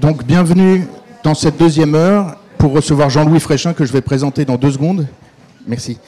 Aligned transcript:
Donc 0.00 0.24
bienvenue 0.24 0.86
dans 1.22 1.34
cette 1.34 1.58
deuxième 1.58 1.94
heure 1.94 2.38
pour 2.56 2.72
recevoir 2.72 3.10
Jean-Louis 3.10 3.38
Fréchin 3.38 3.74
que 3.74 3.84
je 3.84 3.92
vais 3.92 4.00
présenter 4.00 4.46
dans 4.46 4.56
deux 4.56 4.72
secondes. 4.72 5.06
Merci. 5.66 5.98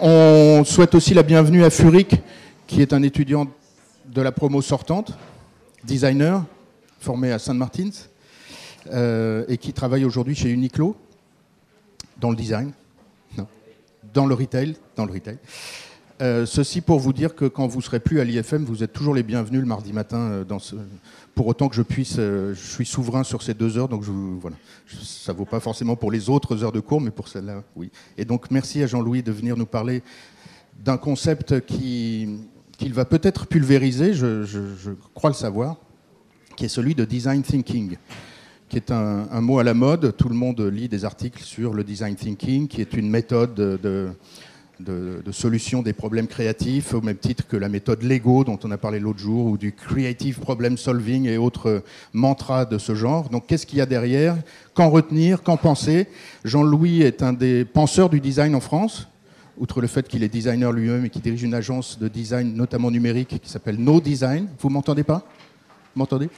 On 0.00 0.64
souhaite 0.66 0.94
aussi 0.94 1.14
la 1.14 1.22
bienvenue 1.22 1.64
à 1.64 1.70
Furic, 1.70 2.16
qui 2.66 2.82
est 2.82 2.92
un 2.92 3.02
étudiant 3.02 3.46
de 4.04 4.20
la 4.20 4.32
promo 4.32 4.60
sortante, 4.60 5.16
designer, 5.82 6.44
formé 7.00 7.32
à 7.32 7.38
Saint-Martins, 7.38 7.88
euh, 8.92 9.46
et 9.48 9.56
qui 9.56 9.72
travaille 9.72 10.04
aujourd'hui 10.04 10.34
chez 10.34 10.50
Uniqlo, 10.50 10.94
dans 12.18 12.28
le 12.28 12.36
design, 12.36 12.70
non, 13.38 13.46
dans 14.12 14.26
le 14.26 14.34
retail, 14.34 14.76
dans 14.94 15.06
le 15.06 15.12
retail. 15.14 15.38
Euh, 16.22 16.46
ceci 16.46 16.80
pour 16.80 17.00
vous 17.00 17.12
dire 17.12 17.34
que 17.34 17.44
quand 17.44 17.66
vous 17.66 17.82
serez 17.82 17.98
plus 17.98 18.20
à 18.20 18.24
l'IFM, 18.24 18.64
vous 18.64 18.84
êtes 18.84 18.92
toujours 18.92 19.14
les 19.14 19.24
bienvenus 19.24 19.60
le 19.60 19.66
mardi 19.66 19.92
matin. 19.92 20.18
Euh, 20.18 20.44
dans 20.44 20.60
ce... 20.60 20.76
Pour 21.34 21.48
autant 21.48 21.68
que 21.68 21.74
je 21.74 21.82
puisse, 21.82 22.16
euh, 22.18 22.54
je 22.54 22.60
suis 22.60 22.86
souverain 22.86 23.24
sur 23.24 23.42
ces 23.42 23.54
deux 23.54 23.76
heures, 23.76 23.88
donc 23.88 24.04
je, 24.04 24.12
voilà. 24.12 24.56
ça 25.02 25.32
vaut 25.32 25.44
pas 25.44 25.58
forcément 25.58 25.96
pour 25.96 26.12
les 26.12 26.30
autres 26.30 26.62
heures 26.62 26.70
de 26.70 26.78
cours, 26.78 27.00
mais 27.00 27.10
pour 27.10 27.26
celle-là, 27.26 27.64
oui. 27.74 27.90
Et 28.16 28.24
donc 28.24 28.52
merci 28.52 28.80
à 28.84 28.86
Jean-Louis 28.86 29.24
de 29.24 29.32
venir 29.32 29.56
nous 29.56 29.66
parler 29.66 30.02
d'un 30.84 30.96
concept 30.96 31.60
qui 31.66 32.28
qu'il 32.76 32.92
va 32.92 33.04
peut-être 33.04 33.46
pulvériser, 33.46 34.14
je, 34.14 34.90
crois 35.14 35.30
le 35.30 35.34
savoir, 35.34 35.76
qui 36.56 36.64
est 36.64 36.68
celui 36.68 36.96
de 36.96 37.04
design 37.04 37.40
thinking, 37.42 37.96
qui 38.68 38.76
est 38.76 38.90
un, 38.90 39.40
mot 39.40 39.60
à 39.60 39.64
la 39.64 39.74
mode. 39.74 40.16
Tout 40.16 40.28
le 40.28 40.34
monde 40.34 40.60
lit 40.60 40.88
des 40.88 41.04
articles 41.04 41.40
sur 41.40 41.72
le 41.72 41.84
design 41.84 42.16
thinking, 42.16 42.66
qui 42.66 42.80
est 42.80 42.94
une 42.94 43.08
méthode 43.08 43.54
de, 43.54 43.78
de 43.80 44.10
de, 44.80 45.22
de, 45.24 45.32
solution 45.32 45.82
des 45.82 45.92
problèmes 45.92 46.26
créatifs, 46.26 46.94
au 46.94 47.00
même 47.00 47.16
titre 47.16 47.46
que 47.46 47.56
la 47.56 47.68
méthode 47.68 48.02
Lego 48.02 48.44
dont 48.44 48.58
on 48.64 48.70
a 48.70 48.76
parlé 48.76 48.98
l'autre 48.98 49.18
jour, 49.18 49.46
ou 49.46 49.56
du 49.56 49.72
creative 49.72 50.40
problem 50.40 50.76
solving 50.76 51.26
et 51.26 51.36
autres 51.36 51.82
mantras 52.12 52.64
de 52.64 52.78
ce 52.78 52.94
genre. 52.94 53.28
Donc 53.28 53.46
qu'est-ce 53.46 53.66
qu'il 53.66 53.78
y 53.78 53.80
a 53.80 53.86
derrière? 53.86 54.36
Qu'en 54.74 54.90
retenir? 54.90 55.42
Qu'en 55.42 55.56
penser? 55.56 56.08
Jean-Louis 56.44 57.02
est 57.02 57.22
un 57.22 57.32
des 57.32 57.64
penseurs 57.64 58.10
du 58.10 58.20
design 58.20 58.54
en 58.54 58.60
France, 58.60 59.08
outre 59.58 59.80
le 59.80 59.86
fait 59.86 60.08
qu'il 60.08 60.22
est 60.22 60.28
designer 60.28 60.72
lui-même 60.72 61.04
et 61.04 61.10
qu'il 61.10 61.22
dirige 61.22 61.42
une 61.42 61.54
agence 61.54 61.98
de 61.98 62.08
design, 62.08 62.54
notamment 62.54 62.90
numérique, 62.90 63.40
qui 63.42 63.48
s'appelle 63.48 63.76
No 63.76 64.00
Design. 64.00 64.48
Vous 64.58 64.68
m'entendez 64.68 65.04
pas? 65.04 65.26
M'entendez? 65.94 66.28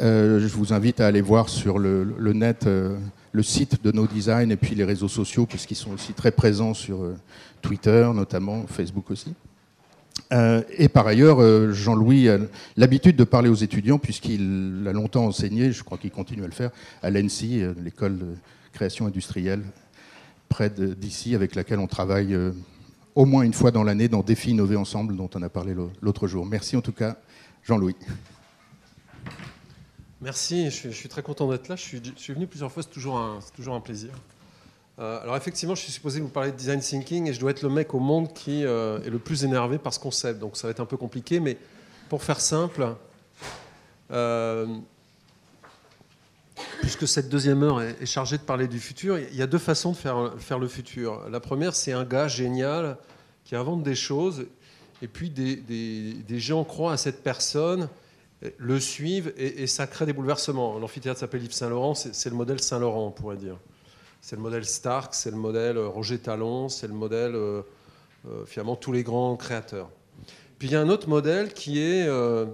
Euh, 0.00 0.40
Je 0.40 0.46
vous 0.48 0.72
invite 0.72 1.00
à 1.00 1.06
aller 1.06 1.20
voir 1.20 1.48
sur 1.48 1.78
le, 1.78 2.14
le 2.18 2.32
net... 2.32 2.66
Euh, 2.66 2.96
le 3.32 3.42
site 3.42 3.82
de 3.82 3.92
No 3.92 4.06
Design 4.06 4.50
et 4.50 4.56
puis 4.56 4.74
les 4.74 4.84
réseaux 4.84 5.08
sociaux, 5.08 5.46
puisqu'ils 5.46 5.76
sont 5.76 5.92
aussi 5.92 6.12
très 6.12 6.30
présents 6.30 6.74
sur 6.74 7.02
euh, 7.02 7.16
Twitter, 7.62 8.08
notamment 8.14 8.66
Facebook 8.66 9.10
aussi. 9.10 9.34
Euh, 10.32 10.62
et 10.76 10.88
par 10.88 11.06
ailleurs, 11.06 11.40
euh, 11.40 11.72
Jean-Louis 11.72 12.28
a 12.28 12.38
l'habitude 12.76 13.16
de 13.16 13.24
parler 13.24 13.48
aux 13.48 13.54
étudiants, 13.54 13.98
puisqu'il 13.98 14.84
a 14.88 14.92
longtemps 14.92 15.26
enseigné, 15.26 15.72
je 15.72 15.82
crois 15.82 15.98
qu'il 15.98 16.10
continue 16.10 16.42
à 16.42 16.46
le 16.46 16.52
faire, 16.52 16.70
à 17.02 17.10
l'ENSI, 17.10 17.62
l'école 17.82 18.18
de 18.18 18.34
création 18.72 19.06
industrielle, 19.06 19.62
près 20.48 20.70
d'ici, 20.70 21.34
avec 21.34 21.54
laquelle 21.54 21.78
on 21.78 21.86
travaille 21.86 22.36
au 23.14 23.24
moins 23.24 23.42
une 23.42 23.52
fois 23.52 23.70
dans 23.70 23.84
l'année 23.84 24.08
dans 24.08 24.22
Défi 24.22 24.50
Innover 24.50 24.76
Ensemble, 24.76 25.16
dont 25.16 25.30
on 25.34 25.42
a 25.42 25.48
parlé 25.48 25.74
l'autre 26.02 26.26
jour. 26.26 26.44
Merci 26.46 26.76
en 26.76 26.80
tout 26.80 26.92
cas, 26.92 27.16
Jean-Louis. 27.62 27.96
Merci, 30.22 30.70
je 30.70 30.90
suis, 30.90 31.08
très 31.08 31.22
content 31.22 31.48
d'être 31.48 31.68
là. 31.68 31.76
Je 31.76 31.82
suis, 32.16 32.34
venu 32.34 32.46
plusieurs 32.46 32.70
fois, 32.70 32.82
c'est 32.82 32.90
toujours 32.90 33.16
un, 33.16 33.80
plaisir. 33.80 34.10
Euh, 34.98 35.18
alors 35.22 35.34
effectivement, 35.34 35.74
je 35.74 35.80
suis 35.80 35.92
supposé 35.92 36.20
vous 36.20 36.28
parler 36.28 36.52
de 36.52 36.56
design 36.56 36.80
thinking 36.80 37.26
et 37.26 37.32
je 37.32 37.40
dois 37.40 37.52
être 37.52 37.62
le 37.62 37.70
mec 37.70 37.94
au 37.94 38.00
monde 38.00 38.34
qui 38.34 38.66
euh, 38.66 39.00
est 39.00 39.08
le 39.08 39.18
plus 39.18 39.44
énervé 39.44 39.78
par 39.78 39.94
ce 39.94 39.98
concept. 39.98 40.38
Donc 40.38 40.58
ça 40.58 40.66
va 40.66 40.72
être 40.72 40.80
un 40.80 40.84
peu 40.84 40.98
compliqué, 40.98 41.40
mais 41.40 41.56
pour 42.10 42.22
faire 42.22 42.38
simple, 42.38 42.94
euh, 44.10 44.66
puisque 46.82 47.08
cette 47.08 47.30
deuxième 47.30 47.62
heure 47.62 47.80
est, 47.80 48.04
chargée 48.04 48.36
de 48.36 48.42
parler 48.42 48.68
du 48.68 48.78
futur, 48.78 49.18
il 49.18 49.34
y 49.34 49.40
a 49.40 49.46
deux 49.46 49.58
façons 49.58 49.92
de 49.92 49.96
faire, 49.96 50.58
le 50.58 50.68
futur. 50.68 51.30
La 51.30 51.40
première, 51.40 51.74
c'est 51.74 51.92
un 51.92 52.04
gars 52.04 52.28
génial 52.28 52.98
qui 53.46 53.56
invente 53.56 53.82
des 53.82 53.94
choses 53.94 54.44
et 55.00 55.08
puis 55.08 55.30
des 55.30 56.40
gens 56.40 56.62
croient 56.64 56.92
à 56.92 56.98
cette 56.98 57.22
personne 57.22 57.88
le 58.56 58.80
suivent 58.80 59.32
et, 59.36 59.66
ça 59.66 59.86
crée 59.86 60.06
des 60.06 60.12
bouleversements. 60.12 60.78
L'amphithéâtre 60.78 61.20
s'appelle 61.20 61.44
Yves 61.44 61.52
Saint-Laurent, 61.52 61.94
c'est 61.94 62.30
le 62.30 62.36
modèle 62.36 62.60
Saint-Laurent, 62.60 63.06
on 63.06 63.10
pourrait 63.10 63.36
dire. 63.36 63.56
C'est 64.20 64.36
le 64.36 64.42
modèle 64.42 64.64
Stark, 64.64 65.14
c'est 65.14 65.30
le 65.30 65.36
modèle 65.36 65.78
Roger 65.78 66.18
Talon, 66.18 66.68
c'est 66.68 66.86
le 66.86 66.94
modèle, 66.94 67.34
euh, 67.34 67.62
euh, 68.28 68.44
finalement, 68.44 68.76
tous 68.76 68.92
les 68.92 69.02
grands 69.02 69.36
créateurs. 69.36 69.90
Puis 70.58 70.68
il 70.68 70.72
y 70.72 70.76
a 70.76 70.80
un 70.80 70.90
autre 70.90 71.08
modèle 71.08 71.54
qui 71.54 71.80
est, 71.80 72.06
euh, 72.06 72.44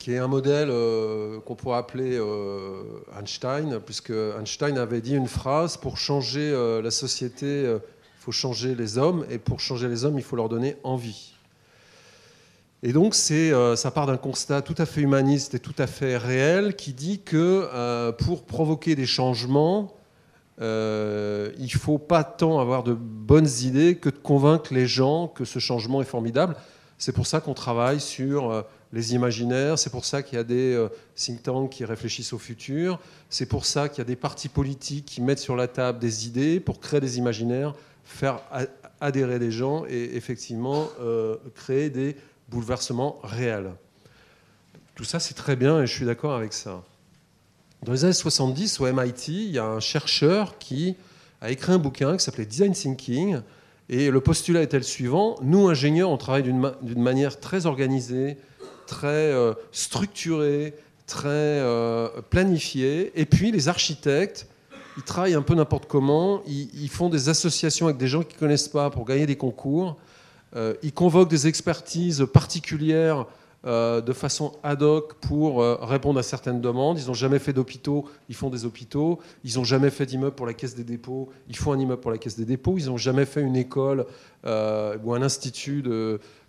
qui 0.00 0.12
est 0.12 0.18
un 0.18 0.28
modèle 0.28 0.70
euh, 0.70 1.40
qu'on 1.40 1.54
pourrait 1.54 1.76
appeler 1.76 2.16
euh, 2.18 2.82
Einstein, 3.20 3.80
puisque 3.80 4.10
Einstein 4.10 4.78
avait 4.78 5.02
dit 5.02 5.14
une 5.14 5.28
phrase, 5.28 5.76
pour 5.76 5.98
changer 5.98 6.50
euh, 6.50 6.80
la 6.80 6.90
société, 6.90 7.64
il 7.64 7.80
faut 8.18 8.32
changer 8.32 8.74
les 8.74 8.96
hommes, 8.96 9.26
et 9.30 9.38
pour 9.38 9.60
changer 9.60 9.88
les 9.88 10.04
hommes, 10.06 10.16
il 10.16 10.24
faut 10.24 10.36
leur 10.36 10.48
donner 10.48 10.76
envie. 10.84 11.34
Et 12.82 12.92
donc, 12.94 13.14
euh, 13.30 13.76
ça 13.76 13.90
part 13.90 14.06
d'un 14.06 14.16
constat 14.16 14.62
tout 14.62 14.74
à 14.78 14.86
fait 14.86 15.02
humaniste 15.02 15.54
et 15.54 15.58
tout 15.58 15.74
à 15.76 15.86
fait 15.86 16.16
réel 16.16 16.76
qui 16.76 16.94
dit 16.94 17.20
que 17.20 17.68
euh, 17.74 18.10
pour 18.10 18.44
provoquer 18.44 18.94
des 18.94 19.04
changements, 19.04 19.94
euh, 20.62 21.52
il 21.58 21.64
ne 21.64 21.78
faut 21.78 21.98
pas 21.98 22.24
tant 22.24 22.58
avoir 22.58 22.82
de 22.82 22.94
bonnes 22.94 23.48
idées 23.62 23.96
que 23.96 24.08
de 24.08 24.16
convaincre 24.16 24.72
les 24.72 24.86
gens 24.86 25.28
que 25.28 25.44
ce 25.44 25.58
changement 25.58 26.00
est 26.00 26.06
formidable. 26.06 26.56
C'est 26.96 27.12
pour 27.12 27.26
ça 27.26 27.40
qu'on 27.40 27.52
travaille 27.52 28.00
sur 28.00 28.50
euh, 28.50 28.62
les 28.94 29.14
imaginaires, 29.14 29.78
c'est 29.78 29.90
pour 29.90 30.06
ça 30.06 30.22
qu'il 30.22 30.36
y 30.36 30.40
a 30.40 30.44
des 30.44 30.86
think 31.14 31.42
tanks 31.42 31.70
qui 31.70 31.84
réfléchissent 31.84 32.32
au 32.32 32.38
futur, 32.38 32.98
c'est 33.28 33.46
pour 33.46 33.66
ça 33.66 33.88
qu'il 33.88 33.98
y 33.98 34.00
a 34.00 34.04
des 34.04 34.16
partis 34.16 34.48
politiques 34.48 35.04
qui 35.04 35.20
mettent 35.20 35.38
sur 35.38 35.54
la 35.54 35.68
table 35.68 35.98
des 35.98 36.26
idées 36.26 36.60
pour 36.60 36.80
créer 36.80 37.00
des 37.00 37.18
imaginaires, 37.18 37.74
faire 38.04 38.40
adhérer 39.00 39.38
des 39.38 39.52
gens 39.52 39.84
et 39.88 40.16
effectivement 40.16 40.88
créer 41.54 41.88
des 41.88 42.16
bouleversement 42.50 43.18
réel. 43.22 43.70
Tout 44.94 45.04
ça, 45.04 45.20
c'est 45.20 45.34
très 45.34 45.56
bien 45.56 45.80
et 45.82 45.86
je 45.86 45.94
suis 45.94 46.04
d'accord 46.04 46.34
avec 46.34 46.52
ça. 46.52 46.82
Dans 47.82 47.92
les 47.92 48.04
années 48.04 48.12
70, 48.12 48.80
au 48.80 48.92
MIT, 48.92 49.28
il 49.28 49.52
y 49.52 49.58
a 49.58 49.64
un 49.64 49.80
chercheur 49.80 50.58
qui 50.58 50.96
a 51.40 51.50
écrit 51.50 51.72
un 51.72 51.78
bouquin 51.78 52.16
qui 52.16 52.24
s'appelait 52.24 52.44
Design 52.44 52.72
Thinking. 52.72 53.40
Et 53.88 54.10
le 54.10 54.20
postulat 54.20 54.62
était 54.62 54.76
le 54.76 54.82
suivant. 54.82 55.36
Nous, 55.42 55.68
ingénieurs, 55.68 56.10
on 56.10 56.18
travaille 56.18 56.42
d'une 56.42 56.58
ma 56.58 56.74
manière 56.96 57.40
très 57.40 57.66
organisée, 57.66 58.36
très 58.86 59.06
euh, 59.08 59.54
structurée, 59.72 60.74
très 61.06 61.28
euh, 61.28 62.08
planifiée. 62.28 63.10
Et 63.18 63.24
puis, 63.24 63.50
les 63.50 63.68
architectes, 63.68 64.46
ils 64.96 65.02
travaillent 65.02 65.34
un 65.34 65.42
peu 65.42 65.54
n'importe 65.54 65.86
comment. 65.86 66.42
Ils, 66.46 66.68
ils, 66.74 66.90
font 66.90 67.08
des 67.08 67.28
associations 67.30 67.86
avec 67.86 67.96
des 67.96 68.06
gens 68.06 68.22
qu'ils 68.22 68.36
ne 68.36 68.40
connaissent 68.40 68.68
pas 68.68 68.90
pour 68.90 69.06
gagner 69.06 69.26
des 69.26 69.36
concours. 69.36 69.96
Euh, 70.56 70.74
ils 70.82 70.92
convoquent 70.92 71.30
des 71.30 71.46
expertises 71.46 72.26
particulières 72.32 73.26
euh, 73.66 74.00
de 74.00 74.14
façon 74.14 74.52
ad 74.62 74.82
hoc 74.82 75.14
pour 75.20 75.62
euh, 75.62 75.76
répondre 75.82 76.18
à 76.18 76.22
certaines 76.22 76.62
demandes. 76.62 76.98
Ils 76.98 77.08
n'ont 77.08 77.14
jamais 77.14 77.38
fait 77.38 77.52
d'hôpitaux, 77.52 78.06
ils 78.30 78.34
font 78.34 78.48
des 78.48 78.64
hôpitaux. 78.64 79.20
Ils 79.44 79.56
n'ont 79.56 79.64
jamais 79.64 79.90
fait 79.90 80.06
d'immeuble 80.06 80.34
pour 80.34 80.46
la 80.46 80.54
caisse 80.54 80.74
des 80.74 80.84
dépôts, 80.84 81.28
ils 81.48 81.56
font 81.56 81.72
un 81.72 81.78
immeuble 81.78 82.00
pour 82.00 82.10
la 82.10 82.18
caisse 82.18 82.36
des 82.36 82.46
dépôts. 82.46 82.76
Ils 82.78 82.86
n'ont 82.86 82.96
jamais 82.96 83.26
fait 83.26 83.42
une 83.42 83.56
école 83.56 84.06
ou 84.44 85.14
un 85.14 85.22
institut 85.22 85.84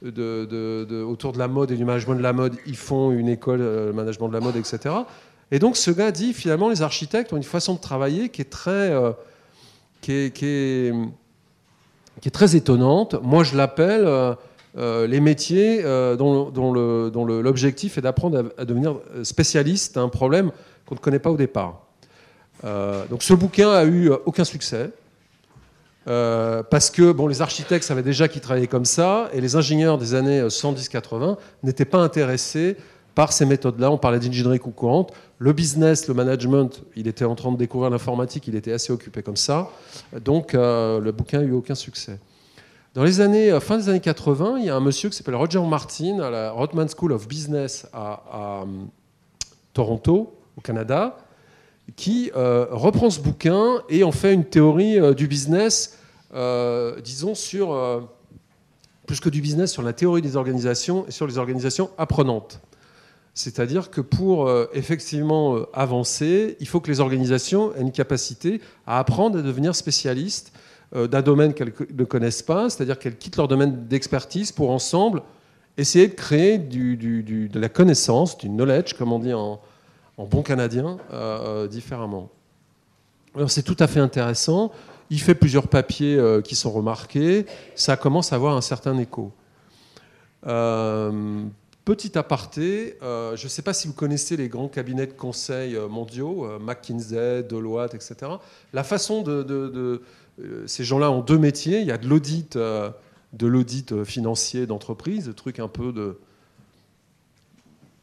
autour 0.02 1.34
de 1.34 1.38
la 1.38 1.48
mode 1.50 1.72
et 1.72 1.76
du 1.76 1.84
management 1.84 2.16
de 2.16 2.24
la 2.24 2.34
mode. 2.34 2.56
Ils 2.66 2.78
font 2.78 3.12
une 3.12 3.28
école 3.28 3.60
de 3.60 3.92
management 3.94 4.30
de 4.30 4.34
la 4.34 4.40
mode, 4.40 4.56
etc. 4.56 4.96
Et 5.52 5.60
donc 5.60 5.76
ce 5.76 5.92
gars 5.92 6.12
dit 6.12 6.34
finalement 6.34 6.70
les 6.70 6.82
architectes 6.82 7.34
ont 7.34 7.38
une 7.38 7.44
façon 7.44 7.74
de 7.74 7.80
travailler 7.80 8.30
qui 8.30 8.42
est 8.42 8.50
très, 8.50 8.94
qui 10.00 10.14
est 10.14 10.94
qui 12.20 12.28
est 12.28 12.32
très 12.32 12.56
étonnante. 12.56 13.16
Moi, 13.24 13.44
je 13.44 13.56
l'appelle 13.56 14.06
euh, 14.06 14.34
euh, 14.78 15.08
les 15.08 15.20
métiers 15.20 15.82
euh, 15.84 16.16
dont, 16.16 16.74
l'objectif 17.26 17.98
est 17.98 18.02
d'apprendre 18.02 18.52
à, 18.58 18.66
devenir 18.66 18.96
spécialiste 19.24 19.96
d'un 19.96 20.10
problème 20.10 20.52
qu'on 20.86 20.96
ne 20.96 21.00
connaît 21.00 21.20
pas 21.20 21.32
au 21.32 21.38
départ. 21.38 21.82
Donc, 22.64 23.24
ce 23.24 23.34
bouquin 23.34 23.72
a 23.72 23.86
eu 23.86 24.12
aucun 24.26 24.44
succès. 24.44 24.92
Parce 26.06 26.92
que 26.92 27.12
bon, 27.12 27.28
les 27.28 27.42
architectes 27.42 27.86
savaient 27.86 28.04
déjà 28.04 28.28
qu'ils 28.28 28.42
travaillaient 28.42 28.68
comme 28.68 28.86
ça, 28.86 29.30
et 29.34 29.42
les 29.42 29.56
ingénieurs 29.56 29.98
des 29.98 30.14
années 30.14 30.44
110-80 30.44 31.38
n'étaient 31.64 31.86
pas 31.86 32.00
intéressés 32.00 32.78
par 33.16 33.34
ces 33.34 33.46
méthodes-là. 33.46 33.92
On 33.92 33.98
parlait 33.98 34.20
d'ingénierie 34.20 34.60
concurrente. 34.60 35.14
Le 35.38 35.54
business, 35.54 36.08
le 36.08 36.14
management, 36.14 36.84
il 36.96 37.08
était 37.08 37.26
en 37.26 37.36
train 37.36 37.52
de 37.52 37.58
découvrir 37.58 37.90
l'informatique, 37.90 38.48
il 38.48 38.56
était 38.56 38.72
assez 38.72 38.94
occupé 38.94 39.24
comme 39.24 39.38
ça. 39.38 39.70
Donc 40.24 40.54
euh, 40.54 41.00
le 41.00 41.12
bouquin 41.12 41.40
n'a 41.40 41.46
eu 41.46 41.54
aucun 41.54 41.76
succès. 41.76 42.20
Dans 42.94 43.04
les 43.04 43.22
années, 43.22 43.58
fin 43.62 43.78
des 43.78 43.88
années 43.88 44.02
80, 44.02 44.58
il 44.60 44.66
y 44.66 44.70
a 44.70 44.76
un 44.76 44.82
monsieur 44.82 45.10
qui 45.10 45.16
s'appelle 45.16 45.36
Roger 45.36 45.62
Martin 45.62 46.20
à 46.20 46.30
la 46.30 46.52
Rotman 46.52 46.90
School 46.90 47.14
of 47.14 47.26
Business 47.26 47.88
à, 47.94 48.62
um, 48.64 48.90
Toronto, 49.74 50.36
au 50.58 50.62
Canada, 50.62 51.18
qui 51.96 52.32
euh, 52.36 52.68
reprend 52.70 53.10
ce 53.10 53.20
bouquin 53.20 53.82
et 53.90 54.04
en 54.04 54.12
fait 54.12 54.34
une 54.34 54.46
théorie 54.46 55.00
euh, 55.00 55.14
du 55.14 55.28
business, 55.28 55.98
euh, 56.34 57.00
disons, 57.02 57.36
sur, 57.36 58.08
plus 59.06 59.20
que 59.20 59.30
du 59.30 59.42
business, 59.42 59.72
sur 59.72 59.82
la 59.82 59.94
théorie 59.94 60.22
des 60.22 60.36
organisations 60.36 61.06
et 61.08 61.12
sur 61.12 61.28
les 61.28 61.38
organisations 61.38 61.90
apprenantes. 61.98 62.60
C'est-à-dire 63.34 63.90
que 63.90 64.02
pour 64.02 64.48
euh, 64.48 64.66
effectivement 64.74 65.56
euh, 65.56 65.66
avancer, 65.74 66.58
il 66.60 66.68
faut 66.68 66.82
que 66.82 66.92
les 66.92 67.00
organisations 67.00 67.74
aient 67.76 67.82
une 67.82 67.92
capacité 67.92 68.60
à 68.86 69.00
apprendre 69.00 69.40
à 69.40 69.42
devenir 69.42 69.74
spécialistes 69.76 70.52
euh, 70.96 71.08
d'un 71.08 71.22
domaine 71.22 71.54
qu'elles 71.54 71.74
ne 71.98 72.04
connaissent 72.04 72.42
pas, 72.42 72.70
c'est-à-dire 72.70 73.00
qu'elles 73.00 73.18
quittent 73.18 73.38
leur 73.38 73.48
domaine 73.48 73.88
d'expertise 73.88 74.52
pour 74.52 74.70
ensemble 74.72 75.22
essayer 75.78 76.10
de 76.10 76.14
créer 76.14 76.58
de 76.58 77.60
la 77.60 77.70
connaissance, 77.70 78.38
du 78.38 78.50
knowledge, 78.50 78.94
comme 78.94 79.14
on 79.14 79.20
dit 79.20 79.34
en, 79.34 79.62
bon 80.18 80.44
canadien, 80.44 80.98
différemment. 81.72 82.30
Alors 83.34 83.50
c'est 83.50 83.64
tout 83.64 83.78
à 83.80 83.88
fait 83.88 84.02
intéressant. 84.02 84.72
Il 85.10 85.20
fait 85.20 85.34
plusieurs 85.34 85.68
papiers 85.70 86.22
qui 86.44 86.56
sont 86.56 86.70
remarqués. 86.70 87.48
Ça 87.74 87.96
commence 87.96 88.32
à 88.32 88.36
avoir 88.36 88.56
un 88.56 88.62
certain 88.62 88.98
écho. 89.00 89.32
Petit 91.84 92.16
aparté, 92.16 92.98
euh, 93.02 93.36
je 93.36 93.46
ne 93.46 93.50
sais 93.50 93.64
pas 93.64 93.74
si 93.74 93.88
vous 93.88 93.94
connaissez 93.94 94.38
les 94.38 94.50
grands 94.50 94.68
cabinets 94.68 95.08
de 95.08 95.14
conseil 95.14 95.76
euh, 95.76 95.88
mondiaux, 95.88 96.46
euh, 96.46 96.60
McKinsey, 96.60 97.42
Deloitte, 97.42 97.96
etc. 97.96 98.34
La 98.72 98.84
façon 98.84 99.24
de, 99.24 100.04
ces 100.68 100.84
gens-là 100.84 101.10
ont 101.10 101.22
deux 101.22 101.40
métiers. 101.40 101.80
Il 101.82 101.88
y 101.88 101.92
a 101.92 101.98
de 101.98 102.08
l'audit, 102.08 102.56
de 102.56 103.48
l'audit 103.48 104.04
financier 104.04 104.68
d'entreprise, 104.68 105.26
de 105.26 105.32
trucs 105.32 105.60
un 105.60 105.68
peu 105.68 105.92
de 105.92 106.20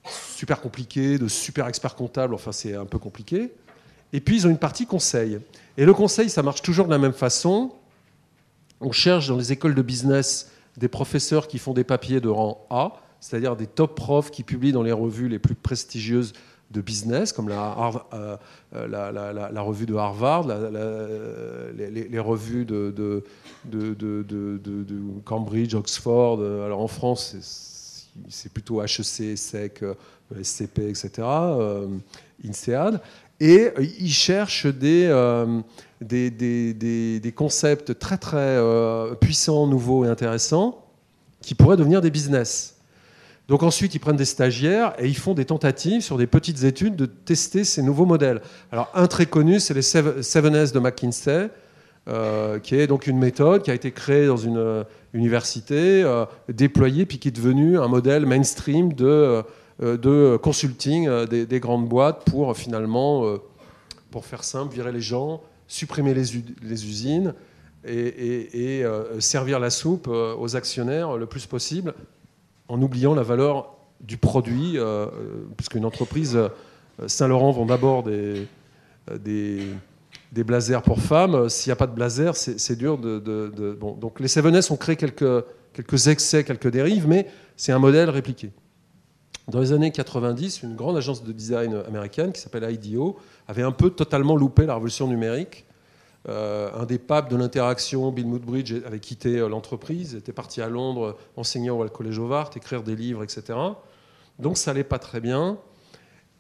super 0.05 0.61
compliqué, 0.61 1.19
de 1.19 1.29
super 1.29 1.69
expert 1.69 1.95
comptable. 1.95 2.35
Enfin, 2.35 2.53
c'est 2.53 2.75
un 2.75 2.87
peu 2.87 2.99
compliqué. 2.99 3.53
Et 4.13 4.21
puis 4.21 4.37
ils 4.37 4.47
ont 4.47 4.51
une 4.51 4.59
partie 4.59 4.87
conseil. 4.87 5.39
Et 5.77 5.85
le 5.85 5.95
conseil, 5.95 6.31
ça 6.31 6.43
marche 6.43 6.63
toujours 6.63 6.87
de 6.87 6.91
la 6.91 6.99
même 6.99 7.13
façon. 7.13 7.73
On 8.81 8.91
cherche 8.91 9.29
dans 9.29 9.37
les 9.37 9.53
écoles 9.53 9.75
de 9.77 9.83
business 9.83 10.51
des 10.77 10.89
professeurs 10.89 11.47
qui 11.47 11.59
font 11.59 11.75
des 11.75 11.85
papiers 11.85 12.21
de 12.21 12.29
rang 12.29 12.67
A 12.71 13.01
c'est-à-dire 13.21 13.57
des 13.57 13.67
top 13.67 13.95
profs 13.95 14.31
qui 14.31 14.43
publient 14.43 14.73
dans 14.73 14.83
les 14.83 14.93
revues 14.93 15.29
les 15.29 15.39
plus 15.39 15.55
prestigieuses 15.55 16.33
de 16.71 16.81
business, 16.81 17.33
comme 17.33 17.49
la, 17.49 17.93
euh, 18.13 18.37
euh, 18.75 19.63
revue 19.63 19.87
de 19.87 19.95
Harvard, 19.95 20.47
les, 20.47 22.19
revues 22.19 22.65
de, 22.67 23.25
Cambridge, 25.25 25.75
Oxford. 25.75 26.41
Alors 26.41 26.81
en 26.81 26.89
France, 26.89 27.37
c'est 28.29 28.53
plutôt 28.53 28.83
HEC, 28.83 29.37
SEC, 29.37 29.85
SCP, 30.43 30.91
etc., 30.91 31.11
euh, 31.21 31.87
INSEAD. 32.45 33.01
Et 33.41 33.71
ils 34.01 34.13
cherchent 34.13 34.67
des, 34.67 35.09
des, 36.01 37.33
concepts 37.35 37.99
très 37.99 38.19
très 38.19 38.61
puissants, 39.21 39.67
nouveaux 39.67 40.05
et 40.05 40.09
intéressants 40.09 40.85
qui 41.41 41.55
pourraient 41.55 41.77
devenir 41.77 42.01
des 42.03 42.11
business. 42.11 42.78
Donc 43.49 43.63
ensuite, 43.63 43.95
ils 43.95 43.99
prennent 43.99 44.17
des 44.17 44.27
stagiaires 44.27 44.93
et 44.99 45.09
ils 45.09 45.17
font 45.17 45.33
des 45.33 45.47
tentatives 45.47 46.03
sur 46.03 46.19
des 46.19 46.27
petites 46.27 46.65
études 46.65 46.97
de 46.97 47.07
tester 47.07 47.65
ces 47.65 47.83
nouveaux 47.83 48.05
modèles. 48.05 48.43
Alors 48.71 48.91
un 48.95 49.07
très 49.07 49.25
connu, 49.25 49.59
c'est 49.59 49.73
les 49.73 49.81
7S 49.81 50.73
de 50.73 50.79
McKinsey, 50.79 51.49
euh, 52.09 52.59
qui 52.59 52.75
est 52.75 52.87
donc 52.87 53.07
une 53.07 53.19
méthode 53.19 53.63
qui 53.63 53.71
a 53.71 53.75
été 53.75 53.91
créée 53.91 54.27
dans 54.27 54.37
une 54.37 54.59
euh, 54.59 54.85
université, 55.15 56.03
euh, 56.03 56.27
déployée, 56.51 57.07
puis 57.07 57.19
qui 57.19 57.29
est 57.29 57.37
devenue 57.37 57.79
un 57.79 57.89
modèle 57.89 58.27
mainstream 58.27 58.93
de, 58.93 59.43
consulting 60.43 61.09
des, 61.27 61.61
grandes 61.61 61.89
boîtes 61.89 62.25
pour 62.25 62.55
finalement, 62.55 63.39
pour 64.11 64.27
faire 64.27 64.45
simple, 64.45 64.75
virer 64.75 64.93
les 64.93 65.01
gens, 65.01 65.41
supprimer 65.69 66.13
les, 66.13 66.35
usines 66.35 67.35
et 67.87 68.85
servir 69.21 69.61
la 69.61 69.71
soupe 69.71 70.09
aux 70.09 70.57
actionnaires 70.57 71.17
le 71.17 71.27
plus 71.27 71.47
possible 71.47 71.95
en 72.69 72.81
oubliant 72.81 73.15
la 73.15 73.23
valeur 73.23 73.75
du 74.01 74.17
produit, 74.17 74.79
euh, 74.79 74.83
euh, 74.83 75.09
puisqu'une 75.57 75.85
entreprise, 75.85 76.37
euh, 76.37 76.49
Saint-Laurent 77.07 77.51
vend 77.51 77.67
d'abord 77.67 78.03
des, 78.03 78.47
des, 79.21 80.45
blazers 80.45 80.83
pour 80.83 81.01
femmes. 81.01 81.49
S'il 81.49 81.71
n'y 81.71 81.73
a 81.73 81.77
pas 81.77 81.87
de 81.87 81.95
blazer, 81.95 82.37
c'est 82.37 82.77
dur 82.77 82.99
de... 82.99 83.19
Donc 84.01 84.21
les 84.21 84.27
7S 84.27 84.73
ont 84.73 84.77
créé 84.77 84.97
quelques, 84.97 85.45
quelques 85.73 86.09
excès, 86.09 86.45
quelques 86.45 86.71
dérives, 86.71 87.07
mais 87.07 87.27
c'est 87.57 87.73
un 87.73 87.79
modèle 87.79 88.11
répliqué. 88.11 88.51
Dans 89.47 89.61
les 89.61 89.73
années 89.73 89.93
90, 89.93 90.63
une 90.65 90.75
grande 90.75 90.97
agence 90.97 91.25
de 91.25 91.33
design 91.33 91.83
américaine 91.87 92.33
qui 92.33 92.41
s'appelle 92.41 92.69
IDEO 92.71 93.17
avait 93.47 93.63
un 93.63 93.73
peu 93.73 93.91
totalement 93.91 94.37
loupé 94.37 94.67
la 94.67 94.75
révolution 94.75 95.07
numérique 95.07 95.65
euh, 96.29 96.69
un 96.75 96.85
des 96.85 96.99
papes 96.99 97.31
de 97.31 97.37
l'interaction, 97.37 98.11
Bill 98.13 98.27
Moodbridge, 98.27 98.75
avait 98.85 99.01
quitté 99.01 99.39
euh, 99.39 99.49
l'entreprise, 99.49 100.15
était 100.15 100.33
parti 100.33 100.61
à 100.61 100.69
Londres, 100.69 101.17
enseignant 101.37 101.81
au 101.81 101.89
Collège 101.89 102.19
Howard, 102.19 102.55
écrire 102.55 102.83
des 102.83 102.95
livres, 102.95 103.23
etc. 103.23 103.59
Donc 104.39 104.59
ça 104.59 104.73
n'allait 104.73 104.85
pas 104.85 104.99
très 104.99 105.21
bien. 105.21 105.57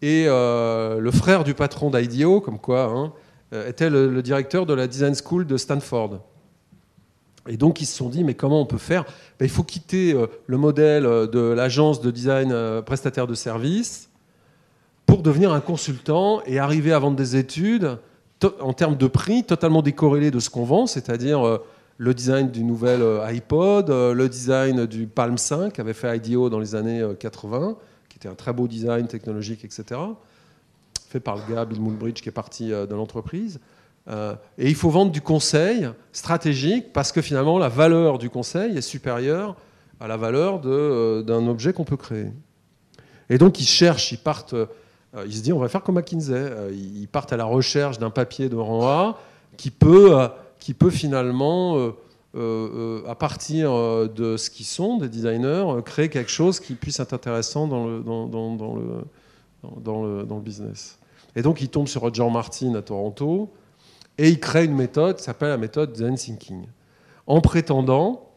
Et 0.03 0.27
euh, 0.27 1.01
le 1.01 1.11
frère 1.11 1.43
du 1.43 1.55
patron 1.55 1.91
d'IDEO, 1.91 2.41
comme 2.41 2.59
quoi, 2.59 2.85
hein, 2.85 3.13
était 3.67 3.89
le, 3.89 4.21
directeur 4.23 4.67
de 4.67 4.75
la 4.75 4.87
Design 4.87 5.15
School 5.15 5.47
de 5.47 5.57
Stanford. 5.57 6.21
Et 7.49 7.57
donc 7.57 7.81
ils 7.81 7.87
se 7.87 7.97
sont 7.97 8.11
dit, 8.11 8.25
mais 8.25 8.35
comment 8.35 8.61
on 8.61 8.67
peut 8.67 8.77
faire? 8.77 9.05
Ben, 9.39 9.47
Il 9.47 9.51
faut 9.51 9.63
quitter 9.63 10.15
le 10.47 10.57
modèle 10.59 11.05
de 11.05 11.41
l'agence 11.57 12.03
de 12.03 12.11
design 12.11 12.83
prestataire 12.83 13.27
de 13.27 13.35
services 13.35 14.11
pour 15.07 15.23
devenir 15.23 15.51
un 15.51 15.61
consultant 15.61 16.43
et 16.45 16.59
arriver 16.59 16.93
à 16.93 16.99
vendre 16.99 17.17
des 17.17 17.37
études 17.37 17.99
en 18.45 18.73
termes 18.73 18.97
de 18.97 19.07
prix, 19.07 19.45
totalement 19.45 19.83
décorrélé 19.83 20.31
de 20.31 20.39
ce 20.41 20.51
qu'on 20.51 20.65
vend, 20.65 20.87
c'est-à-dire 20.87 21.47
euh, 21.47 21.59
le 21.97 22.15
design 22.15 22.51
du 22.51 22.63
nouvel 22.63 23.03
euh, 23.03 23.25
iPod, 23.25 23.91
euh, 23.91 24.13
le 24.15 24.29
design 24.29 24.87
du 24.87 25.07
Palm 25.07 25.39
5 25.39 25.73
qu'avait 25.73 25.93
fait 25.93 26.17
IDEO 26.17 26.49
dans 26.49 26.61
les 26.61 26.75
années 26.75 27.05
80, 27.19 27.77
qui 28.09 28.19
était 28.19 28.29
un 28.29 28.35
très 28.35 28.53
beau 28.53 28.69
design 28.69 29.07
technologique, 29.07 29.65
etc., 29.65 30.01
fait 31.09 31.21
par 31.21 31.37
le 31.37 31.55
gars 31.55 31.65
Bill 31.65 31.81
Moonbridge 31.81 32.21
qui 32.21 32.29
est 32.29 32.33
parti 32.33 32.69
de 32.69 32.95
l'entreprise. 32.95 33.61
et 34.11 34.69
il 34.69 34.75
faut 34.75 34.91
vendre 34.91 35.11
du 35.11 35.23
conseil 35.23 35.89
stratégique 36.13 36.93
parce 36.93 37.13
que 37.13 37.23
finalement 37.23 37.59
la 37.59 37.71
valeur 37.71 38.19
du 38.19 38.29
conseil 38.29 38.77
est 38.77 38.83
supérieure 38.83 39.57
à 40.01 40.07
la 40.07 40.19
valeur 40.19 40.61
d'un 40.61 41.47
objet 41.47 41.73
qu'on 41.73 41.85
peut 41.85 41.97
créer. 41.97 42.27
Et 43.31 43.39
donc 43.39 43.59
ils 43.59 43.67
cherchent, 43.67 44.13
ils 44.13 44.19
partent 44.19 44.55
euh, 45.17 45.25
ils 45.27 45.35
se 45.35 45.43
disent 45.43 45.53
on 45.53 45.59
va 45.59 45.69
faire 45.69 45.83
comme 45.83 45.97
McKinsey. 45.97 46.35
Euh, 46.35 46.71
ils 46.73 47.09
partent 47.09 47.33
à 47.33 47.37
la 47.37 47.45
recherche 47.45 47.99
d'un 47.99 48.11
papier 48.11 48.49
de 48.49 48.57
rang 48.57 48.87
A 48.87 49.19
qui 49.57 49.71
peut, 49.71 50.19
euh, 50.19 50.29
qui 50.59 50.75
peut 50.75 50.91
finalement, 50.91 51.93
à 52.35 53.15
partir 53.15 53.73
de 54.09 54.37
ce 54.37 54.51
qu'ils 54.51 54.67
sont, 54.67 54.99
des 54.99 55.09
designers, 55.09 55.65
créer 55.85 56.09
quelque 56.09 56.31
chose 56.31 56.61
qui 56.61 56.75
puisse 56.75 57.01
être 57.01 57.13
intéressant 57.13 57.67
dans 57.67 57.87
le, 57.87 58.01
dans, 58.01 58.27
dans, 58.29 58.77
le, 58.77 58.83
dans, 59.81 60.05
le, 60.05 60.25
dans 60.25 60.37
le 60.37 60.43
business. 60.43 60.99
Et 61.35 61.43
donc 61.43 61.61
ils 61.61 61.69
tombent 61.69 61.89
sur 61.89 62.03
Roger 62.03 62.29
Martin 62.31 62.75
à 62.75 62.83
Toronto 62.83 63.51
et 64.19 64.29
ils 64.29 64.39
créent 64.39 64.67
une 64.67 64.77
méthode 64.77 65.17
qui 65.17 65.25
s'appelle 65.25 65.49
la 65.49 65.57
méthode 65.57 65.93
Design 65.93 66.15
Thinking, 66.17 66.67
en 67.27 67.41
prétendant 67.41 68.29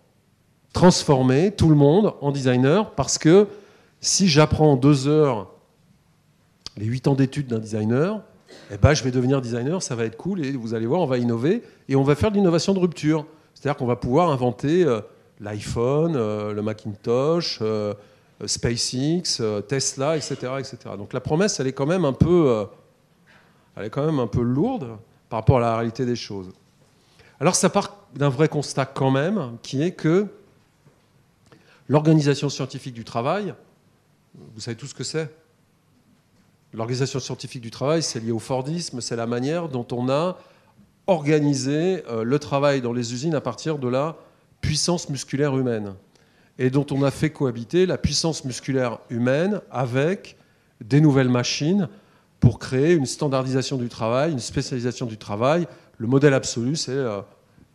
transformer 0.73 1.51
tout 1.51 1.69
le 1.69 1.75
monde 1.75 2.13
en 2.21 2.31
designer 2.31 2.91
parce 2.91 3.17
que 3.17 3.47
si 3.99 4.27
j'apprends 4.27 4.73
en 4.73 4.75
deux 4.77 5.07
heures 5.07 5.51
les 6.77 6.85
8 6.85 7.07
ans 7.07 7.15
d'études 7.15 7.47
d'un 7.47 7.59
designer, 7.59 8.21
eh 8.71 8.77
ben, 8.77 8.93
je 8.93 9.03
vais 9.03 9.11
devenir 9.11 9.41
designer, 9.41 9.81
ça 9.81 9.95
va 9.95 10.05
être 10.05 10.17
cool, 10.17 10.45
et 10.45 10.51
vous 10.53 10.73
allez 10.73 10.85
voir, 10.85 11.01
on 11.01 11.05
va 11.05 11.17
innover, 11.17 11.63
et 11.89 11.95
on 11.95 12.03
va 12.03 12.15
faire 12.15 12.31
de 12.31 12.37
l'innovation 12.37 12.73
de 12.73 12.79
rupture. 12.79 13.25
C'est-à-dire 13.53 13.77
qu'on 13.77 13.85
va 13.85 13.95
pouvoir 13.95 14.29
inventer 14.29 14.83
euh, 14.83 15.01
l'iPhone, 15.39 16.15
euh, 16.15 16.53
le 16.53 16.61
Macintosh, 16.61 17.59
euh, 17.61 17.93
SpaceX, 18.45 19.41
Tesla, 19.67 20.17
etc., 20.17 20.35
etc. 20.57 20.77
Donc 20.97 21.13
la 21.13 21.19
promesse, 21.19 21.59
elle 21.59 21.67
est 21.67 21.73
quand 21.73 21.85
même 21.85 22.05
un 22.05 22.13
peu, 22.13 22.65
elle 23.75 23.85
est 23.85 23.89
quand 23.91 24.03
même 24.03 24.17
un 24.17 24.25
peu 24.25 24.41
lourde 24.41 24.97
par 25.29 25.39
rapport 25.39 25.57
à 25.57 25.61
la 25.61 25.75
réalité 25.75 26.07
des 26.07 26.15
choses. 26.15 26.49
Alors 27.39 27.53
ça 27.53 27.69
part 27.69 27.97
d'un 28.15 28.29
vrai 28.29 28.47
constat 28.47 28.85
quand 28.87 29.11
même, 29.11 29.57
qui 29.61 29.83
est 29.83 29.91
que 29.91 30.25
l'organisation 31.87 32.49
scientifique 32.49 32.95
du 32.95 33.03
travail, 33.03 33.53
vous 34.55 34.59
savez 34.59 34.75
tout 34.75 34.87
ce 34.87 34.95
que 34.95 35.03
c'est? 35.03 35.31
L'organisation 36.73 37.19
scientifique 37.19 37.61
du 37.61 37.71
travail, 37.71 38.01
c'est 38.01 38.19
lié 38.19 38.31
au 38.31 38.39
Fordisme, 38.39 39.01
c'est 39.01 39.15
la 39.15 39.27
manière 39.27 39.67
dont 39.67 39.85
on 39.91 40.09
a 40.09 40.37
organisé 41.07 42.03
euh, 42.07 42.23
le 42.23 42.39
travail 42.39 42.81
dans 42.81 42.93
les 42.93 43.13
usines 43.13 43.35
à 43.35 43.41
partir 43.41 43.77
de 43.77 43.87
la 43.87 44.15
puissance 44.61 45.09
musculaire 45.09 45.57
humaine. 45.57 45.95
Et 46.59 46.69
dont 46.69 46.85
on 46.91 47.03
a 47.03 47.11
fait 47.11 47.31
cohabiter 47.31 47.85
la 47.85 47.97
puissance 47.97 48.45
musculaire 48.45 48.99
humaine 49.09 49.61
avec 49.71 50.37
des 50.79 51.01
nouvelles 51.01 51.29
machines 51.29 51.89
pour 52.39 52.59
créer 52.59 52.93
une 52.93 53.05
standardisation 53.05 53.77
du 53.77 53.89
travail, 53.89 54.31
une 54.31 54.39
spécialisation 54.39 55.05
du 55.05 55.17
travail. 55.17 55.67
Le 55.97 56.07
modèle 56.07 56.33
absolu, 56.33 56.75
c'est 56.75 56.91
euh, 56.91 57.21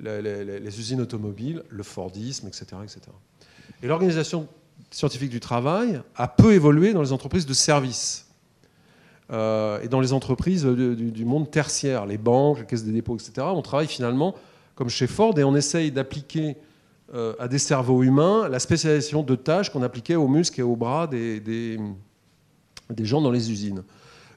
les, 0.01 0.79
usines 0.79 1.01
automobiles, 1.01 1.63
le 1.69 1.83
Fordisme, 1.83 2.49
etc. 2.49 2.67
etc. 2.83 3.01
Et 3.83 3.87
l'organisation 3.87 4.49
scientifique 4.91 5.31
du 5.31 5.41
travail 5.41 6.01
a 6.17 6.29
peu 6.29 6.53
évolué 6.53 6.93
dans 6.93 7.03
les 7.03 7.13
entreprises 7.13 7.47
de 7.47 7.55
services. 7.55 8.26
Euh, 9.33 9.81
et 9.83 9.89
dans 9.89 10.01
les 10.01 10.13
entreprises 10.13 10.65
du, 10.65 11.25
monde 11.25 11.51
tertiaire, 11.51 12.07
les 12.07 12.19
banques, 12.19 12.61
les 12.61 12.67
caisses 12.67 12.85
des 12.85 12.93
dépôts, 12.93 13.17
etc., 13.17 13.47
on 13.51 13.63
travaille 13.63 13.89
finalement 13.89 14.35
comme 14.75 14.89
chez 14.89 15.07
Ford 15.07 15.37
et 15.39 15.45
on 15.45 15.57
essaye 15.57 15.91
d'appliquer 15.91 16.57
euh, 17.15 17.35
à 17.39 17.49
des 17.49 17.59
cerveaux 17.59 18.03
humains 18.03 18.49
la 18.49 18.59
spécialisation 18.59 19.23
de 19.23 19.35
tâches 19.35 19.71
qu'on 19.71 19.83
appliquait 19.83 20.17
aux 20.17 20.29
muscles 20.29 20.61
et 20.61 20.65
aux 20.65 20.77
bras 20.77 21.07
des, 21.07 21.41
des 21.41 23.05
gens 23.05 23.21
dans 23.21 23.31
les 23.31 23.51
usines. 23.51 23.83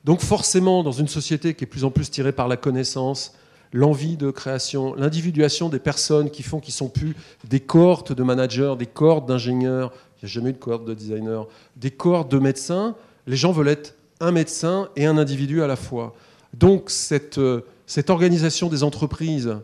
Donc 0.05 0.21
forcément, 0.21 0.81
dans 0.83 0.91
une 0.91 1.07
société 1.07 1.53
qui 1.53 1.65
est 1.65 1.67
plus 1.67 1.83
en 1.83 1.91
plus 1.91 2.09
tirée 2.09 2.31
par 2.31 2.47
la 2.47 2.57
connaissance, 2.57 3.33
l'envie 3.73 4.17
de 4.17 4.31
création, 4.31 4.95
l'individuation 4.95 5.69
des 5.69 5.79
personnes 5.79 6.29
qui 6.29 6.43
font 6.43 6.59
qu'ils 6.59 6.73
sont 6.73 6.89
plus 6.89 7.15
des 7.47 7.59
cohortes 7.59 8.13
de 8.13 8.23
managers, 8.23 8.75
des 8.77 8.85
cohortes 8.85 9.27
d'ingénieurs, 9.27 9.91
il 10.17 10.25
n'y 10.25 10.31
a 10.31 10.33
jamais 10.33 10.49
eu 10.49 10.53
de 10.53 10.57
cohorte 10.57 10.85
de 10.85 10.93
designers, 10.93 11.43
des 11.75 11.91
cohortes 11.91 12.31
de 12.31 12.39
médecins, 12.39 12.95
les 13.27 13.35
gens 13.35 13.51
veulent 13.51 13.67
être 13.67 13.95
un 14.19 14.31
médecin 14.31 14.89
et 14.95 15.05
un 15.05 15.17
individu 15.17 15.61
à 15.63 15.67
la 15.67 15.75
fois. 15.75 16.13
Donc 16.53 16.89
cette, 16.89 17.37
euh, 17.37 17.61
organisation 18.07 18.69
des 18.69 18.83
entreprises 18.83 19.55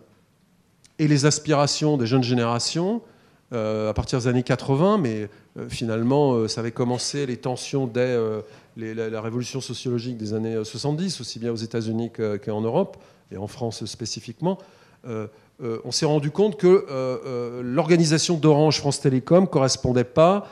et 0.99 1.07
les 1.07 1.25
aspirations 1.25 1.97
des 1.97 2.05
jeunes 2.05 2.23
générations, 2.23 3.01
euh, 3.53 3.89
à 3.89 3.93
partir 3.93 4.19
des 4.19 4.27
années 4.27 4.43
80, 4.43 4.97
mais 4.97 5.29
euh, 5.57 5.69
finalement, 5.69 6.47
ça 6.47 6.61
avait 6.61 6.71
commencé 6.71 7.25
les 7.25 7.37
tensions 7.37 7.87
dès 7.87 8.17
la, 8.77 9.21
révolution 9.21 9.61
sociologique 9.61 10.17
des 10.17 10.33
années 10.33 10.63
70, 10.63 11.21
aussi 11.21 11.39
bien 11.39 11.51
aux 11.51 11.57
États-Unis 11.57 12.11
qu'en 12.43 12.61
Europe, 12.61 12.97
et 13.31 13.37
en 13.37 13.47
France 13.47 13.85
spécifiquement. 13.85 14.57
on 15.05 15.91
s'est 15.91 16.05
rendu 16.05 16.31
compte 16.31 16.57
que 16.57 17.61
l'organisation 17.61 18.37
d'Orange 18.37 18.79
France 18.79 18.99
Télécom 18.99 19.47
correspondait 19.47 20.03
pas 20.03 20.47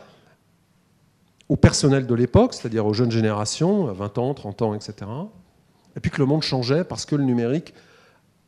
au 1.49 1.55
personnel 1.55 2.07
de 2.07 2.15
l'époque, 2.15 2.53
c'est-à-dire 2.53 2.85
aux 2.85 2.93
jeunes 2.93 3.11
générations, 3.11 3.85
20 3.85 4.17
ans, 4.17 4.33
30 4.33 4.61
ans, 4.61 4.73
etc. 4.73 4.93
Et 5.95 5.99
puis 5.99 6.09
que 6.09 6.19
le 6.19 6.25
monde 6.25 6.41
changeait 6.41 6.83
parce 6.83 7.05
que 7.05 7.15
le 7.15 7.23
numérique 7.23 7.73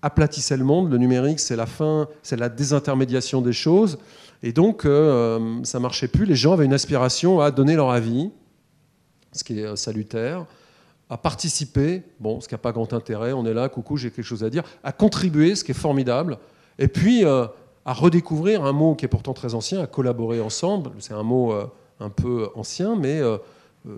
aplatissait 0.01 0.57
le 0.57 0.63
monde. 0.63 0.91
Le 0.91 0.97
numérique, 0.97 1.39
c'est 1.39 1.55
la 1.55 1.65
fin, 1.65 2.07
c'est 2.21 2.37
la 2.37 2.49
désintermédiation 2.49 3.41
des 3.41 3.53
choses. 3.53 3.97
Et 4.43 4.53
donc, 4.53 4.85
euh, 4.85 5.63
ça 5.63 5.79
marchait 5.79 6.07
plus. 6.07 6.25
Les 6.25 6.35
gens 6.35 6.53
avaient 6.53 6.65
une 6.65 6.73
aspiration 6.73 7.39
à 7.39 7.51
donner 7.51 7.75
leur 7.75 7.89
avis, 7.89 8.29
ce 9.31 9.43
qui 9.43 9.59
est 9.59 9.65
euh, 9.65 9.75
salutaire, 9.75 10.45
à 11.09 11.17
participer, 11.17 12.03
bon, 12.19 12.39
ce 12.39 12.47
qui 12.47 12.53
n'a 12.53 12.59
pas 12.59 12.71
grand 12.71 12.93
intérêt, 12.93 13.33
on 13.33 13.45
est 13.45 13.53
là, 13.53 13.69
coucou, 13.69 13.97
j'ai 13.97 14.11
quelque 14.11 14.25
chose 14.25 14.43
à 14.43 14.49
dire, 14.49 14.63
à 14.83 14.91
contribuer, 14.91 15.55
ce 15.55 15.63
qui 15.63 15.71
est 15.71 15.75
formidable, 15.75 16.37
et 16.77 16.87
puis 16.87 17.25
euh, 17.25 17.45
à 17.85 17.93
redécouvrir 17.93 18.63
un 18.63 18.71
mot 18.71 18.95
qui 18.95 19.05
est 19.05 19.09
pourtant 19.09 19.33
très 19.33 19.53
ancien, 19.53 19.81
à 19.81 19.87
collaborer 19.87 20.41
ensemble. 20.41 20.91
C'est 20.99 21.13
un 21.13 21.23
mot 21.23 21.53
un 21.99 22.09
peu 22.09 22.49
ancien, 22.55 22.95
mais 22.95 23.21
euh, 23.87 23.91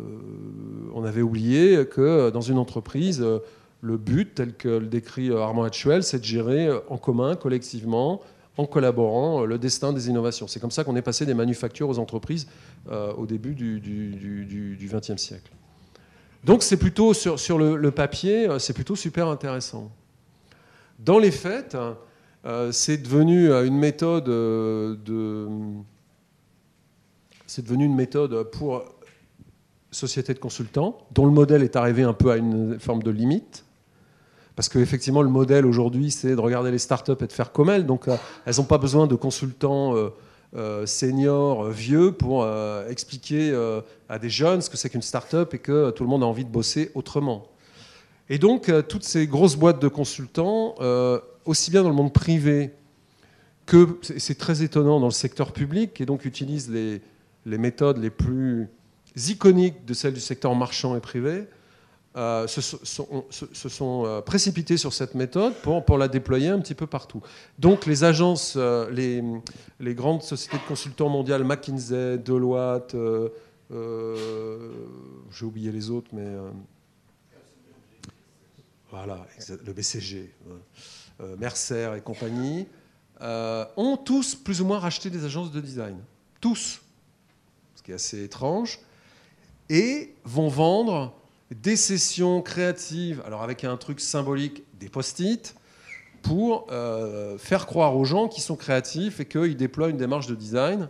on 0.94 1.04
avait 1.04 1.22
oublié 1.22 1.86
que 1.86 2.30
dans 2.30 2.42
une 2.42 2.58
entreprise, 2.58 3.22
euh, 3.22 3.40
le 3.82 3.98
but, 3.98 4.36
tel 4.36 4.54
que 4.54 4.68
le 4.68 4.88
décrit 4.88 5.30
euh, 5.30 5.40
Armand 5.40 5.64
Hatchuel, 5.64 6.04
c'est 6.04 6.20
de 6.20 6.26
gérer 6.26 6.70
en 6.90 6.98
commun, 6.98 7.36
collectivement, 7.36 8.22
en 8.58 8.66
collaborant, 8.66 9.46
le 9.46 9.58
destin 9.58 9.94
des 9.94 10.10
innovations. 10.10 10.48
C'est 10.48 10.60
comme 10.60 10.72
ça 10.72 10.84
qu'on 10.84 10.96
est 10.96 11.02
passé 11.02 11.26
des 11.26 11.36
manufactures 11.36 11.90
aux 11.90 12.00
entreprises 12.00 12.48
au 12.90 13.28
début 13.28 13.54
du 13.54 14.90
XXe 14.92 15.22
siècle. 15.22 15.52
Donc 16.44 16.64
c'est 16.64 16.78
plutôt 16.78 17.14
sur, 17.14 17.60
le, 17.60 17.92
papier, 17.92 18.48
c'est 18.58 18.74
plutôt 18.74 18.96
super 18.96 19.28
intéressant. 19.28 19.92
Dans 20.98 21.20
les 21.20 21.30
faits, 21.30 21.78
c'est 22.72 22.98
devenu 22.98 23.52
une 23.52 23.78
méthode 23.78 24.24
de, 24.24 24.98
c'est 27.48 27.64
devenu 27.64 27.86
une 27.86 27.96
méthode 27.96 28.52
pour 28.52 28.84
société 29.92 30.34
de 30.34 30.40
consultants, 30.40 30.98
dont 31.12 31.26
le 31.26 31.32
modèle 31.32 31.64
est 31.64 31.76
arrivé 31.76 32.04
un 32.04 32.14
peu 32.14 32.30
à 32.30 32.38
une 32.38 32.80
forme 32.80 33.02
de 33.02 33.10
limite. 33.10 33.64
Parce 34.56 34.70
qu'effectivement, 34.70 35.22
le 35.22 35.30
modèle 35.30 35.66
aujourd'hui, 35.66 36.12
c'est 36.12 36.36
de 36.36 36.42
regarder 36.42 36.72
les 36.72 36.80
startups 36.80 37.12
et 37.22 37.28
de 37.28 37.32
faire 37.32 37.52
comme 37.52 37.70
elles. 37.70 37.86
Donc, 37.86 38.08
euh, 38.08 38.18
elles 38.46 38.56
n'ont 38.58 38.64
pas 38.64 38.78
besoin 38.80 39.08
de 39.08 39.16
consultants 39.16 39.96
euh, 39.96 40.10
euh, 40.56 40.86
seniors, 40.86 41.70
vieux, 41.70 42.12
pour 42.12 42.48
expliquer 42.90 43.56
à 44.10 44.20
des 44.20 44.30
jeunes 44.30 44.62
ce 44.62 44.70
que 44.70 44.78
c'est 44.78 44.90
qu'une 44.90 45.02
startup 45.02 45.54
et 45.54 45.60
que 45.60 45.92
tout 45.92 46.04
le 46.04 46.10
monde 46.10 46.24
a 46.24 46.26
envie 46.26 46.46
de 46.46 46.50
bosser 46.50 46.92
autrement. 46.96 47.48
Et 48.30 48.40
donc, 48.40 48.72
toutes 48.90 49.04
ces 49.04 49.26
grosses 49.28 49.56
boîtes 49.56 49.82
de 49.82 49.88
consultants, 49.88 50.76
aussi 51.46 51.72
bien 51.72 51.84
dans 51.84 51.90
le 51.90 51.96
monde 51.96 52.14
privé 52.14 52.72
que, 53.66 54.00
c'est 54.18 54.38
très 54.38 54.64
étonnant, 54.64 55.00
dans 55.00 55.08
le 55.08 55.12
secteur 55.12 55.52
public, 55.52 56.02
et 56.02 56.06
donc 56.06 56.26
utilisent 56.26 56.70
les, 56.70 57.02
les 57.48 57.58
méthodes 57.58 57.98
les 57.98 58.10
plus 58.10 58.70
iconiques 59.16 59.86
de 59.86 59.94
celles 59.94 60.14
du 60.14 60.20
secteur 60.20 60.54
marchand 60.54 60.96
et 60.96 61.00
privé 61.00 61.48
euh, 62.18 62.48
se, 62.48 62.62
sont, 62.62 64.04
euh, 64.06 64.22
précipités 64.22 64.76
sur 64.76 64.92
cette 64.92 65.14
méthode 65.14 65.54
pour, 65.54 65.98
la 65.98 66.08
déployer 66.08 66.50
un 66.50 66.60
petit 66.60 66.74
peu 66.74 66.88
partout. 66.88 67.22
Donc 67.60 67.86
les 67.86 68.04
agences, 68.04 68.56
euh, 68.58 68.90
les, 68.90 69.94
grandes 69.96 70.24
sociétés 70.24 70.58
de 70.58 70.68
consultants 70.68 71.10
mondiales, 71.10 71.44
McKinsey, 71.44 72.18
Deloitte, 72.18 72.96
j'ai 73.72 75.46
oublié 75.46 75.72
les 75.72 75.90
autres, 75.90 76.10
mais... 76.12 76.28
voilà, 78.90 79.26
le 79.66 79.74
BCG, 79.74 80.34
Mercer 81.38 81.94
et 81.98 82.02
compagnie, 82.02 82.68
ont 83.22 83.98
tous 83.98 84.34
plus 84.34 84.60
ou 84.60 84.66
moins 84.66 84.80
racheté 84.80 85.12
des 85.12 85.24
agences 85.24 85.52
de 85.52 85.62
design. 85.62 86.00
Tous. 86.42 86.82
Qui 87.88 87.94
est 87.94 87.96
assez 87.96 88.22
étrange 88.22 88.82
et 89.70 90.14
vont 90.26 90.50
vendre 90.50 91.14
des 91.52 91.78
sessions 91.78 92.42
créatives, 92.42 93.24
alors 93.26 93.44
avec 93.44 93.64
un 93.64 93.78
truc 93.78 94.02
symbolique, 94.02 94.64
des 94.78 94.90
post-it, 94.90 95.56
pour 96.22 96.68
euh, 96.70 97.38
faire 97.38 97.66
croire 97.66 97.96
aux 97.96 98.04
gens 98.04 98.28
qu'ils 98.28 98.44
sont 98.44 98.58
créatifs 98.58 99.22
et 99.22 99.26
qu'ils 99.26 99.56
déploient 99.56 99.88
une 99.88 99.96
démarche 99.96 100.28
de 100.28 100.36
design 100.36 100.90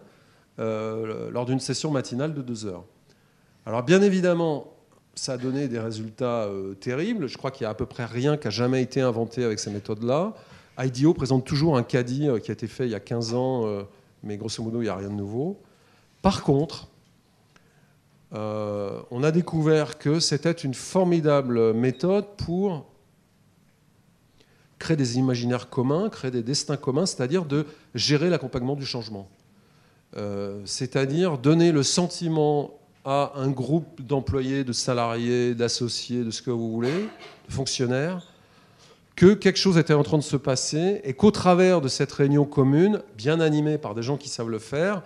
euh, 0.58 1.30
lors 1.30 1.46
d'une 1.46 1.60
session 1.60 1.92
matinale 1.92 2.34
de 2.34 2.42
deux 2.42 2.66
heures. 2.66 2.86
Alors 3.68 3.84
bien 3.84 4.02
évidemment, 4.02 4.74
ça 5.14 5.34
a 5.34 5.38
donné 5.38 5.68
des 5.68 5.80
résultats 5.80 6.46
euh, 6.46 6.74
terribles. 6.74 7.28
Je 7.28 7.38
crois 7.38 7.52
qu'il 7.52 7.66
n'y 7.66 7.68
a 7.68 7.72
à 7.74 7.76
peu 7.76 7.86
près 7.86 8.06
rien 8.06 8.38
qui 8.38 8.48
a 8.48 8.50
jamais 8.50 8.82
été 8.82 9.02
inventé 9.02 9.44
avec 9.44 9.60
ces 9.60 9.70
méthodes-là. 9.70 10.34
IDEO 10.80 11.14
présente 11.14 11.46
toujours 11.46 11.78
un 11.78 11.84
caddie 11.84 12.28
qui 12.42 12.50
a 12.50 12.54
été 12.54 12.66
fait 12.66 12.86
il 12.88 12.92
y 12.92 12.96
a 12.96 13.00
15 13.00 13.36
ans, 13.36 13.86
mais 14.24 14.38
grosso 14.38 14.64
modo, 14.64 14.82
il 14.82 14.86
n'y 14.86 14.90
a 14.90 14.96
rien 14.96 15.10
de 15.10 15.14
nouveau. 15.14 15.60
Par 16.28 16.44
contre, 16.44 16.90
euh, 18.34 19.00
on 19.12 19.24
a 19.24 19.32
découvert 19.32 19.98
que 19.98 20.20
c'était 20.20 20.52
une 20.52 20.74
formidable 20.74 21.74
méthode 21.74 22.26
pour 22.36 22.86
créer 24.78 24.98
des 24.98 25.20
imaginaires 25.20 25.70
communs, 25.70 26.10
créer 26.10 26.30
des 26.30 26.44
destins 26.44 26.76
communs, 26.76 27.06
c'est-à-dire 27.06 27.46
de 27.46 27.66
gérer 27.96 28.30
l'accompagnement 28.30 28.76
du 28.76 28.86
changement. 28.86 29.30
Euh, 30.18 30.60
c'est-à-dire 30.66 31.38
donner 31.38 31.72
le 31.72 31.82
sentiment 31.82 32.78
à 33.06 33.32
un 33.38 33.48
groupe 33.48 34.02
d'employés, 34.02 34.66
de 34.66 34.74
salariés, 34.74 35.56
d'associés, 35.56 36.26
de 36.26 36.32
ce 36.32 36.42
que 36.42 36.52
vous 36.52 36.74
voulez, 36.74 37.08
de 37.48 37.54
fonctionnaires, 37.54 38.22
que 39.16 39.34
quelque 39.34 39.60
chose 39.60 39.78
était 39.78 39.94
en 39.94 40.04
train 40.04 40.18
de 40.18 40.24
se 40.24 40.36
passer 40.36 41.00
et 41.06 41.14
qu'au 41.14 41.32
travers 41.32 41.80
de 41.80 41.88
cette 41.88 42.12
réunion 42.12 42.44
commune, 42.44 43.02
bien 43.16 43.40
animée 43.40 43.78
par 43.78 43.96
des 43.96 44.04
gens 44.04 44.18
qui 44.18 44.28
savent 44.28 44.50
le 44.50 44.60
faire, 44.60 45.04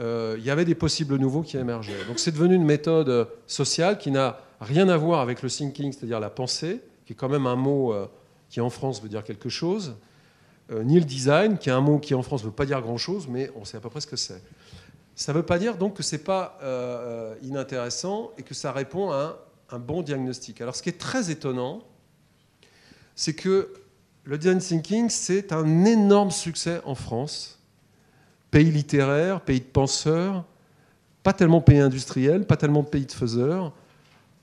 euh, 0.00 0.36
il 0.38 0.44
y 0.44 0.50
avait 0.50 0.64
des 0.64 0.74
possibles 0.74 1.16
nouveaux 1.16 1.42
qui 1.42 1.56
émergeaient. 1.56 2.04
Donc 2.06 2.18
c'est 2.18 2.30
devenu 2.30 2.54
une 2.54 2.64
méthode 2.64 3.28
sociale 3.46 3.98
qui 3.98 4.10
n'a 4.10 4.38
rien 4.60 4.88
à 4.88 4.96
voir 4.96 5.20
avec 5.20 5.42
le 5.42 5.50
thinking, 5.50 5.92
c'est-à-dire 5.92 6.20
la 6.20 6.30
pensée, 6.30 6.80
qui 7.04 7.14
est 7.14 7.16
quand 7.16 7.28
même 7.28 7.46
un 7.46 7.56
mot 7.56 7.92
euh, 7.92 8.06
qui 8.48 8.60
en 8.60 8.70
France 8.70 9.02
veut 9.02 9.08
dire 9.08 9.24
quelque 9.24 9.48
chose, 9.48 9.96
euh, 10.70 10.84
ni 10.84 10.98
le 10.98 11.04
design, 11.04 11.58
qui 11.58 11.68
est 11.68 11.72
un 11.72 11.80
mot 11.80 11.98
qui 11.98 12.14
en 12.14 12.22
France 12.22 12.42
ne 12.42 12.48
veut 12.48 12.54
pas 12.54 12.66
dire 12.66 12.80
grand-chose, 12.80 13.26
mais 13.28 13.50
on 13.56 13.64
sait 13.64 13.76
à 13.76 13.80
peu 13.80 13.90
près 13.90 14.00
ce 14.00 14.06
que 14.06 14.16
c'est. 14.16 14.40
Ça 15.16 15.32
ne 15.32 15.38
veut 15.38 15.44
pas 15.44 15.58
dire 15.58 15.76
donc 15.76 15.94
que 15.94 16.04
ce 16.04 16.14
n'est 16.14 16.22
pas 16.22 16.58
inintéressant 17.42 18.30
et 18.38 18.44
que 18.44 18.54
ça 18.54 18.70
répond 18.70 19.10
à 19.10 19.36
un, 19.70 19.78
bon 19.80 20.02
diagnostic. 20.02 20.60
Alors 20.60 20.76
ce 20.76 20.82
qui 20.82 20.90
est 20.90 20.98
très 20.98 21.32
étonnant, 21.32 21.82
c'est 23.16 23.34
que 23.34 23.74
le 24.22 24.38
design 24.38 24.60
thinking, 24.60 25.08
c'est 25.08 25.52
un 25.52 25.84
énorme 25.84 26.30
succès 26.30 26.80
en 26.84 26.94
France 26.94 27.57
pays 28.50 28.70
littéraire, 28.70 29.40
pays 29.40 29.60
de 29.60 29.64
penseurs, 29.64 30.44
pas 31.22 31.32
tellement 31.32 31.60
pays 31.60 31.78
industriel, 31.78 32.46
pas 32.46 32.56
tellement 32.56 32.82
pays 32.82 33.06
de 33.06 33.12
faiseurs, 33.12 33.72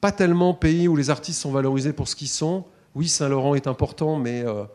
pas 0.01 0.11
tellement 0.11 0.53
pays 0.53 0.87
où 0.87 0.95
les 0.95 1.09
artistes 1.09 1.41
sont 1.41 1.51
valorisés 1.51 1.93
pour 1.93 2.07
ce 2.07 2.15
qu'ils 2.15 2.29
sont. 2.29 2.65
Oui, 2.93 3.07
Saint-Laurent 3.07 3.55
est 3.55 3.67
important, 3.67 4.17
mais 4.17 4.45
euh, 4.45 4.65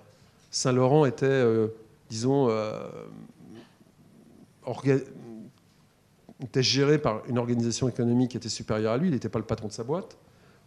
Saint-Laurent 0.51 1.05
était, 1.05 1.27
euh, 1.27 1.69
disons, 2.09 2.49
euh, 2.51 2.89
était 6.43 6.63
géré 6.63 6.99
par 6.99 7.23
une 7.29 7.39
organisation 7.39 7.89
économique 7.89 8.33
qui 8.33 8.37
était 8.37 8.49
supérieure 8.49 8.93
à 8.93 8.97
lui. 8.97 9.09
Il 9.09 9.13
n'était 9.13 9.29
pas 9.29 9.39
le 9.39 9.45
patron 9.45 9.69
de 9.69 9.73
sa 9.73 9.85
boîte, 9.85 10.17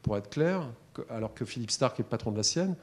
pour 0.01 0.17
être 0.17 0.29
clair, 0.29 0.67
alors 1.10 1.34
que 1.34 1.46
Philippe 1.46 1.72
Stark 1.72 2.00
est 2.00 2.03
le 2.03 2.10
patron 2.10 2.32
de 2.32 2.38
la 2.38 2.43
sienne 2.43 2.75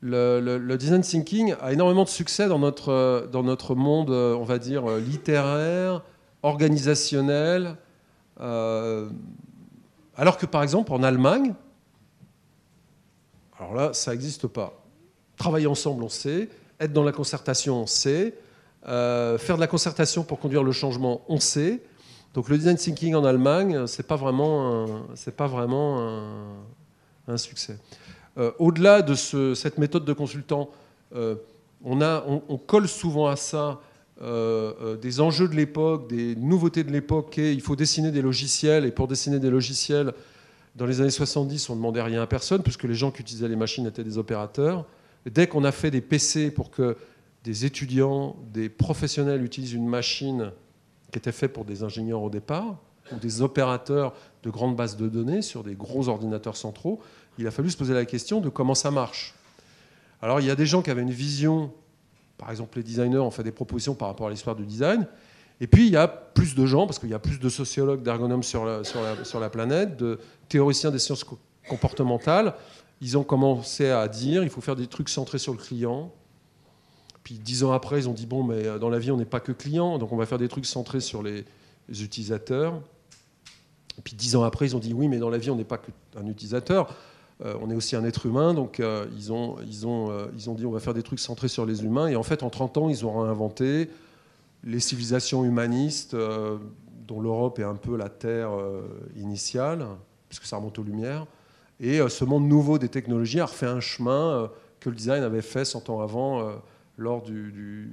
le, 0.00 0.76
design 0.76 1.02
thinking 1.02 1.54
a 1.60 1.72
énormément 1.72 2.04
de 2.04 2.08
succès 2.08 2.48
dans 2.48 2.58
notre, 2.58 3.28
dans 3.32 3.42
notre 3.42 3.74
monde, 3.74 4.10
on 4.10 4.44
va 4.44 4.58
dire, 4.58 4.86
littéraire, 4.96 6.02
organisationnel. 6.42 7.76
Euh, 8.40 9.08
alors 10.16 10.38
que 10.38 10.46
par 10.46 10.62
exemple 10.62 10.92
en 10.92 11.02
Allemagne, 11.02 11.54
alors 13.58 13.74
là, 13.74 13.92
ça 13.92 14.12
n'existe 14.12 14.46
pas. 14.46 14.82
Travailler 15.36 15.66
ensemble, 15.66 16.02
on 16.02 16.08
sait. 16.08 16.48
Être 16.78 16.92
dans 16.92 17.04
la 17.04 17.12
concertation, 17.12 17.82
on 17.82 17.86
sait. 17.86 18.34
Euh, 18.88 19.36
faire 19.36 19.56
de 19.56 19.60
la 19.60 19.66
concertation 19.66 20.24
pour 20.24 20.38
conduire 20.38 20.62
le 20.62 20.72
changement, 20.72 21.22
on 21.28 21.38
sait. 21.38 21.82
Donc 22.32 22.48
le 22.48 22.56
design 22.56 22.76
thinking 22.76 23.14
en 23.14 23.24
Allemagne, 23.24 23.86
c'est 23.86 24.06
pas 24.06 24.16
vraiment 24.16 25.04
c'est 25.14 25.36
pas 25.36 25.46
vraiment 25.46 26.22
un, 27.28 27.36
succès. 27.36 27.76
Euh, 28.38 28.52
au-delà 28.58 29.02
de 29.02 29.14
cette 29.14 29.78
méthode 29.78 30.04
de 30.04 30.12
consultant, 30.12 30.70
euh, 31.14 31.34
on, 31.84 32.58
colle 32.58 32.88
souvent 32.88 33.26
à 33.26 33.36
ça 33.36 33.80
euh, 34.22 34.96
des 34.96 35.20
enjeux 35.20 35.48
de 35.48 35.54
l'époque, 35.54 36.08
des 36.08 36.36
nouveautés 36.36 36.84
de 36.84 36.92
l'époque, 36.92 37.38
et 37.38 37.52
il 37.52 37.60
faut 37.60 37.76
dessiner 37.76 38.10
des 38.10 38.22
logiciels, 38.22 38.84
et 38.84 38.90
pour 38.90 39.08
dessiner 39.08 39.38
des 39.38 39.50
logiciels, 39.50 40.12
dans 40.76 40.86
les 40.86 41.00
années 41.00 41.10
70, 41.10 41.70
on 41.70 41.74
ne 41.74 41.78
demandait 41.78 42.02
rien 42.02 42.22
à 42.22 42.26
personne, 42.26 42.62
puisque 42.62 42.84
les 42.84 42.94
gens 42.94 43.10
qui 43.10 43.22
utilisaient 43.22 43.48
les 43.48 43.56
machines 43.56 43.86
étaient 43.86 44.04
des 44.04 44.18
opérateurs. 44.18 44.84
dès 45.26 45.46
qu'on 45.46 45.64
a 45.64 45.72
fait 45.72 45.90
des 45.90 46.00
PC 46.00 46.50
pour 46.50 46.70
que 46.70 46.96
des 47.44 47.64
étudiants, 47.64 48.36
des 48.52 48.68
professionnels 48.68 49.42
utilisent 49.42 49.72
une 49.72 49.88
machine 49.88 50.52
qui 51.10 51.18
était 51.18 51.32
faite 51.32 51.52
pour 51.52 51.64
des 51.64 51.82
ingénieurs 51.82 52.22
au 52.22 52.30
départ, 52.30 52.76
ou 53.12 53.16
des 53.16 53.42
opérateurs 53.42 54.14
de 54.42 54.50
grandes 54.50 54.76
bases 54.76 54.96
de 54.96 55.08
données 55.08 55.42
sur 55.42 55.64
des 55.64 55.74
gros 55.74 56.08
ordinateurs 56.08 56.56
centraux, 56.56 57.00
il 57.38 57.46
a 57.46 57.50
fallu 57.50 57.70
se 57.70 57.76
poser 57.76 57.94
la 57.94 58.04
question 58.04 58.40
de 58.40 58.48
comment 58.48 58.74
ça 58.74 58.90
marche. 58.90 59.34
Alors 60.22 60.40
il 60.40 60.46
y 60.46 60.50
a 60.50 60.56
des 60.56 60.66
gens 60.66 60.82
qui 60.82 60.90
avaient 60.90 61.02
une 61.02 61.10
vision, 61.10 61.72
par 62.36 62.50
exemple 62.50 62.78
les 62.78 62.84
designers 62.84 63.18
ont 63.18 63.30
fait 63.30 63.42
des 63.42 63.52
propositions 63.52 63.94
par 63.94 64.08
rapport 64.08 64.26
à 64.26 64.30
l'histoire 64.30 64.56
du 64.56 64.66
design, 64.66 65.06
et 65.60 65.66
puis 65.66 65.86
il 65.86 65.92
y 65.92 65.96
a 65.96 66.08
plus 66.08 66.54
de 66.54 66.64
gens, 66.66 66.86
parce 66.86 66.98
qu'il 66.98 67.10
y 67.10 67.14
a 67.14 67.18
plus 67.18 67.38
de 67.38 67.48
sociologues, 67.48 68.02
d'ergonomes 68.02 68.42
sur 68.42 68.64
la, 68.64 69.50
planète, 69.50 69.96
de 69.96 70.18
théoriciens 70.48 70.90
des 70.90 70.98
sciences 70.98 71.24
comportementales, 71.68 72.54
ils 73.02 73.16
ont 73.18 73.24
commencé 73.24 73.88
à 73.88 74.08
dire 74.08 74.42
il 74.42 74.50
faut 74.50 74.60
faire 74.60 74.76
des 74.76 74.86
trucs 74.86 75.08
centrés 75.08 75.38
sur 75.38 75.52
le 75.52 75.58
client. 75.58 76.12
Puis 77.24 77.34
dix 77.38 77.64
ans 77.64 77.72
après, 77.72 78.00
ils 78.00 78.08
ont 78.08 78.14
dit 78.14 78.26
bon, 78.26 78.42
mais 78.42 78.66
euh, 78.66 78.78
dans 78.78 78.88
la 78.88 78.98
vie, 78.98 79.10
on 79.10 79.16
n'est 79.16 79.26
pas 79.26 79.40
que 79.40 79.52
client, 79.52 79.98
donc 79.98 80.12
on 80.12 80.16
va 80.16 80.24
faire 80.24 80.38
des 80.38 80.48
trucs 80.48 80.66
centrés 80.66 81.00
sur 81.00 81.22
les 81.22 81.44
utilisateurs. 81.88 82.80
Puis 84.02 84.14
dix 84.14 84.36
ans 84.36 84.42
après, 84.42 84.66
ils 84.66 84.76
ont 84.76 84.80
dit 84.80 84.94
oui, 84.94 85.08
mais 85.08 85.18
dans 85.18 85.30
la 85.30 85.38
vie, 85.38 85.50
on 85.50 85.56
n'est 85.56 85.64
pas 85.64 85.78
qu'un 85.78 86.26
utilisateur. 86.26 86.94
Euh, 87.44 87.54
on 87.60 87.70
est 87.70 87.74
aussi 87.74 87.96
un 87.96 88.04
être 88.04 88.26
humain, 88.26 88.52
donc 88.54 88.80
euh, 88.80 89.06
ils, 89.16 89.32
ont, 89.32 89.56
ils, 89.66 89.86
ont, 89.86 90.12
ils 90.34 90.50
ont 90.50 90.54
dit 90.54 90.66
on 90.66 90.70
va 90.70 90.80
faire 90.80 90.94
des 90.94 91.02
trucs 91.02 91.20
centrés 91.20 91.48
sur 91.48 91.64
les 91.64 91.84
humains. 91.84 92.08
Et 92.08 92.16
en 92.16 92.22
fait, 92.22 92.42
en 92.42 92.50
30 92.50 92.76
ans, 92.78 92.88
ils 92.88 93.06
ont 93.06 93.22
réinventé 93.22 93.90
les 94.62 94.80
civilisations 94.80 95.44
humanistes, 95.44 96.14
dont 97.08 97.20
l'Europe 97.20 97.58
est 97.58 97.64
un 97.64 97.76
peu 97.76 97.96
la 97.96 98.10
terre 98.10 98.50
initiale, 99.16 99.86
puisque 100.28 100.44
ça 100.44 100.56
remonte 100.56 100.78
aux 100.78 100.82
Lumières. 100.82 101.26
Et 101.80 101.98
ce 102.10 102.26
monde 102.26 102.46
nouveau 102.46 102.78
des 102.78 102.90
technologies 102.90 103.40
a 103.40 103.46
refait 103.46 103.64
un 103.64 103.80
chemin 103.80 104.50
que 104.80 104.90
le 104.90 104.96
design 104.96 105.22
avait 105.22 105.40
fait 105.40 105.64
100 105.64 105.88
ans 105.88 106.00
avant 106.02 106.60
lors 106.98 107.22
du, 107.22 107.50
du, 107.50 107.88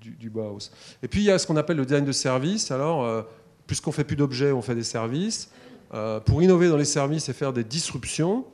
du, 0.00 0.30
Bauhaus. 0.30 0.70
Et 1.02 1.08
puis 1.08 1.20
il 1.20 1.24
y 1.24 1.30
a 1.30 1.38
ce 1.38 1.46
qu'on 1.46 1.56
appelle 1.56 1.76
le 1.76 1.84
design 1.84 2.04
de 2.04 2.12
service. 2.12 2.70
Alors, 2.70 3.04
euh, 3.04 3.22
puisqu'on 3.66 3.92
fait 3.92 4.04
plus 4.04 4.16
d'objets, 4.16 4.52
on 4.52 4.62
fait 4.62 4.74
des 4.74 4.84
services. 4.84 5.50
Euh, 5.94 6.20
pour 6.20 6.42
innover 6.42 6.68
dans 6.68 6.76
les 6.76 6.84
services 6.84 7.28
et 7.28 7.32
faire 7.32 7.52
des 7.52 7.64
disruptions, 7.64 8.44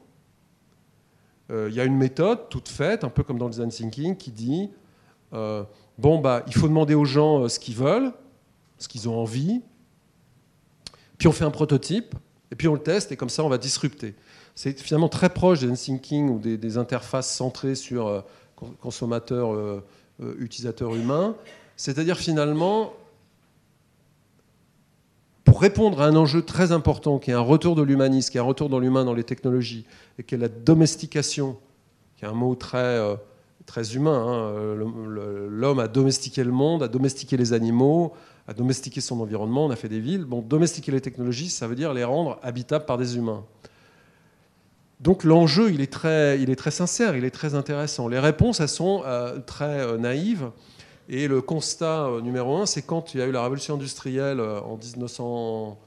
euh, 1.50 1.68
il 1.70 1.74
y 1.74 1.80
a 1.80 1.84
une 1.84 1.96
méthode 1.96 2.48
toute 2.48 2.68
faite, 2.68 3.04
un 3.04 3.08
peu 3.08 3.22
comme 3.22 3.38
dans 3.38 3.46
le 3.46 3.52
design 3.52 3.70
thinking, 3.70 4.16
qui 4.16 4.30
dit 4.30 4.70
bon 5.98 6.18
bah 6.18 6.42
il 6.46 6.54
faut 6.54 6.68
demander 6.68 6.94
aux 6.94 7.06
gens 7.06 7.48
ce 7.48 7.58
qu'ils 7.58 7.76
veulent, 7.76 8.12
ce 8.78 8.86
qu'ils 8.86 9.08
ont 9.08 9.18
envie. 9.18 9.62
Puis 11.16 11.26
on 11.26 11.32
fait 11.32 11.44
un 11.44 11.50
prototype 11.50 12.14
et 12.50 12.54
puis 12.54 12.68
on 12.68 12.74
le 12.74 12.82
teste 12.82 13.12
et 13.12 13.16
comme 13.16 13.30
ça 13.30 13.42
on 13.42 13.48
va 13.48 13.56
disrupter. 13.56 14.14
C'est 14.54 14.78
finalement 14.78 15.08
très 15.08 15.30
proche 15.30 15.60
du 15.60 15.70
design 15.70 15.98
thinking 15.98 16.28
ou 16.28 16.38
des, 16.38 16.58
des 16.58 16.76
interfaces 16.76 17.34
centrées 17.34 17.74
sur 17.74 18.24
consommateur, 18.80 19.52
euh, 19.52 19.82
euh, 20.20 20.34
utilisateur 20.38 20.94
humain. 20.94 21.34
C'est-à-dire 21.76 22.18
finalement, 22.18 22.92
répondre 25.62 26.02
à 26.02 26.06
un 26.06 26.16
enjeu 26.16 26.42
très 26.42 26.72
important 26.72 27.20
qui 27.20 27.30
est 27.30 27.34
un 27.34 27.40
retour 27.40 27.76
de 27.76 27.82
l'humanisme, 27.82 28.32
qui 28.32 28.36
est 28.36 28.40
un 28.40 28.44
retour 28.44 28.68
dans 28.68 28.80
l'humain 28.80 29.04
dans 29.04 29.14
les 29.14 29.22
technologies, 29.22 29.86
et 30.18 30.24
qui 30.24 30.34
est 30.34 30.38
la 30.38 30.48
domestication, 30.48 31.56
qui 32.16 32.24
est 32.24 32.28
un 32.28 32.32
mot 32.32 32.56
très, 32.56 32.78
euh, 32.78 33.14
très 33.64 33.94
humain. 33.94 34.26
Hein. 34.26 34.74
L'homme 35.48 35.78
a 35.78 35.86
domestiqué 35.86 36.42
le 36.42 36.50
monde, 36.50 36.82
a 36.82 36.88
domestiqué 36.88 37.36
les 37.36 37.52
animaux, 37.52 38.12
a 38.48 38.54
domestiqué 38.54 39.00
son 39.00 39.20
environnement, 39.20 39.66
on 39.66 39.70
a 39.70 39.76
fait 39.76 39.88
des 39.88 40.00
villes. 40.00 40.24
Bon, 40.24 40.42
domestiquer 40.42 40.90
les 40.90 41.00
technologies, 41.00 41.48
ça 41.48 41.68
veut 41.68 41.76
dire 41.76 41.94
les 41.94 42.02
rendre 42.02 42.40
habitables 42.42 42.84
par 42.84 42.98
des 42.98 43.16
humains. 43.16 43.44
Donc 44.98 45.22
l'enjeu, 45.22 45.70
il, 45.72 45.80
est 45.80 45.92
très, 45.92 46.36
sincère, 46.70 47.16
il 47.16 47.24
est 47.24 47.30
très 47.30 47.54
intéressant. 47.54 48.08
Les 48.08 48.18
réponses, 48.18 48.58
elles 48.58 48.68
sont 48.68 49.02
euh, 49.06 49.38
très 49.38 49.80
euh, 49.80 49.96
naïves. 49.96 50.50
Et 51.14 51.28
le 51.28 51.42
constat 51.42 52.06
euh, 52.06 52.22
numéro 52.22 52.56
un, 52.56 52.64
c'est 52.64 52.80
quand 52.80 53.12
il 53.12 53.20
y 53.20 53.22
a 53.22 53.26
eu 53.26 53.32
la 53.32 53.42
révolution 53.42 53.74
industrielle 53.74 54.40
en 54.40 54.78
1900, 54.78 55.78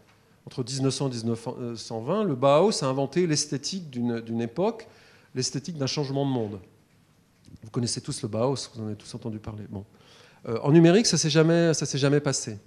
entre 0.46 0.64
1900 0.64 1.08
et 1.08 1.16
1920, 1.16 2.24
le 2.26 2.36
Bauhaus 2.36 2.84
a 2.84 2.86
inventé 2.86 3.26
l'esthétique 3.26 3.90
d'une 3.90 4.42
époque, 4.42 4.88
l'esthétique 5.34 5.80
d'un 5.80 5.88
changement 5.88 6.28
de 6.28 6.32
monde. 6.32 6.60
Vous 7.64 7.72
connaissez 7.72 8.02
tous 8.02 8.22
le 8.22 8.28
Bauhaus, 8.28 8.70
vous 8.76 8.82
en 8.84 8.86
avez 8.86 8.96
tous 8.96 9.16
entendu 9.16 9.40
parler. 9.40 9.64
Bon. 9.68 9.84
en 10.62 10.72
numérique, 10.72 11.08
ça 11.08 11.16
ne 11.16 11.20
s'est 11.20 11.32
jamais, 11.32 11.72
jamais 11.74 12.20
passé. 12.20 12.60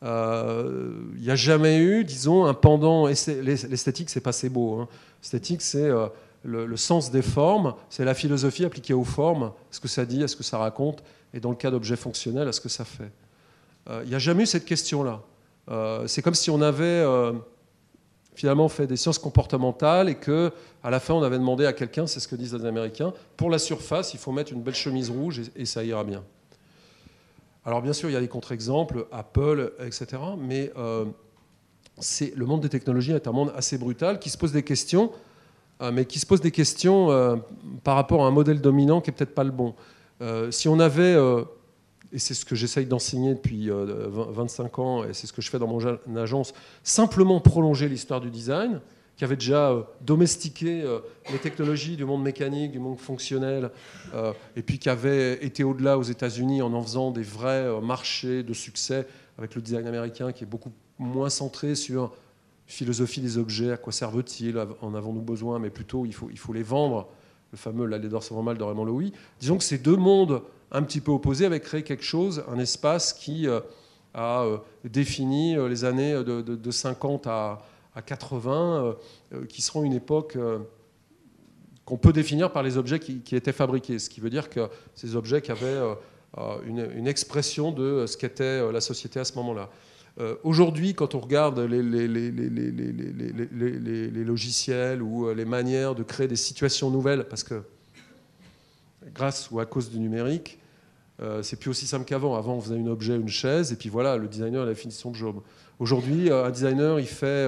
Il 0.00 1.20
n'y 1.20 1.30
a 1.30 1.34
jamais 1.34 1.78
eu, 1.78 2.04
disons, 2.04 2.44
un 2.44 2.54
pendant. 2.54 3.08
L'esthétique, 3.08 4.10
c'est 4.10 4.20
pas 4.20 4.30
assez 4.30 4.48
beau. 4.48 4.78
Hein. 4.78 4.88
L'esthétique, 5.22 5.62
c'est 5.62 5.82
euh, 5.82 6.06
le, 6.48 6.76
sens 6.76 7.10
des 7.10 7.22
formes, 7.22 7.74
c'est 7.88 8.04
la 8.04 8.14
philosophie 8.14 8.64
appliquée 8.64 8.94
aux 8.94 9.04
formes, 9.04 9.52
ce 9.70 9.80
que 9.80 9.88
ça 9.88 10.04
dit, 10.04 10.22
est-ce 10.22 10.36
que 10.36 10.42
ça 10.42 10.58
raconte, 10.58 11.02
et 11.34 11.40
dans 11.40 11.50
le 11.50 11.56
cas 11.56 11.70
d'objets 11.70 11.96
fonctionnels, 11.96 12.48
est-ce 12.48 12.60
que 12.60 12.68
ça 12.68 12.84
fait. 12.84 13.10
Euh, 13.88 14.02
il 14.04 14.08
n'y 14.10 14.14
a 14.14 14.18
jamais 14.18 14.44
eu 14.44 14.46
cette 14.46 14.64
question-là. 14.64 15.20
Euh, 15.70 16.06
c'est 16.06 16.22
comme 16.22 16.34
si 16.34 16.50
on 16.50 16.62
avait 16.62 17.04
finalement 18.34 18.68
fait 18.68 18.86
des 18.86 18.96
sciences 18.96 19.18
comportementales 19.18 20.08
et 20.08 20.14
que 20.14 20.52
à 20.82 20.90
la 20.90 21.00
fin 21.00 21.12
on 21.14 21.22
avait 21.22 21.38
demandé 21.38 21.66
à 21.66 21.72
quelqu'un, 21.72 22.06
c'est 22.06 22.20
ce 22.20 22.28
que 22.28 22.36
disent 22.36 22.54
les 22.54 22.64
Américains, 22.64 23.12
pour 23.36 23.50
la 23.50 23.58
surface 23.58 24.14
il 24.14 24.20
faut 24.20 24.32
mettre 24.32 24.52
une 24.52 24.62
belle 24.62 24.76
chemise 24.76 25.10
rouge 25.10 25.42
et, 25.56 25.66
ça 25.66 25.84
ira 25.84 26.04
bien. 26.04 26.24
Alors 27.64 27.82
bien 27.82 27.92
sûr 27.92 28.08
il 28.08 28.12
y 28.12 28.16
a 28.16 28.20
des 28.20 28.28
contre-exemples, 28.28 29.06
Apple, 29.12 29.72
etc. 29.80 30.22
Mais 30.38 30.72
le 32.34 32.46
monde 32.46 32.60
des 32.60 32.68
technologies 32.68 33.12
est 33.12 33.26
un 33.26 33.32
monde 33.32 33.52
assez 33.56 33.78
brutal 33.78 34.18
qui 34.18 34.30
se 34.30 34.38
pose 34.38 34.52
des 34.52 34.62
questions, 34.62 35.10
euh, 35.10 35.14
mais 35.80 36.04
qui 36.04 36.18
se 36.18 36.26
pose 36.26 36.40
des 36.40 36.50
questions 36.50 37.10
euh, 37.10 37.36
par 37.84 37.96
rapport 37.96 38.24
à 38.24 38.28
un 38.28 38.30
modèle 38.30 38.60
dominant 38.60 39.00
qui 39.00 39.10
est 39.10 39.12
peut-être 39.12 39.34
pas 39.34 39.44
le 39.44 39.50
bon. 39.50 39.74
Euh, 40.20 40.50
si 40.50 40.68
on 40.68 40.80
avait, 40.80 41.16
et 42.12 42.18
c'est 42.18 42.34
ce 42.34 42.44
que 42.44 42.56
j'essaye 42.56 42.86
d'enseigner 42.86 43.34
depuis 43.34 43.70
25 43.70 44.78
ans, 44.78 45.04
et 45.04 45.12
c'est 45.12 45.26
ce 45.26 45.32
que 45.32 45.42
je 45.42 45.50
fais 45.50 45.58
dans 45.58 45.68
mon 45.68 46.16
agence, 46.16 46.52
simplement 46.82 47.40
prolonger 47.40 47.88
l'histoire 47.88 48.20
du 48.20 48.30
design, 48.30 48.80
qui 49.16 49.24
avait 49.24 49.36
déjà 49.36 49.74
domestiqué 50.00 50.84
les 51.32 51.38
technologies 51.38 51.96
du 51.96 52.04
monde 52.04 52.22
mécanique, 52.22 52.72
du 52.72 52.78
monde 52.78 52.98
fonctionnel, 52.98 53.70
et 54.56 54.62
puis 54.62 54.78
qui 54.78 54.88
avait 54.88 55.44
été 55.44 55.62
au-delà 55.62 55.98
aux 55.98 56.02
États-Unis 56.02 56.62
en 56.62 56.72
en 56.72 56.82
faisant 56.82 57.12
des 57.12 57.22
vrais 57.22 57.80
marchés 57.80 58.42
de 58.42 58.52
succès 58.52 59.06
avec 59.38 59.54
le 59.54 59.62
design 59.62 59.86
américain 59.86 60.32
qui 60.32 60.42
est 60.42 60.48
beaucoup 60.48 60.72
moins 60.98 61.30
centré 61.30 61.74
sur 61.74 62.12
philosophie 62.68 63.20
des 63.20 63.38
objets, 63.38 63.72
à 63.72 63.76
quoi 63.76 63.92
servent-ils, 63.92 64.56
en 64.82 64.94
avons-nous 64.94 65.22
besoin, 65.22 65.58
mais 65.58 65.70
plutôt 65.70 66.06
il 66.06 66.14
faut, 66.14 66.28
il 66.30 66.38
faut 66.38 66.52
les 66.52 66.62
vendre, 66.62 67.08
le 67.50 67.58
fameux 67.58 67.86
La 67.86 67.98
d'or 67.98 68.42
mal 68.42 68.58
de 68.58 68.62
Raymond 68.62 68.84
Loewy. 68.84 69.12
Disons 69.40 69.56
que 69.56 69.64
ces 69.64 69.78
deux 69.78 69.96
mondes 69.96 70.42
un 70.70 70.82
petit 70.82 71.00
peu 71.00 71.10
opposés 71.10 71.46
avaient 71.46 71.60
créé 71.60 71.82
quelque 71.82 72.04
chose, 72.04 72.44
un 72.46 72.58
espace 72.58 73.14
qui 73.14 73.48
euh, 73.48 73.60
a 74.12 74.42
euh, 74.42 74.58
défini 74.84 75.56
euh, 75.56 75.66
les 75.66 75.86
années 75.86 76.12
de, 76.12 76.70
50 76.70 77.26
à, 77.26 77.62
80, 78.04 78.94
qui 79.48 79.60
seront 79.60 79.82
une 79.82 79.92
époque 79.92 80.38
qu'on 81.84 81.96
peut 81.96 82.12
définir 82.12 82.52
par 82.52 82.62
les 82.62 82.76
objets 82.76 83.00
qui, 83.00 83.34
étaient 83.34 83.50
fabriqués, 83.50 83.98
ce 83.98 84.08
qui 84.08 84.20
veut 84.20 84.30
dire 84.30 84.50
que 84.50 84.68
ces 84.94 85.16
objets 85.16 85.42
avaient 85.50 85.82
une 86.64 87.08
expression 87.08 87.72
de 87.72 88.06
ce 88.06 88.16
qu'était 88.16 88.70
la 88.70 88.80
société 88.80 89.18
à 89.18 89.24
ce 89.24 89.34
moment-là. 89.34 89.68
Euh, 90.20 90.34
aujourd'hui, 90.42 90.94
quand 90.94 91.14
on 91.14 91.20
regarde 91.20 91.60
les, 91.60 91.82
logiciels 94.24 95.00
ou 95.00 95.28
euh, 95.28 95.34
les 95.34 95.44
manières 95.44 95.94
de 95.94 96.02
créer 96.02 96.26
des 96.26 96.34
situations 96.36 96.90
nouvelles, 96.90 97.24
parce 97.28 97.44
que 97.44 97.62
grâce 99.14 99.48
ou 99.50 99.60
à 99.60 99.66
cause 99.66 99.90
du 99.90 100.00
numérique, 100.00 100.58
euh, 101.20 101.42
c'est 101.42 101.56
plus 101.56 101.70
aussi 101.70 101.86
simple 101.86 102.04
qu'avant. 102.04 102.34
Avant, 102.34 102.54
on 102.56 102.60
faisait 102.60 102.78
un 102.78 102.86
objet, 102.88 103.14
une 103.14 103.28
chaise, 103.28 103.72
et 103.72 103.76
puis 103.76 103.88
voilà, 103.88 104.16
le 104.16 104.26
designer 104.26 104.62
a 104.62 104.66
la 104.66 104.74
finition 104.74 105.10
de 105.10 105.16
job. 105.16 105.40
Aujourd'hui, 105.78 106.32
un 106.32 106.50
designer, 106.50 106.98
il 106.98 107.06
fait 107.06 107.46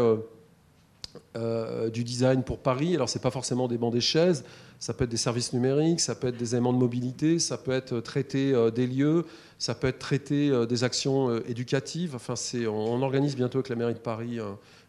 du 1.93 2.05
design 2.05 2.43
pour 2.43 2.59
Paris. 2.59 2.95
Alors, 2.95 3.09
c'est 3.09 3.23
pas 3.23 3.31
forcément 3.31 3.69
des 3.69 3.79
bancs 3.79 3.93
des 3.93 4.01
chaises, 4.01 4.45
ça 4.81 4.93
peut 4.95 5.05
être 5.05 5.11
des 5.11 5.19
services 5.19 5.53
numériques, 5.53 6.01
ça 6.01 6.15
peut 6.15 6.29
être 6.29 6.39
des 6.39 6.55
éléments 6.55 6.73
de 6.73 6.79
mobilité, 6.79 7.39
ça 7.39 7.59
peut 7.59 7.73
être 7.73 8.01
traiter 8.01 8.55
euh, 8.55 8.71
des 8.71 8.87
lieux, 8.87 9.27
ça 9.59 9.75
peut 9.75 9.89
être 9.89 9.99
traiter 9.99 10.49
euh, 10.49 10.65
des 10.65 10.85
actions 10.85 11.29
euh, 11.29 11.45
éducatives. 11.47 12.17
Enfin, 12.17 12.33
on, 12.67 13.03
organise 13.03 13.37
bientôt 13.37 13.59
avec 13.59 13.69
la 13.69 13.77
mairie 13.77 13.93
de 13.93 13.99
Paris 13.99 14.39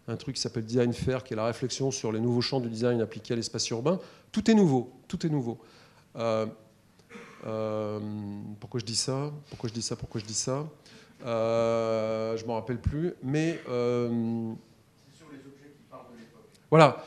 un, 0.07 0.15
truc 0.15 0.35
qui 0.35 0.41
s'appelle 0.41 0.63
Design 0.63 0.93
Fair, 0.93 1.25
qui 1.25 1.33
est 1.33 1.35
la 1.35 1.45
réflexion 1.45 1.91
sur 1.91 2.13
les 2.13 2.21
nouveaux 2.21 2.39
champs 2.39 2.61
du 2.61 2.69
design 2.69 3.01
appliqués 3.01 3.33
à 3.33 3.35
l'espace 3.35 3.69
urbain. 3.69 3.99
Tout 4.31 4.49
est 4.49 4.53
nouveau, 4.53 4.93
tout 5.09 5.25
est 5.25 5.29
nouveau. 5.29 5.59
pourquoi 6.13 6.47
je 8.79 8.85
dis 8.85 8.95
ça? 8.95 9.33
Pourquoi 9.49 9.69
je 9.69 9.73
dis 9.73 9.81
ça? 9.81 9.97
Pourquoi 9.97 10.21
je 10.21 10.25
dis 10.25 10.33
ça? 10.33 10.69
Euh, 11.25 12.37
je 12.37 12.45
m'en 12.45 12.53
rappelle 12.55 12.79
plus. 12.79 13.13
Mais. 13.23 13.59
Voilà. 16.71 17.03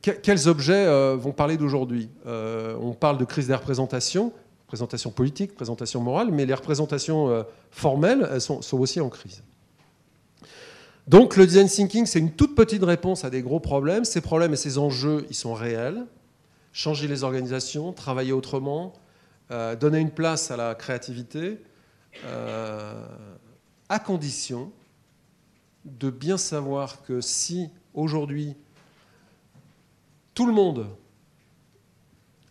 quels 0.00 0.48
objets 0.48 1.14
vont 1.16 1.32
parler 1.32 1.56
d'aujourd'hui? 1.56 2.08
On 2.26 2.92
parle 2.98 3.18
de 3.18 3.24
crise 3.24 3.46
des 3.46 3.54
représentations, 3.54 4.32
représentation 4.64 5.10
politique, 5.10 5.50
représentation 5.50 6.00
morale, 6.00 6.30
mais 6.32 6.46
les 6.46 6.54
représentations 6.54 7.44
formelles 7.70 8.26
elles 8.32 8.40
sont, 8.40 8.62
sont 8.62 8.78
aussi 8.78 9.00
en 9.00 9.10
crise. 9.10 9.42
Donc 11.06 11.36
le 11.36 11.46
design 11.46 11.68
thinking, 11.68 12.04
c'est 12.04 12.18
une 12.18 12.32
toute 12.32 12.56
petite 12.56 12.82
réponse 12.82 13.24
à 13.24 13.30
des 13.30 13.42
gros 13.42 13.60
problèmes. 13.60 14.04
Ces 14.04 14.20
problèmes 14.20 14.54
et 14.54 14.56
ces 14.56 14.76
enjeux, 14.76 15.24
ils 15.30 15.36
sont 15.36 15.54
réels. 15.54 16.04
Changer 16.72 17.06
les 17.06 17.22
organisations, 17.22 17.92
travailler 17.92 18.32
autrement, 18.32 18.92
euh, 19.52 19.76
donner 19.76 20.00
une 20.00 20.10
place 20.10 20.50
à 20.50 20.56
la 20.56 20.74
créativité, 20.74 21.58
euh, 22.24 23.06
à 23.88 24.00
condition 24.00 24.72
de 25.84 26.10
bien 26.10 26.36
savoir 26.36 27.02
que 27.02 27.20
si 27.20 27.70
aujourd'hui 27.94 28.56
tout 30.36 30.46
le 30.46 30.52
monde 30.52 30.86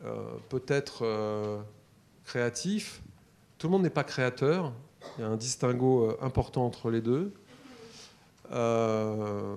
euh, 0.04 0.17
peut 0.50 0.63
être 0.67 1.63
créatif, 2.26 3.02
tout 3.58 3.67
le 3.67 3.71
monde 3.71 3.84
n'est 3.84 3.89
pas 3.89 4.04
créateur, 4.04 4.74
il 5.17 5.21
y 5.21 5.24
a 5.24 5.30
un 5.30 5.38
distinguo 5.38 6.17
important 6.21 6.65
entre 6.65 6.91
les 6.91 7.00
deux. 7.00 7.32
Euh, 8.52 9.56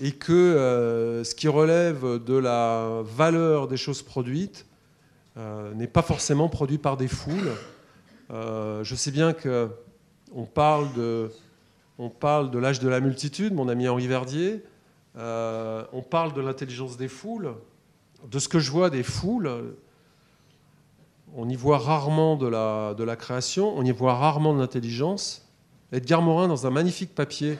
et 0.00 0.12
que 0.12 0.32
euh, 0.32 1.22
ce 1.22 1.34
qui 1.34 1.46
relève 1.46 2.24
de 2.24 2.34
la 2.34 3.02
valeur 3.04 3.68
des 3.68 3.76
choses 3.76 4.02
produites 4.02 4.66
euh, 5.36 5.72
n'est 5.74 5.86
pas 5.86 6.02
forcément 6.02 6.48
produit 6.48 6.78
par 6.78 6.96
des 6.96 7.06
foules. 7.06 7.52
je 8.30 8.94
sais 8.96 9.10
bien 9.10 9.32
que 9.32 9.68
on 10.34 10.44
parle 10.44 10.92
de 10.94 12.58
l'âge 12.58 12.80
de 12.80 12.88
la 12.88 13.00
multitude, 13.00 13.54
mon 13.54 13.68
ami 13.68 13.88
Henri 13.88 14.06
Verdier. 14.06 14.64
On 15.16 16.02
parle 16.08 16.32
de 16.32 16.40
l'intelligence 16.40 16.96
des 16.96 17.08
foules. 17.08 17.54
De 18.30 18.38
ce 18.38 18.48
que 18.48 18.58
je 18.58 18.70
vois 18.70 18.90
des 18.90 19.02
foules, 19.02 19.50
on 21.34 21.48
y 21.48 21.56
voit 21.56 21.78
rarement 21.78 22.36
de 22.36 22.46
la, 22.46 22.94
de 22.94 23.04
la 23.04 23.16
création, 23.16 23.76
on 23.76 23.84
y 23.84 23.92
voit 23.92 24.14
rarement 24.14 24.54
de 24.54 24.58
l'intelligence. 24.58 25.46
Edgar 25.92 26.22
Morin, 26.22 26.48
dans 26.48 26.66
un 26.66 26.70
magnifique 26.70 27.14
papier 27.14 27.58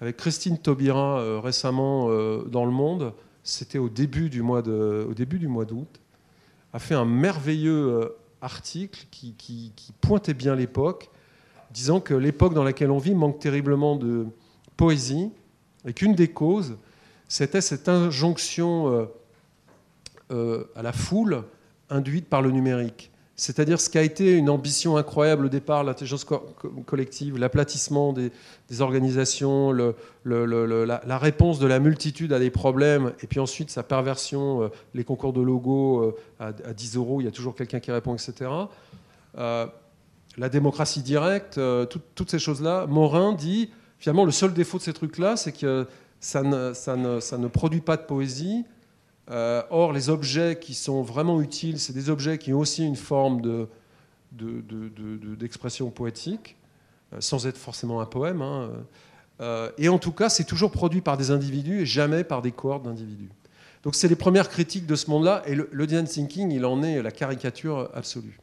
avec 0.00 0.16
Christine 0.16 0.58
Taubira 0.58 1.20
euh, 1.20 1.40
récemment 1.40 2.06
euh, 2.08 2.44
dans 2.44 2.64
Le 2.64 2.70
Monde, 2.70 3.12
c'était 3.42 3.78
au 3.78 3.88
début 3.88 4.30
du 4.30 4.42
mois 4.42 4.62
d'août, 4.62 6.00
a 6.72 6.78
fait 6.78 6.94
un 6.94 7.04
merveilleux 7.04 7.88
euh, 7.88 8.08
article 8.40 9.06
qui, 9.10 9.72
pointait 10.00 10.34
bien 10.34 10.54
l'époque, 10.54 11.10
disant 11.72 12.00
que 12.00 12.14
l'époque 12.14 12.54
dans 12.54 12.64
laquelle 12.64 12.90
on 12.90 12.98
vit 12.98 13.14
manque 13.14 13.38
terriblement 13.38 13.96
de 13.96 14.26
poésie, 14.76 15.30
et 15.84 15.92
qu'une 15.92 16.14
des 16.14 16.28
causes, 16.28 16.76
c'était 17.28 17.60
cette 17.60 17.88
injonction 17.88 19.08
à 20.30 20.82
la 20.82 20.92
foule 20.92 21.44
induite 21.90 22.28
par 22.28 22.42
le 22.42 22.50
numérique. 22.50 23.10
C'est-à-dire 23.40 23.80
ce 23.80 23.88
qui 23.88 23.96
a 23.98 24.02
été 24.02 24.32
une 24.32 24.50
ambition 24.50 24.96
incroyable 24.96 25.46
au 25.46 25.48
départ, 25.48 25.84
l'intelligence 25.84 26.26
collective, 26.86 27.38
l'aplatissement 27.38 28.12
des, 28.12 28.32
organisations, 28.80 29.70
la, 30.24 31.18
réponse 31.18 31.60
de 31.60 31.68
la 31.68 31.78
multitude 31.78 32.32
à 32.32 32.40
des 32.40 32.50
problèmes, 32.50 33.12
et 33.22 33.28
puis 33.28 33.38
ensuite 33.38 33.70
sa 33.70 33.84
perversion, 33.84 34.64
euh, 34.64 34.68
les 34.92 35.04
concours 35.04 35.32
de 35.32 35.40
logo 35.40 36.02
euh, 36.02 36.16
à, 36.40 36.72
10 36.72 36.96
euros, 36.96 37.20
il 37.20 37.26
y 37.26 37.28
a 37.28 37.30
toujours 37.30 37.54
quelqu'un 37.54 37.78
qui 37.78 37.92
répond, 37.92 38.12
etc. 38.12 38.50
Euh, 39.38 39.66
la 40.36 40.48
démocratie 40.48 41.02
directe, 41.02 41.60
toutes 41.90 42.30
ces 42.30 42.40
choses-là. 42.40 42.86
Morin 42.88 43.34
dit, 43.34 43.70
finalement, 44.00 44.24
le 44.24 44.32
seul 44.32 44.52
défaut 44.52 44.78
de 44.78 44.82
ces 44.82 44.92
trucs-là, 44.92 45.36
c'est 45.36 45.52
que 45.52 45.86
ça 46.20 46.42
ne 46.42 47.46
produit 47.46 47.80
pas 47.80 47.96
de 47.96 48.02
poésie, 48.02 48.64
euh, 49.30 49.62
or, 49.70 49.92
les 49.92 50.08
objets 50.08 50.58
qui 50.60 50.74
sont 50.74 51.02
vraiment 51.02 51.40
utiles, 51.40 51.78
c'est 51.78 51.92
des 51.92 52.08
objets 52.08 52.38
qui 52.38 52.52
ont 52.54 52.60
aussi 52.60 52.84
une 52.84 52.96
forme 52.96 53.66
d'expression 54.32 55.86
de, 55.86 55.90
poétique, 55.90 56.56
euh, 57.12 57.18
sans 57.20 57.46
être 57.46 57.58
forcément 57.58 58.00
un 58.00 58.06
poème. 58.06 58.40
Hein. 58.40 58.70
Euh, 59.40 59.70
et 59.76 59.88
en 59.88 59.98
tout 59.98 60.12
cas, 60.12 60.28
c'est 60.28 60.44
toujours 60.44 60.70
produit 60.70 61.02
par 61.02 61.16
des 61.16 61.30
individus 61.30 61.82
et 61.82 61.86
jamais 61.86 62.24
par 62.24 62.40
des 62.42 62.52
cohortes 62.52 62.84
d'individus. 62.84 63.30
Donc, 63.82 63.94
c'est 63.94 64.08
les 64.08 64.16
premières 64.16 64.48
critiques 64.48 64.86
de 64.86 64.96
ce 64.96 65.10
monde-là. 65.10 65.42
Et 65.46 65.54
le, 65.54 65.86
design 65.86 66.06
thinking, 66.06 66.50
il 66.50 66.64
en 66.64 66.82
est 66.82 67.02
la 67.02 67.12
caricature 67.12 67.90
absolue. 67.94 68.40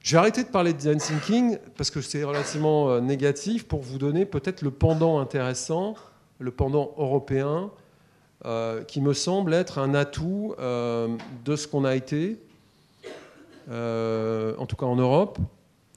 Je 0.00 0.12
vais 0.12 0.18
arrêter 0.18 0.42
de 0.42 0.48
parler 0.48 0.72
de 0.72 0.78
design 0.78 0.98
thinking 0.98 1.58
parce 1.76 1.90
que 1.90 2.00
c'est 2.00 2.24
relativement 2.24 3.00
négatif 3.00 3.64
pour 3.64 3.82
vous 3.82 3.98
donner 3.98 4.26
peut-être 4.26 4.62
le 4.62 4.70
pendant 4.70 5.18
intéressant, 5.18 5.94
le 6.44 6.50
pendant 6.50 6.92
européen, 6.98 7.70
euh, 8.44 8.84
qui 8.84 9.00
me 9.00 9.14
semble 9.14 9.54
être 9.54 9.78
un 9.78 9.94
atout 9.94 10.54
euh, 10.58 11.16
de 11.46 11.56
ce 11.56 11.66
qu'on 11.66 11.86
a 11.86 11.96
été, 11.96 12.38
euh, 13.70 14.54
en 14.58 14.66
tout 14.66 14.76
cas 14.76 14.84
en 14.84 14.96
Europe. 14.96 15.38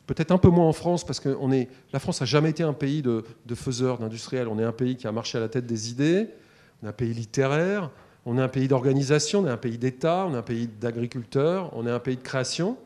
Peut-être 0.05 0.31
un 0.31 0.37
peu 0.37 0.47
moins 0.47 0.65
en 0.65 0.71
France, 0.71 1.05
parce 1.05 1.19
que 1.19 1.29
est, 1.51 1.67
la 1.91 1.99
France 1.99 2.21
n'a 2.21 2.25
jamais 2.25 2.51
été 2.51 2.63
un 2.63 2.71
pays 2.71 3.01
de, 3.01 3.23
faiseurs, 3.53 3.97
d'industriels. 3.97 4.47
On 4.47 4.57
est 4.57 4.63
un 4.63 4.71
pays 4.71 4.95
qui 4.95 5.05
a 5.05 5.11
marché 5.11 5.37
à 5.37 5.41
la 5.41 5.49
tête 5.49 5.65
des 5.65 5.91
idées, 5.91 6.29
on 6.81 6.85
est 6.85 6.89
un 6.89 6.93
pays 6.93 7.13
littéraire, 7.13 7.91
on 8.25 8.37
est 8.37 8.41
un 8.41 8.47
pays 8.47 8.69
d'organisation, 8.69 9.41
on 9.41 9.47
est 9.47 9.51
un 9.51 9.57
pays 9.57 9.77
d'État, 9.77 10.25
on 10.29 10.33
est 10.33 10.37
un 10.37 10.41
pays 10.41 10.67
d'agriculteurs, 10.67 11.69
on 11.73 11.85
est 11.85 11.91
un 11.91 11.99
pays 11.99 12.15
de 12.15 12.21
création. 12.21 12.77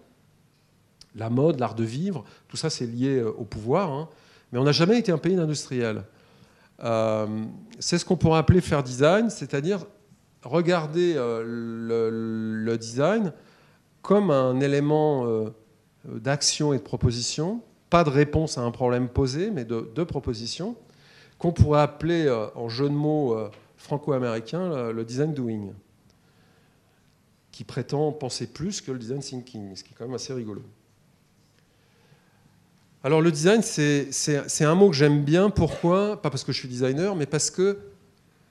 La 1.15 1.29
mode, 1.29 1.59
l'art 1.59 1.75
de 1.75 1.83
vivre, 1.83 2.23
tout 2.47 2.57
ça 2.57 2.71
c'est 2.71 2.87
lié 2.87 3.21
au 3.21 3.43
pouvoir. 3.43 3.91
Hein. 3.91 4.09
Mais 4.51 4.57
on 4.57 4.63
n'a 4.63 4.71
jamais 4.71 4.97
été 4.97 5.11
un 5.11 5.19
pays 5.19 5.35
d'industriels. 5.35 6.03
Euh, 6.83 7.45
c'est 7.79 7.97
ce 7.97 8.05
qu'on 8.05 8.17
pourrait 8.17 8.39
appeler 8.39 8.61
faire 8.61 8.83
design, 8.83 9.29
c'est-à-dire 9.29 9.85
regarder 10.43 11.13
euh, 11.15 11.43
le, 11.45 12.77
design 12.77 13.33
comme 14.01 14.31
un 14.31 14.59
élément 14.59 15.25
euh, 15.25 15.49
d'action 16.05 16.73
et 16.73 16.77
de 16.77 16.83
proposition, 16.83 17.61
pas 17.89 18.03
de 18.03 18.09
réponse 18.09 18.57
à 18.57 18.61
un 18.61 18.71
problème 18.71 19.09
posé, 19.09 19.51
mais 19.51 19.65
de, 19.65 19.91
de 19.93 20.03
proposition, 20.03 20.75
qu'on 21.37 21.51
pourrait 21.51 21.81
appeler 21.81 22.29
en 22.55 22.69
jeu 22.69 22.87
de 22.87 22.93
mots 22.93 23.35
franco-américain 23.75 24.91
le 24.91 25.03
design 25.03 25.33
doing, 25.33 25.73
qui 27.51 27.63
prétend 27.63 28.11
penser 28.11 28.47
plus 28.47 28.79
que 28.79 28.91
le 28.91 28.99
design 28.99 29.21
thinking, 29.21 29.75
ce 29.75 29.83
qui 29.83 29.91
est 29.91 29.95
quand 29.97 30.05
même 30.05 30.13
assez 30.13 30.33
rigolo. 30.33 30.61
Alors 33.03 33.21
le 33.21 33.31
design, 33.31 33.63
c'est 33.63 34.63
un 34.63 34.75
mot 34.75 34.89
que 34.89 34.95
j'aime 34.95 35.23
bien. 35.23 35.49
Pourquoi? 35.49 36.21
Pas 36.21 36.29
parce 36.29 36.43
que 36.43 36.51
je 36.51 36.59
suis 36.59 36.67
designer, 36.67 37.15
mais 37.15 37.25
parce 37.25 37.49
que 37.49 37.79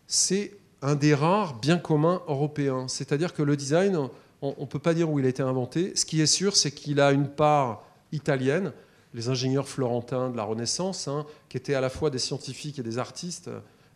c'est 0.08 0.52
un 0.82 0.96
des 0.96 1.14
rares 1.14 1.60
biens 1.60 1.78
communs 1.78 2.22
européens. 2.26 2.88
C'est-à-dire 2.88 3.32
que 3.32 3.42
le 3.42 3.56
design, 3.56 4.08
on 4.42 4.54
ne 4.58 4.66
peut 4.66 4.80
pas 4.80 4.92
dire 4.92 5.08
où 5.08 5.20
il 5.20 5.26
a 5.26 5.28
été 5.28 5.42
inventé. 5.42 5.94
Ce 5.94 6.04
qui 6.04 6.20
est 6.20 6.26
sûr, 6.26 6.56
c'est 6.56 6.72
qu'il 6.72 7.00
a 7.00 7.12
une 7.12 7.28
part 7.28 7.84
italienne. 8.10 8.72
Les 9.14 9.28
ingénieurs 9.28 9.68
florentins 9.68 10.30
de 10.30 10.36
la 10.36 10.42
Renaissance, 10.42 11.06
hein, 11.06 11.26
qui 11.48 11.56
étaient 11.56 11.74
à 11.74 11.80
la 11.80 11.90
fois 11.90 12.10
des 12.10 12.18
scientifiques 12.18 12.80
et 12.80 12.82
des 12.82 12.98
artistes, 12.98 13.50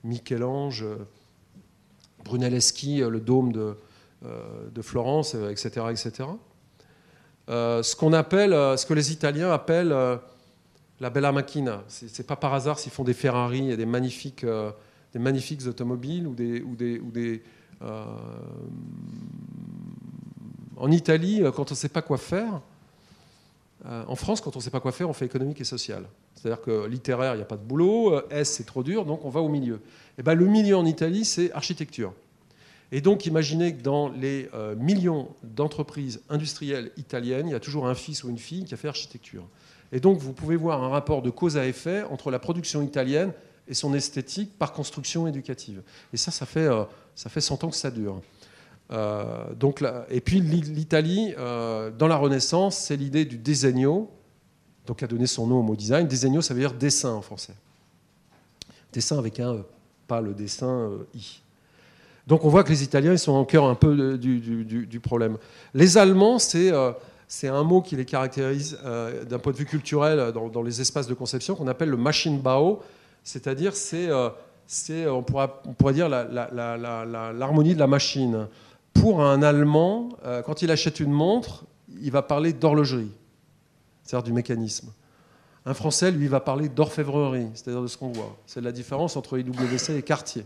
Michel-Ange, 0.05 0.85
Brunelleschi, 2.25 2.99
le 2.99 3.21
dôme 3.21 3.53
de, 3.53 3.75
euh, 4.25 4.83
Florence, 4.83 5.35
etc. 5.35 5.87
etc. 5.91 6.29
Euh, 7.49 7.83
ce 7.83 7.97
qu'on 7.97 8.13
appelle, 8.13 8.53
ce 8.53 8.87
que 8.87 8.95
les 8.95 9.11
Italiens 9.11 9.51
appellent 9.51 9.93
la 11.01 11.11
Bella 11.11 11.33
Macchina. 11.33 11.85
C'est 11.89 12.27
pas 12.27 12.37
par 12.37 12.55
hasard 12.55 12.79
s'ils 12.79 12.93
font 12.93 13.05
des 13.05 13.15
Ferrari 13.15 13.71
et 13.71 13.77
des 13.77 13.87
magnifiques, 13.87 14.45
euh, 14.45 14.73
automobiles 15.67 16.27
ou 16.27 16.35
des. 16.35 16.61
Ou 16.63 16.77
des, 16.77 16.99
ou 16.99 17.11
des 17.11 17.43
euh, 17.83 18.05
en 20.77 20.91
Italie, 20.91 21.43
euh, 21.43 21.53
quand 21.53 21.71
on 21.71 21.75
ne 21.75 21.79
sait 21.79 21.89
pas 21.89 22.03
quoi 22.03 22.19
faire, 22.19 22.61
en 23.87 24.17
France, 24.17 24.41
quand 24.41 24.57
on 24.57 24.61
ne 24.61 24.63
sait 24.63 24.71
pas 24.71 24.81
quoi 24.81 24.93
faire, 24.93 25.11
on 25.11 25.13
fait 25.13 25.27
économique 25.27 25.61
et 25.61 25.65
social. 25.65 26.07
C'est-à-dire 26.35 26.63
que 26.63 26.87
littéraire, 26.87 27.35
il 27.35 27.37
n'y 27.37 27.43
a 27.43 27.47
pas 27.47 27.59
de 27.59 27.63
boulot, 27.63 28.19
S, 28.31 28.53
c'est 28.53 28.65
trop 28.65 28.83
dur, 28.83 29.05
donc 29.05 29.27
on 29.27 29.29
va 29.29 29.41
au 29.41 29.51
milieu. 29.51 29.75
Et 29.75 30.21
eh 30.21 30.23
ben, 30.23 30.33
le 30.33 30.47
milieu 30.47 30.75
en 30.79 30.87
Italie, 30.87 31.27
c'est 31.27 31.53
architecture. 31.53 32.15
Et 32.93 33.03
donc, 33.03 33.27
imaginez 33.27 33.77
que 33.77 33.83
dans 33.83 34.09
les 34.09 34.49
millions 34.79 35.29
d'entreprises 35.43 36.23
industrielles 36.31 36.93
italiennes, 36.97 37.49
il 37.49 37.53
y 37.53 37.55
a 37.55 37.61
toujours 37.61 37.87
un 37.87 37.95
fils 37.95 38.25
ou 38.25 38.31
une 38.31 38.39
fille 38.39 38.65
qui 38.65 38.73
a 38.73 38.79
fait 38.79 38.89
architecture. 38.89 39.45
Et 39.95 40.01
donc, 40.01 40.19
vous 40.19 40.33
pouvez 40.33 40.57
voir 40.57 40.83
un 40.83 40.89
rapport 40.89 41.23
de 41.23 41.31
cause 41.31 41.57
à 41.57 41.69
effet 41.69 42.03
entre 42.11 42.33
la 42.33 42.41
production 42.41 42.83
italienne 42.83 43.33
et 43.69 43.75
son 43.75 43.95
esthétique 43.95 44.59
par 44.59 44.73
construction 44.73 45.29
éducative. 45.29 45.83
Et 46.13 46.17
ça, 46.17 46.33
ça 46.33 46.47
fait, 46.47 46.67
euh, 46.67 46.83
ça 47.15 47.31
fait 47.31 47.41
100 47.41 47.63
ans 47.63 47.71
que 47.71 47.77
ça 47.77 47.93
dure. 47.93 48.21
Euh, 48.91 49.55
donc, 49.55 49.85
et 50.11 50.21
puis 50.21 50.41
l'Italie, 50.41 51.33
euh, 51.39 51.93
dans 51.93 52.09
la 52.09 52.17
Renaissance, 52.17 52.77
c'est 52.77 52.97
l'idée 52.97 53.25
du 53.25 53.39
disegno, 53.39 54.11
donc 54.85 55.01
a 55.05 55.07
donné 55.07 55.29
son 55.29 55.47
nom 55.47 55.61
au 55.61 55.63
mot 55.63 55.77
design. 55.77 56.09
Disegno, 56.09 56.43
ça 56.43 56.55
veut 56.55 56.61
dire 56.61 56.75
dessin 56.75 57.13
en 57.13 57.23
français. 57.23 57.55
Dessin 58.93 59.17
avec 59.17 59.39
un 59.39 59.55
E, 59.55 59.65
pas 60.09 60.21
le 60.21 60.35
dessin 60.35 60.91
I. 61.15 61.41
Donc 62.27 62.45
on 62.45 62.49
voit 62.49 62.65
que 62.65 62.71
les 62.71 62.83
Italiens 62.83 63.13
ils 63.13 63.19
sont 63.19 63.33
en 63.33 63.45
cœur 63.45 63.65
un 63.65 63.77
peu 63.77 64.19
du, 64.19 64.41
du, 64.41 64.87
du, 64.87 65.01
problème. 65.01 65.39
Les 65.73 65.99
Allemands, 65.99 66.39
c'est 66.39 66.73
c'est 67.29 67.49
un 67.49 67.63
mot 67.63 67.81
qui 67.81 67.97
les 67.97 68.05
caractérise 68.05 68.79
d'un 69.29 69.39
point 69.39 69.53
de 69.53 69.57
vue 69.57 69.65
culturel 69.65 70.33
dans, 70.33 70.63
les 70.63 70.81
espaces 70.81 71.07
de 71.07 71.15
conception 71.15 71.55
qu'on 71.55 71.69
appelle 71.69 71.89
le 71.89 71.97
Maschinenbau, 71.97 72.81
c'est-à-dire 73.23 73.75
c'est, 73.75 74.09
c'est 74.67 75.07
on, 75.07 75.25
on 75.65 75.73
pourrait 75.73 75.95
dire 75.95 76.09
l'harmonie 76.09 77.75
de 77.75 77.79
la 77.79 77.87
machine. 77.87 78.47
Pour 78.93 79.23
un 79.23 79.43
Allemand, 79.43 80.11
quand 80.45 80.63
il 80.63 80.71
achète 80.71 81.01
une 81.01 81.13
montre, 81.13 81.65
il 82.01 82.11
va 82.11 82.23
parler 82.23 82.53
d'horlogerie, 82.53 83.11
c'est-à-dire 84.03 84.25
du 84.25 84.33
mécanisme. 84.33 84.93
Un 85.67 85.75
Français, 85.75 86.11
lui, 86.11 86.29
va 86.29 86.41
parler 86.41 86.69
d'orfèvrerie, 86.69 87.49
c'est-à-dire 87.55 87.83
de 87.83 87.87
ce 87.87 87.97
qu'on 87.97 88.13
voit. 88.13 88.37
C'est 88.47 88.61
la 88.61 88.73
différence 88.73 89.17
entre 89.17 89.39
IWC 89.39 89.97
et 89.97 90.03
Cartier. 90.03 90.45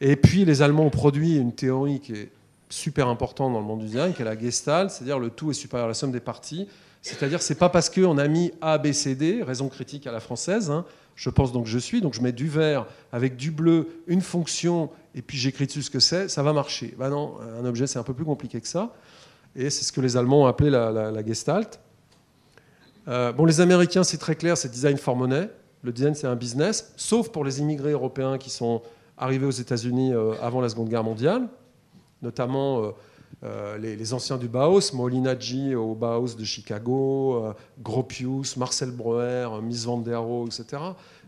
Et 0.00 0.16
puis, 0.16 0.44
les 0.44 0.62
Allemands 0.62 0.86
ont 0.86 0.90
produit 0.90 1.36
une 1.36 1.52
théorie 1.52 2.00
qui 2.00 2.12
est 2.14 2.32
super 2.72 3.08
importante 3.08 3.52
dans 3.52 3.60
le 3.60 3.66
monde 3.66 3.80
du 3.80 3.86
design, 3.86 4.12
qui 4.14 4.22
est 4.22 4.24
la 4.24 4.38
Gestalt, 4.38 4.90
c'est-à-dire 4.90 5.18
le 5.18 5.30
tout 5.30 5.50
est 5.50 5.54
supérieur 5.54 5.86
à 5.86 5.88
la 5.88 5.94
somme 5.94 6.12
des 6.12 6.20
parties. 6.20 6.68
C'est-à-dire, 7.02 7.42
c'est 7.42 7.56
pas 7.56 7.68
parce 7.68 7.90
qu'on 7.90 8.16
a 8.16 8.28
mis 8.28 8.52
A, 8.60 8.78
B, 8.78 8.92
C, 8.92 9.14
D, 9.14 9.42
raison 9.42 9.68
critique 9.68 10.06
à 10.06 10.12
la 10.12 10.20
française, 10.20 10.70
hein, 10.70 10.84
je 11.14 11.30
pense 11.30 11.52
donc 11.52 11.66
je 11.66 11.78
suis, 11.78 12.00
donc 12.00 12.14
je 12.14 12.22
mets 12.22 12.32
du 12.32 12.48
vert 12.48 12.86
avec 13.12 13.36
du 13.36 13.50
bleu, 13.50 13.88
une 14.06 14.20
fonction, 14.20 14.88
et 15.14 15.20
puis 15.20 15.36
j'écris 15.36 15.66
dessus 15.66 15.82
ce 15.82 15.90
que 15.90 16.00
c'est, 16.00 16.28
ça 16.28 16.42
va 16.42 16.52
marcher. 16.52 16.94
Ben 16.98 17.10
non, 17.10 17.34
un 17.60 17.64
objet, 17.64 17.86
c'est 17.86 17.98
un 17.98 18.04
peu 18.04 18.14
plus 18.14 18.24
compliqué 18.24 18.60
que 18.60 18.68
ça. 18.68 18.94
Et 19.54 19.68
c'est 19.68 19.84
ce 19.84 19.92
que 19.92 20.00
les 20.00 20.16
Allemands 20.16 20.44
ont 20.44 20.46
appelé 20.46 20.70
la 20.70 21.26
Gestalt. 21.26 21.78
Euh, 23.08 23.32
bon, 23.32 23.44
les 23.44 23.60
Américains, 23.60 24.04
c'est 24.04 24.18
très 24.18 24.36
clair, 24.36 24.56
c'est 24.56 24.70
design 24.70 24.96
for 24.96 25.16
money. 25.16 25.48
Le 25.82 25.92
design, 25.92 26.14
c'est 26.14 26.28
un 26.28 26.36
business, 26.36 26.92
sauf 26.96 27.30
pour 27.30 27.44
les 27.44 27.60
immigrés 27.60 27.92
européens 27.92 28.38
qui 28.38 28.50
sont 28.50 28.82
arrivés 29.18 29.46
aux 29.46 29.50
États-Unis 29.50 30.14
euh, 30.14 30.34
avant 30.40 30.60
la 30.60 30.68
Seconde 30.68 30.88
Guerre 30.88 31.04
mondiale, 31.04 31.48
notamment 32.22 32.92
euh, 33.44 33.78
les, 33.78 34.14
anciens 34.14 34.38
du 34.38 34.48
Bauhaus, 34.48 34.92
Molinaggi 34.94 35.74
au 35.74 35.94
Bauhaus 35.94 36.36
de 36.36 36.44
Chicago, 36.44 37.52
Gropius, 37.82 38.56
Marcel 38.56 38.90
Breuer, 38.90 39.48
Miss 39.62 39.84
Van 39.84 39.98
der 39.98 40.18
Rohe, 40.18 40.46
etc. 40.46 40.82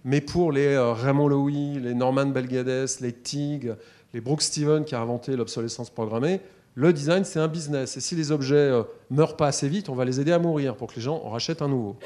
Mais 0.05 0.21
pour 0.21 0.53
les 0.53 0.79
Raymond 0.79 1.29
Loewy, 1.29 1.81
les 1.81 1.95
Norman 1.95 2.27
Belgades, 2.27 3.01
les 3.01 3.13
Tig, 3.13 3.75
les 4.13 4.21
Brooke 4.21 4.43
Stevens 4.43 4.85
qui 4.85 4.95
a 4.95 5.01
inventé 5.01 5.37
l'obsolescence 5.37 5.91
programmée, 5.91 6.41
le 6.75 6.93
design, 6.93 7.25
c'est 7.25 7.39
un 7.39 7.49
business. 7.49 7.97
Et 7.97 8.01
si 8.01 8.17
les 8.17 8.33
objets 8.33 8.57
euh, 8.57 8.83
meurent 9.11 9.37
pas 9.37 9.47
assez 9.47 9.69
vite, 9.69 9.89
on 9.89 9.95
va 9.95 10.05
les 10.05 10.21
aider 10.21 10.33
à 10.33 10.39
mourir 10.39 10.77
pour 10.77 10.89
que 10.89 10.97
les 10.97 11.03
gens 11.03 11.21
en 11.25 11.31
rachètent 11.31 11.63
un 11.63 11.69
nouveau. 11.69 11.97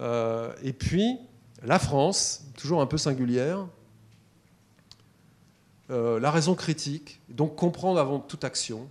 Euh, 0.00 0.52
et 0.62 0.72
puis, 0.72 1.18
la 1.64 1.78
France, 1.78 2.44
toujours 2.56 2.80
un 2.80 2.86
peu 2.86 2.96
singulière, 2.96 3.66
euh, 5.90 6.20
la 6.20 6.30
raison 6.30 6.54
critique, 6.54 7.20
donc 7.28 7.56
comprendre 7.56 7.98
avant 7.98 8.18
toute 8.18 8.44
action. 8.44 8.88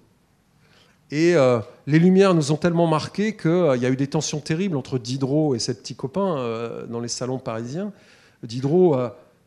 Et 1.13 1.35
les 1.87 1.99
Lumières 1.99 2.33
nous 2.33 2.53
ont 2.53 2.55
tellement 2.55 2.87
marqué 2.87 3.35
qu'il 3.35 3.51
y 3.51 3.85
a 3.85 3.89
eu 3.89 3.97
des 3.97 4.07
tensions 4.07 4.39
terribles 4.39 4.77
entre 4.77 4.97
Diderot 4.97 5.55
et 5.55 5.59
ses 5.59 5.73
petits 5.73 5.93
copains 5.93 6.85
dans 6.87 7.01
les 7.01 7.09
salons 7.09 7.37
parisiens. 7.37 7.91
Diderot 8.43 8.95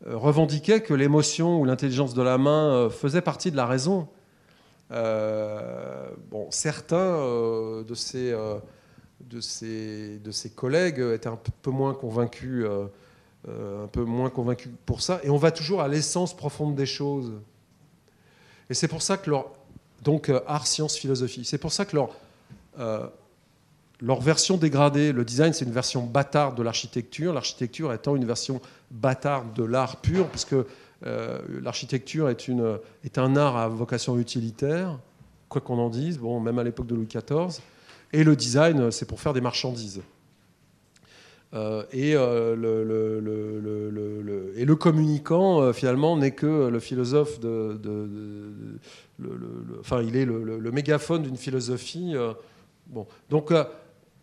revendiquait 0.04 0.82
que 0.82 0.92
l'émotion 0.92 1.58
ou 1.58 1.64
l'intelligence 1.64 2.12
de 2.12 2.20
la 2.20 2.36
main 2.36 2.90
faisait 2.90 3.22
partie 3.22 3.50
de 3.50 3.56
la 3.56 3.64
raison 3.64 4.08
euh, 4.90 6.08
bon, 6.30 6.46
certains 6.50 6.96
euh, 6.96 7.84
de, 7.84 7.94
euh, 8.14 8.58
de, 9.20 9.40
ces, 9.40 10.18
de 10.18 10.30
ces 10.30 10.50
collègues 10.50 11.00
étaient 11.14 11.28
un 11.28 11.38
peu 11.62 11.70
moins 11.70 11.94
convaincus, 11.94 12.66
un 13.46 13.86
peu 13.88 14.04
moins 14.04 14.30
convaincus 14.30 14.72
pour 14.86 15.02
ça. 15.02 15.20
Et 15.22 15.30
on 15.30 15.36
va 15.36 15.50
toujours 15.50 15.82
à 15.82 15.88
l'essence 15.88 16.34
profonde 16.34 16.74
des 16.74 16.86
choses. 16.86 17.32
Et 18.70 18.74
c'est 18.74 18.88
pour 18.88 19.02
ça 19.02 19.16
que 19.16 19.30
leur 19.30 19.50
donc 20.02 20.30
art, 20.46 20.66
science, 20.66 20.96
philosophie. 20.96 21.44
C'est 21.44 21.58
pour 21.58 21.72
ça 21.72 21.84
que 21.84 21.96
leur 21.96 22.10
leur 24.00 24.20
version 24.20 24.56
dégradée, 24.56 25.12
le 25.12 25.24
design, 25.24 25.52
c'est 25.52 25.64
une 25.64 25.72
version 25.72 26.02
bâtarde 26.02 26.56
de 26.56 26.62
l'architecture. 26.62 27.32
L'architecture 27.32 27.92
étant 27.92 28.16
une 28.16 28.24
version 28.24 28.60
bâtarde 28.90 29.54
de 29.54 29.64
l'art 29.64 29.96
pur, 29.96 30.28
parce 30.28 30.44
que 30.44 30.66
euh, 31.06 31.40
l'architecture 31.62 32.28
est, 32.28 32.50
est 33.04 33.18
un 33.18 33.36
art 33.36 33.56
à 33.56 33.68
vocation 33.68 34.18
utilitaire, 34.18 34.98
quoi 35.48 35.60
qu'on 35.60 35.78
en 35.78 35.90
dise, 35.90 36.18
bon, 36.18 36.40
même 36.40 36.58
à 36.58 36.64
l'époque 36.64 36.86
de 36.86 36.94
Louis 36.94 37.06
XIV. 37.06 37.60
Et 38.12 38.24
le 38.24 38.36
design, 38.36 38.90
c'est 38.90 39.06
pour 39.06 39.20
faire 39.20 39.32
des 39.32 39.40
marchandises. 39.40 40.02
Euh, 41.54 41.84
et, 41.92 42.14
euh, 42.16 42.56
le, 42.56 44.52
et, 44.56 44.64
le, 44.64 44.76
communicant, 44.76 45.72
finalement, 45.72 46.16
n'est 46.16 46.32
que 46.32 46.68
le 46.68 46.80
philosophe 46.80 47.38
de. 47.40 47.78
enfin, 49.80 50.02
il 50.02 50.16
est 50.16 50.24
le, 50.24 50.70
mégaphone 50.72 51.22
d'une 51.22 51.36
philosophie. 51.36 52.14
bon. 52.88 53.06
Donc, 53.30 53.52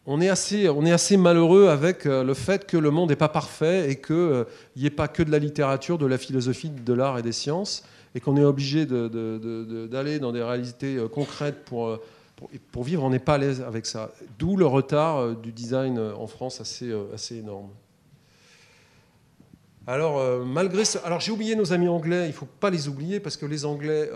on 0.05 0.19
est, 0.19 0.29
assez, 0.29 0.67
on 0.69 0.85
est 0.85 0.91
assez 0.91 1.15
malheureux 1.15 1.67
avec 1.67 2.05
euh, 2.05 2.23
le 2.23 2.33
fait 2.33 2.65
que 2.65 2.77
le 2.77 2.89
monde 2.89 3.09
n'est 3.09 3.15
pas 3.15 3.29
parfait 3.29 3.91
et 3.91 4.01
qu'il 4.01 4.45
n'y 4.75 4.85
ait 4.85 4.89
pas 4.89 5.07
que 5.07 5.21
de 5.21 5.31
la 5.31 5.37
littérature, 5.37 5.97
de 5.97 6.07
la 6.07 6.17
philosophie, 6.17 6.69
de 6.69 6.93
l'art 6.93 7.19
et 7.19 7.21
des 7.21 7.31
sciences, 7.31 7.83
et 8.15 8.19
qu'on 8.19 8.35
est 8.35 8.43
obligé 8.43 8.85
d'aller 8.85 10.19
dans 10.19 10.31
des 10.31 10.43
réalités 10.43 10.97
euh, 10.97 11.07
concrètes 11.07 11.63
pour, 11.65 11.99
pour, 12.71 12.83
vivre. 12.83 13.03
On 13.03 13.09
n'est 13.09 13.19
pas 13.19 13.35
à 13.35 13.37
l'aise 13.37 13.61
avec 13.61 13.85
ça. 13.85 14.11
D'où 14.39 14.57
le 14.57 14.65
retard 14.65 15.17
euh, 15.17 15.35
du 15.35 15.51
design 15.51 15.99
en 15.99 16.27
France 16.27 16.61
assez, 16.61 16.93
assez 17.13 17.37
énorme. 17.37 17.69
Alors, 19.87 20.45
malgré 20.45 20.85
ça, 20.85 20.99
alors 21.03 21.19
j'ai 21.19 21.31
oublié 21.31 21.55
nos 21.55 21.73
amis 21.73 21.87
anglais, 21.87 22.25
il 22.25 22.29
ne 22.29 22.33
faut 22.33 22.45
pas 22.45 22.69
les 22.69 22.87
oublier 22.87 23.19
parce 23.19 23.35
que 23.35 23.47
les 23.47 23.65
Anglais, 23.65 24.09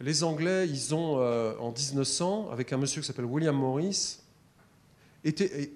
les 0.00 0.22
Anglais, 0.22 0.68
ils 0.68 0.94
ont 0.94 1.16
en 1.16 1.72
1900, 1.72 2.50
avec 2.52 2.70
un 2.74 2.76
monsieur 2.76 3.00
qui 3.00 3.06
s'appelle 3.06 3.24
William 3.24 3.56
Morris, 3.56 4.18
et, 5.24 5.72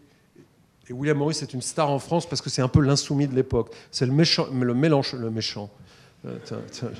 William 0.90 1.16
Morris 1.16 1.38
est 1.42 1.54
une 1.54 1.62
star 1.62 1.90
en 1.90 1.98
France 1.98 2.28
parce 2.28 2.42
que 2.42 2.50
c'est 2.50 2.62
un 2.62 2.68
peu 2.68 2.80
l'insoumis 2.80 3.26
de 3.26 3.34
l'époque. 3.34 3.74
C'est 3.90 4.06
le, 4.06 4.12
méchant, 4.12 4.46
le, 4.52 4.74
mélange, 4.74 5.14
le 5.14 5.30
méchant, 5.30 5.70
euh, 5.70 5.83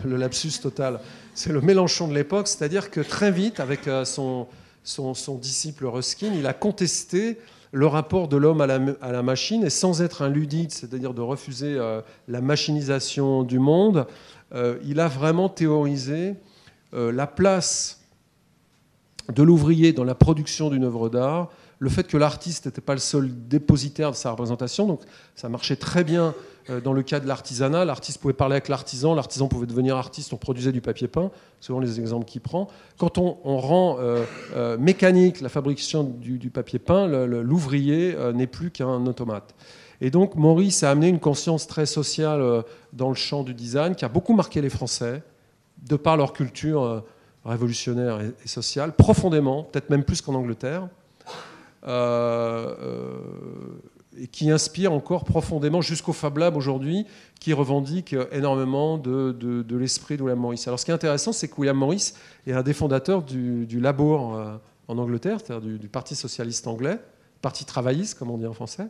le 0.05 0.17
lapsus 0.17 0.61
total. 0.63 1.01
C'est 1.35 1.53
le 1.53 1.61
Mélenchon 1.61 2.09
de 2.09 2.15
l'époque, 2.15 2.49
c'est-à-dire 2.49 2.91
que 2.91 3.01
très 3.01 3.31
vite, 3.31 3.61
avec 3.61 3.89
euh, 3.89 4.05
son, 4.05 4.47
son, 4.83 5.37
disciple 5.37 5.87
Ruskin, 5.87 6.33
il 6.35 6.47
a 6.47 6.53
contesté 6.53 7.39
le 7.73 7.87
rapport 7.87 8.29
de 8.29 8.37
l'homme 8.37 8.61
à 8.61 8.67
la, 8.67 9.23
machine 9.23 9.65
et 9.65 9.71
sans 9.71 10.01
être 10.01 10.23
un 10.23 10.29
ludite, 10.29 10.73
c'est-à-dire 10.73 11.13
de 11.13 11.23
refuser 11.23 11.75
euh, 11.77 12.03
la 12.29 12.41
machinisation 12.41 13.43
du 13.43 13.59
monde, 13.59 14.07
il 14.85 15.01
a 15.01 15.09
vraiment 15.09 15.49
théorisé 15.49 16.37
la 16.93 17.27
place 17.27 18.05
de 19.35 19.43
l'ouvrier 19.43 19.93
dans 19.93 20.05
la 20.05 20.15
production 20.15 20.71
d'une 20.71 20.85
œuvre 20.85 21.09
d'art 21.09 21.51
le 21.79 21.91
fait 21.91 22.07
que 22.07 22.17
l'artiste 22.17 22.67
n'était 22.67 22.81
pas 22.81 22.95
le 22.95 23.01
seul 23.01 23.31
dépositaire 23.49 24.11
de 24.11 24.17
sa 24.17 24.31
représentation, 24.31 24.87
donc 24.87 25.03
ça 25.35 25.49
marchait 25.49 25.77
très 25.77 26.05
bien 26.05 26.29
euh, 26.29 26.33
dans 26.83 26.93
le 26.93 27.03
cas 27.03 27.21
de 27.21 27.27
l'artisanat. 27.27 27.85
L'artiste 27.85 28.21
pouvait 28.21 28.35
parler 28.35 28.55
avec 28.55 28.69
l'artisan, 28.69 29.15
l'artisan 29.15 29.49
pouvait 29.49 29.67
devenir 29.67 29.97
artiste, 29.97 30.33
on 30.33 30.37
produisait 30.37 30.73
du 30.73 30.81
papier 30.81 31.09
peint, 31.09 31.31
selon 31.61 31.81
les 31.81 32.01
exemples 32.01 32.25
qu'il 32.25 32.41
prend. 32.41 32.69
Quand 32.99 33.19
on, 33.19 33.59
rend 33.59 33.99
euh, 33.99 34.25
euh, 34.57 34.79
mécanique 34.79 35.41
la 35.41 35.49
fabrication 35.49 36.05
du, 36.05 36.51
papier 36.51 36.79
peint, 36.79 37.07
l'ouvrier 37.07 38.17
n'est 38.35 38.47
plus 38.47 38.71
qu'un 38.71 39.07
automate. 39.07 39.55
Et 40.01 40.11
donc 40.11 40.35
Maurice 40.35 40.83
a 40.83 40.91
amené 40.91 41.09
une 41.09 41.21
conscience 41.21 41.67
très 41.67 41.87
sociale 41.87 42.65
dans 42.93 43.09
le 43.09 43.15
champ 43.15 43.43
du 43.43 43.55
design 43.55 43.95
qui 43.95 44.05
a 44.05 44.09
beaucoup 44.09 44.35
marqué 44.35 44.61
les 44.61 44.71
Français, 44.71 45.23
de 45.83 45.97
par 45.97 46.17
leur 46.17 46.33
culture 46.33 47.05
révolutionnaire 47.45 48.21
et 48.21 48.49
sociale, 48.49 48.93
profondément, 48.93 49.65
peut-être 49.65 49.91
même 49.91 50.05
plus 50.05 50.21
qu'en 50.21 50.35
Angleterre. 50.35 50.89
Euh, 51.87 52.75
euh, 52.81 53.19
qui 54.33 54.51
inspire 54.51 54.93
encore 54.93 55.25
profondément 55.25 55.81
jusqu'au 55.81 56.13
Fab 56.13 56.39
Lab 56.39 56.57
aujourd'hui, 56.57 57.07
qui 57.41 57.53
revendique 57.53 58.15
énormément 58.33 58.99
de, 58.99 59.33
de, 59.33 59.77
l'esprit 59.77 60.17
de 60.17 60.23
William 60.23 60.39
Morris. 60.39 60.63
Alors 60.67 60.79
ce 60.79 60.85
qui 60.85 60.91
est 60.91 60.95
intéressant, 60.95 61.33
c'est 61.33 61.49
que 61.49 61.55
William 61.59 61.77
Morris 61.77 62.13
est 62.47 62.53
un 62.53 62.63
des 62.63 62.73
fondateurs 62.73 63.23
du, 63.23 63.67
du 63.67 63.81
Labour 63.81 64.35
euh, 64.35 64.57
en 64.89 64.99
Angleterre, 64.99 65.39
c'est-à-dire 65.45 65.79
du, 65.79 65.89
Parti 65.89 66.15
socialiste 66.15 66.67
anglais, 66.67 66.99
Parti 67.43 67.65
travailliste, 67.65 68.19
comme 68.19 68.31
on 68.31 68.39
dit 68.39 68.47
en 68.47 68.55
français. 68.55 68.87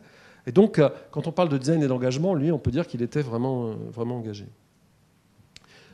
Et 0.47 0.51
donc, 0.51 0.79
quand 1.09 1.27
on 1.27 1.31
parle 1.31 1.49
de 1.49 1.57
design 1.57 1.81
et 1.81 1.87
d'engagement, 1.87 2.35
lui, 2.35 2.51
on 2.51 2.59
peut 2.59 2.69
dire 2.69 2.85
qu'il 2.85 3.01
était 3.01 3.23
vraiment, 3.23 3.73
vraiment 3.91 4.17
engagé. 4.17 4.45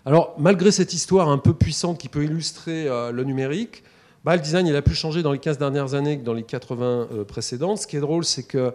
Alors, 0.03 0.35
malgré 0.37 0.71
cette 0.71 0.93
histoire 0.93 1.29
un 1.29 1.37
peu 1.37 1.53
puissante 1.53 1.97
qui 1.97 2.09
peut 2.09 2.25
illustrer 2.25 2.89
le 3.13 3.23
numérique, 3.23 3.83
bah, 4.23 4.35
le 4.35 4.41
design, 4.41 4.67
il 4.67 4.75
a 4.75 4.83
plus 4.83 4.95
changé 4.95 5.23
dans 5.23 5.31
les 5.31 5.39
15 5.39 5.57
dernières 5.57 5.95
années 5.95 6.19
que 6.19 6.23
dans 6.23 6.33
les 6.33 6.43
80 6.43 7.07
euh, 7.11 7.23
précédentes. 7.23 7.79
Ce 7.79 7.87
qui 7.87 7.97
est 7.97 8.01
drôle, 8.01 8.23
c'est 8.23 8.43
que 8.43 8.73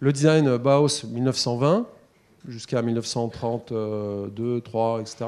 le 0.00 0.12
design 0.12 0.48
euh, 0.48 0.58
Bauhaus 0.58 1.04
1920 1.06 1.86
jusqu'à 2.48 2.82
1932, 2.82 4.60
3, 4.60 5.00
etc. 5.00 5.24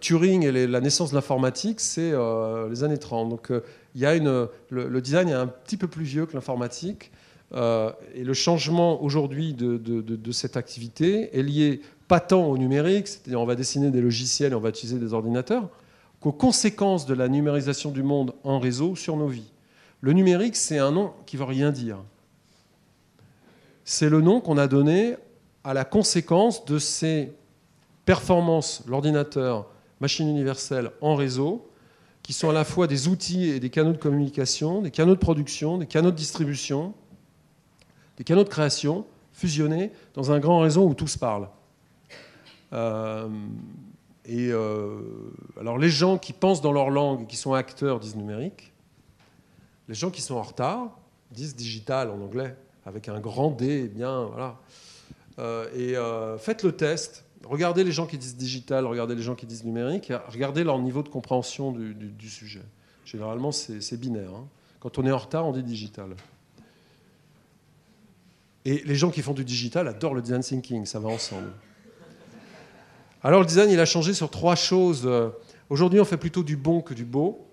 Turing 0.00 0.44
et 0.44 0.66
la 0.66 0.80
naissance 0.82 1.10
de 1.10 1.14
l'informatique, 1.14 1.80
c'est 1.80 2.10
euh, 2.12 2.68
les 2.68 2.84
années 2.84 2.98
30. 2.98 3.30
Donc 3.30 3.50
il 3.94 4.00
y 4.00 4.04
a 4.04 4.14
une, 4.14 4.46
le, 4.68 5.00
design 5.00 5.30
est 5.30 5.34
un 5.34 5.46
petit 5.46 5.78
peu 5.78 5.88
plus 5.88 6.04
vieux 6.04 6.26
que 6.26 6.34
l'informatique. 6.34 7.10
et 7.54 8.24
le 8.24 8.34
changement 8.34 9.02
aujourd'hui 9.02 9.54
de, 9.54 9.78
de, 9.78 10.32
cette 10.32 10.58
activité 10.58 11.34
est 11.38 11.42
lié 11.42 11.80
pas 12.08 12.20
tant 12.20 12.44
au 12.44 12.58
numérique, 12.58 13.08
c'est-à-dire 13.08 13.40
on 13.40 13.46
va 13.46 13.54
dessiner 13.54 13.90
des 13.90 14.02
logiciels 14.02 14.52
et 14.52 14.54
on 14.54 14.60
va 14.60 14.68
utiliser 14.68 14.98
des 14.98 15.14
ordinateurs, 15.14 15.70
qu'aux 16.20 16.32
conséquences 16.32 17.06
de 17.06 17.14
la 17.14 17.28
numérisation 17.28 17.90
du 17.90 18.02
monde 18.02 18.34
en 18.44 18.58
réseau 18.58 18.96
sur 18.96 19.16
nos 19.16 19.28
vies. 19.28 19.50
Le 20.00 20.12
numérique, 20.12 20.56
c'est 20.56 20.78
un 20.78 20.92
nom 20.92 21.12
qui 21.26 21.36
ne 21.36 21.40
veut 21.40 21.46
rien 21.46 21.72
dire. 21.72 21.98
C'est 23.84 24.08
le 24.08 24.20
nom 24.20 24.40
qu'on 24.40 24.58
a 24.58 24.68
donné 24.68 25.16
à 25.64 25.74
la 25.74 25.84
conséquence 25.84 26.64
de 26.64 26.78
ces 26.78 27.32
performances, 28.04 28.82
l'ordinateur, 28.86 29.66
machine 30.00 30.28
universelle 30.28 30.90
en 31.00 31.14
réseau, 31.14 31.70
qui 32.22 32.32
sont 32.32 32.50
à 32.50 32.52
la 32.52 32.64
fois 32.64 32.86
des 32.86 33.08
outils 33.08 33.48
et 33.48 33.60
des 33.60 33.70
canaux 33.70 33.92
de 33.92 33.98
communication, 33.98 34.82
des 34.82 34.90
canaux 34.90 35.14
de 35.14 35.20
production, 35.20 35.78
des 35.78 35.86
canaux 35.86 36.10
de 36.10 36.16
distribution, 36.16 36.94
des 38.16 38.24
canaux 38.24 38.44
de 38.44 38.48
création, 38.48 39.06
fusionnés 39.32 39.92
dans 40.14 40.32
un 40.32 40.38
grand 40.38 40.60
réseau 40.60 40.86
où 40.86 40.94
tout 40.94 41.06
se 41.06 41.18
parle. 41.18 41.48
Euh, 42.72 43.28
et 44.26 44.50
euh, 44.52 45.00
alors 45.58 45.78
les 45.78 45.88
gens 45.88 46.18
qui 46.18 46.32
pensent 46.32 46.60
dans 46.60 46.72
leur 46.72 46.90
langue, 46.90 47.26
qui 47.26 47.36
sont 47.36 47.54
acteurs, 47.54 48.00
disent 48.00 48.16
numérique. 48.16 48.72
Les 49.88 49.94
gens 49.94 50.10
qui 50.10 50.22
sont 50.22 50.36
en 50.36 50.42
retard 50.42 50.98
disent 51.32 51.56
digital 51.56 52.10
en 52.10 52.20
anglais, 52.20 52.56
avec 52.86 53.08
un 53.08 53.20
grand 53.20 53.50
D, 53.50 53.88
bien, 53.88 54.24
voilà. 54.24 54.58
Euh, 55.38 55.66
et 55.74 56.38
faites 56.38 56.62
le 56.62 56.72
test. 56.72 57.24
Regardez 57.44 57.84
les 57.84 57.92
gens 57.92 58.06
qui 58.06 58.18
disent 58.18 58.36
digital, 58.36 58.84
regardez 58.84 59.14
les 59.14 59.22
gens 59.22 59.34
qui 59.34 59.46
disent 59.46 59.64
numérique, 59.64 60.12
regardez 60.28 60.62
leur 60.62 60.78
niveau 60.78 61.02
de 61.02 61.08
compréhension 61.08 61.72
du, 61.72 62.28
sujet. 62.28 62.62
Généralement, 63.04 63.50
c'est 63.50 63.96
binaire. 63.96 64.34
Hein. 64.34 64.46
Quand 64.78 64.98
on 64.98 65.06
est 65.06 65.10
en 65.10 65.18
retard, 65.18 65.46
on 65.46 65.52
dit 65.52 65.62
digital. 65.62 66.10
Et 68.64 68.82
les 68.84 68.94
gens 68.94 69.10
qui 69.10 69.22
font 69.22 69.32
du 69.32 69.44
digital 69.44 69.88
adorent 69.88 70.14
le 70.14 70.20
design 70.20 70.42
thinking, 70.42 70.84
ça 70.84 70.98
va 70.98 71.08
ensemble. 71.08 71.50
Alors 73.22 73.40
le 73.40 73.46
design, 73.46 73.70
il 73.70 73.80
a 73.80 73.86
changé 73.86 74.12
sur 74.12 74.30
trois 74.30 74.54
choses. 74.54 75.08
Aujourd'hui, 75.70 76.00
on 76.00 76.04
fait 76.04 76.16
plutôt 76.16 76.42
du 76.42 76.56
bon 76.56 76.82
que 76.82 76.92
du 76.92 77.04
beau. 77.04 77.46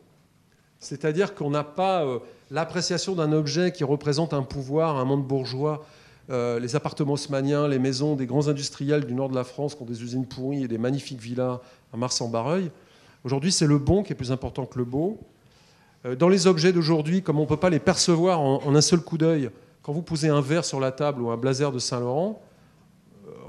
C'est-à-dire 0.80 1.34
qu'on 1.34 1.50
n'a 1.50 1.64
pas 1.64 2.06
euh, 2.06 2.20
l'appréciation 2.52 3.16
d'un 3.16 3.32
objet 3.32 3.72
qui 3.72 3.84
représente 3.84 4.34
un 4.34 4.44
pouvoir, 4.44 4.98
un 4.98 5.06
monde 5.06 5.26
bourgeois. 5.26 5.86
Euh, 6.30 6.60
les 6.60 6.76
appartements 6.76 7.14
haussmanniens, 7.14 7.68
les 7.68 7.80
maisons 7.80 8.16
des 8.16 8.26
grands 8.26 8.48
industriels 8.48 9.06
du 9.06 9.14
nord 9.14 9.30
de 9.30 9.36
la 9.36 9.44
France 9.44 9.76
qui 9.76 9.82
ont 9.82 9.86
des 9.86 10.04
usines 10.04 10.26
pourries 10.26 10.64
et 10.64 10.68
des 10.68 10.78
magnifiques 10.78 11.22
villas 11.22 11.60
à 11.94 11.98
Mars-en-Barreuil. 11.98 12.70
Aujourd'hui, 13.24 13.52
c'est 13.52 13.66
le 13.66 13.78
bon 13.78 14.04
qui 14.04 14.14
est 14.14 14.16
plus 14.16 14.32
important 14.32 14.66
que 14.66 14.78
le 14.78 14.86
beau. 14.86 15.20
Euh, 16.06 16.16
dans 16.16 16.30
les 16.30 16.46
objets 16.46 16.74
d'aujourd'hui, 16.74 17.24
comme 17.24 17.40
on 17.40 17.44
ne 17.44 17.48
peut 17.48 17.58
pas 17.58 17.70
les 17.70 17.80
percevoir 17.80 18.40
en 18.40 18.76
un 18.76 18.82
seul 18.82 19.00
coup 19.00 19.18
d'œil, 19.18 19.50
quand 19.82 19.94
vous 19.94 20.02
posez 20.02 20.28
un 20.28 20.42
verre 20.42 20.66
sur 20.66 20.80
la 20.80 20.92
table 20.92 21.22
ou 21.22 21.30
un 21.30 21.38
blazer 21.38 21.72
de 21.72 21.80
Saint-Laurent, 21.80 22.42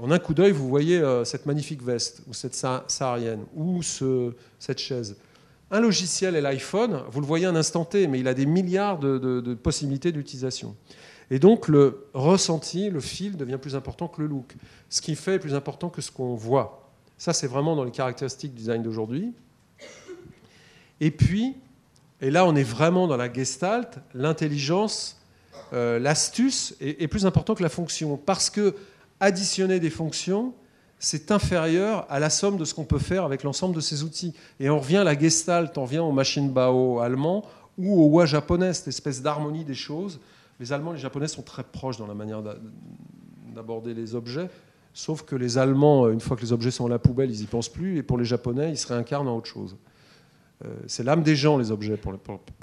en 0.01 0.11
un 0.11 0.19
coup 0.19 0.33
d'œil, 0.33 0.53
vous 0.53 0.69
voyez 0.69 1.03
cette 1.25 1.45
magnifique 1.45 1.83
veste, 1.83 2.21
ou 2.29 2.33
cette 2.33 2.55
saharienne, 2.55 3.41
ou 3.53 3.81
cette 3.83 4.79
chaise. 4.79 5.17
Un 5.71 5.79
logiciel 5.79 6.35
et 6.35 6.41
l'iPhone, 6.41 7.03
vous 7.11 7.21
le 7.21 7.27
voyez 7.27 7.45
un 7.45 7.55
instant 7.55 7.85
T, 7.85 8.07
mais 8.07 8.19
il 8.19 8.27
a 8.27 8.33
des 8.33 8.45
milliards 8.45 8.97
de, 8.97 9.53
possibilités 9.53 10.11
d'utilisation. 10.11 10.75
Et 11.31 11.37
donc 11.37 11.67
le 11.67 12.07
ressenti, 12.13 12.89
le 12.89 12.99
fil 12.99 13.37
devient 13.37 13.59
plus 13.61 13.75
important 13.75 14.07
que 14.07 14.21
le 14.21 14.27
look. 14.27 14.55
Ce 14.89 15.01
qui 15.01 15.15
fait 15.15 15.35
est 15.35 15.39
plus 15.39 15.53
important 15.53 15.89
que 15.89 16.01
ce 16.01 16.11
qu'on 16.11 16.33
voit. 16.33 16.89
Ça, 17.19 17.33
c'est 17.33 17.47
vraiment 17.47 17.75
dans 17.75 17.83
les 17.83 17.91
caractéristiques 17.91 18.53
du 18.53 18.61
design 18.61 18.81
d'aujourd'hui. 18.81 19.33
Et 21.01 21.11
puis, 21.11 21.55
et 22.21 22.31
là, 22.31 22.45
on 22.45 22.55
est 22.55 22.63
vraiment 22.63 23.07
dans 23.07 23.17
la 23.17 23.31
gestalt, 23.31 23.99
l'intelligence 24.13 25.19
euh, 25.73 25.99
l'astuce 25.99 26.75
est, 26.81 27.07
plus 27.07 27.25
important 27.25 27.53
que 27.53 27.61
la 27.61 27.69
fonction, 27.69 28.17
parce 28.17 28.49
que 28.49 28.75
additionner 29.19 29.79
des 29.79 29.89
fonctions, 29.89 30.53
c'est 30.99 31.31
inférieur 31.31 32.05
à 32.09 32.19
la 32.19 32.29
somme 32.29 32.57
de 32.57 32.65
ce 32.65 32.73
qu'on 32.73 32.83
peut 32.83 32.99
faire 32.99 33.23
avec 33.23 33.43
l'ensemble 33.43 33.73
de 33.73 33.79
ces 33.79 34.03
outils. 34.03 34.33
Et 34.59 34.69
on 34.69 34.79
revient 34.79 34.97
à 34.97 35.03
la 35.03 35.17
Gestalt, 35.17 35.77
on 35.77 35.83
revient 35.83 35.99
au 35.99 36.11
Maschinenbau 36.11 36.99
allemand 36.99 37.45
ou 37.77 38.03
au 38.03 38.07
Wa 38.07 38.25
japonais, 38.25 38.73
cette 38.73 38.89
espèce 38.89 39.21
d'harmonie 39.21 39.63
des 39.63 39.73
choses. 39.73 40.19
Les 40.59 40.73
Allemands 40.73 40.91
et 40.91 40.95
les 40.95 41.01
Japonais 41.01 41.29
sont 41.29 41.41
très 41.41 41.63
proches 41.63 41.97
dans 41.97 42.07
la 42.07 42.13
manière 42.13 42.43
d'aborder 43.55 43.93
les 43.93 44.13
objets, 44.13 44.49
sauf 44.93 45.23
que 45.23 45.37
les 45.37 45.57
Allemands, 45.57 46.09
une 46.09 46.19
fois 46.19 46.35
que 46.35 46.41
les 46.41 46.51
objets 46.51 46.71
sont 46.71 46.85
à 46.85 46.89
la 46.89 46.99
poubelle, 46.99 47.31
ils 47.31 47.39
n'y 47.39 47.47
pensent 47.47 47.69
plus, 47.69 47.97
et 47.97 48.03
pour 48.03 48.17
les 48.17 48.25
Japonais, 48.25 48.71
ils 48.71 48.77
se 48.77 48.87
réincarnent 48.87 49.29
en 49.29 49.37
autre 49.37 49.47
chose. 49.47 49.77
Euh, 50.65 50.75
c'est 50.87 51.03
l'âme 51.03 51.23
des 51.23 51.37
gens, 51.37 51.57
les 51.57 51.71
objets, 51.71 51.95
pour, 51.95 52.11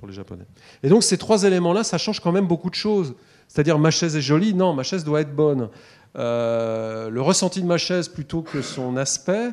les 0.07 0.13
Japonais. 0.13 0.45
Et 0.83 0.91
donc 0.91 1.03
ces 1.03 1.17
trois 1.17 1.45
éléments-là, 1.45 1.83
ça 1.83 1.97
change 1.97 2.21
quand 2.21 2.33
même 2.33 2.47
beaucoup 2.47 2.69
de 2.69 2.75
choses. 2.75 3.15
C'est-à-dire 3.49 3.79
ma 3.79 3.91
chaise 3.91 4.17
est 4.17 4.21
jolie, 4.21 4.55
non, 4.55 4.73
ma 4.73 4.83
chaise 4.83 5.05
doit 5.05 5.21
être 5.21 5.35
bonne. 5.35 5.69
Euh, 6.17 7.11
le 7.11 7.21
ressenti 7.21 7.61
de 7.61 7.67
ma 7.67 7.79
chaise 7.79 8.09
plutôt 8.09 8.43
que 8.43 8.63
son 8.63 8.97
aspect, 8.97 9.53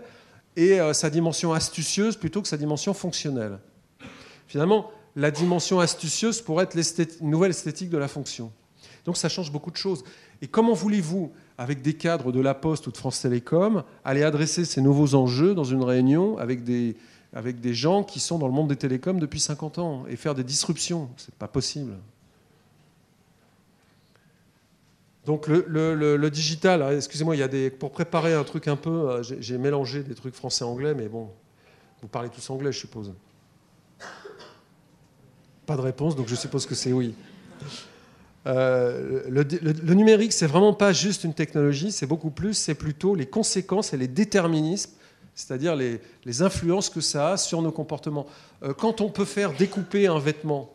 et 0.55 0.79
euh, 0.79 0.93
sa 0.93 1.09
dimension 1.09 1.53
astucieuse 1.53 2.15
plutôt 2.15 2.41
que 2.41 2.47
sa 2.47 2.57
dimension 2.57 2.93
fonctionnelle. 2.93 3.59
Finalement, 4.47 4.91
la 5.15 5.31
dimension 5.31 5.79
astucieuse 5.79 6.41
pourrait 6.41 6.65
être 6.65 6.77
une 7.21 7.29
nouvelle 7.29 7.51
esthétique 7.51 7.89
de 7.89 7.97
la 7.97 8.07
fonction. 8.07 8.51
Donc 9.05 9.17
ça 9.17 9.29
change 9.29 9.51
beaucoup 9.51 9.71
de 9.71 9.77
choses. 9.77 10.03
Et 10.41 10.47
comment 10.47 10.73
voulez-vous, 10.73 11.31
avec 11.57 11.81
des 11.81 11.93
cadres 11.93 12.31
de 12.31 12.39
La 12.39 12.53
Poste 12.53 12.87
ou 12.87 12.91
de 12.91 12.97
France 12.97 13.21
Télécom, 13.21 13.83
aller 14.03 14.23
adresser 14.23 14.65
ces 14.65 14.81
nouveaux 14.81 15.15
enjeux 15.15 15.53
dans 15.53 15.63
une 15.63 15.83
réunion 15.83 16.37
avec 16.37 16.63
des, 16.63 16.95
avec 17.33 17.59
des 17.59 17.73
gens 17.73 18.03
qui 18.03 18.19
sont 18.19 18.39
dans 18.39 18.47
le 18.47 18.53
monde 18.53 18.69
des 18.69 18.75
télécoms 18.75 19.19
depuis 19.19 19.39
50 19.39 19.79
ans 19.79 20.05
et 20.07 20.15
faire 20.15 20.35
des 20.35 20.43
disruptions? 20.43 21.09
C'est 21.17 21.35
pas 21.35 21.47
possible. 21.47 21.93
Donc 25.25 25.47
le, 25.47 26.29
digital, 26.29 26.81
hein, 26.81 26.91
excusez-moi, 26.95 27.35
il 27.35 27.39
y 27.39 27.43
a 27.43 27.47
des 27.47 27.69
pour 27.69 27.91
préparer 27.91 28.33
un 28.33 28.43
truc 28.43 28.67
un 28.67 28.75
peu, 28.75 29.09
euh, 29.09 29.23
j'ai 29.23 29.57
mélangé 29.57 30.03
des 30.03 30.15
trucs 30.15 30.35
français-anglais, 30.35 30.93
mais 30.93 31.07
bon, 31.07 31.29
vous 32.01 32.07
parlez 32.07 32.29
tous 32.29 32.49
anglais, 32.49 32.71
je 32.71 32.79
suppose. 32.79 33.13
Pas 35.65 35.77
de 35.77 35.81
réponse, 35.81 36.15
donc 36.15 36.27
je 36.27 36.35
suppose 36.35 36.65
que 36.65 36.75
c'est 36.75 36.91
oui. 36.91 37.15
Euh, 38.45 39.21
le, 39.29 39.93
numérique, 39.93 40.33
c'est 40.33 40.47
vraiment 40.47 40.73
pas 40.73 40.91
juste 40.91 41.23
une 41.23 41.33
technologie, 41.33 41.93
c'est 41.93 42.05
beaucoup 42.05 42.31
plus, 42.31 42.53
c'est 42.53 42.75
plutôt 42.75 43.15
les 43.15 43.25
conséquences 43.25 43.93
et 43.93 43.97
les 43.97 44.09
déterminismes 44.09 44.91
c'est-à-dire 45.35 45.75
les, 45.75 46.41
influences 46.41 46.89
que 46.89 47.01
ça 47.01 47.31
a 47.31 47.37
sur 47.37 47.61
nos 47.61 47.71
comportements. 47.71 48.27
Euh, 48.63 48.73
quand 48.73 49.01
on 49.01 49.09
peut 49.09 49.25
faire 49.25 49.53
découper 49.53 50.07
un 50.07 50.19
vêtement 50.19 50.73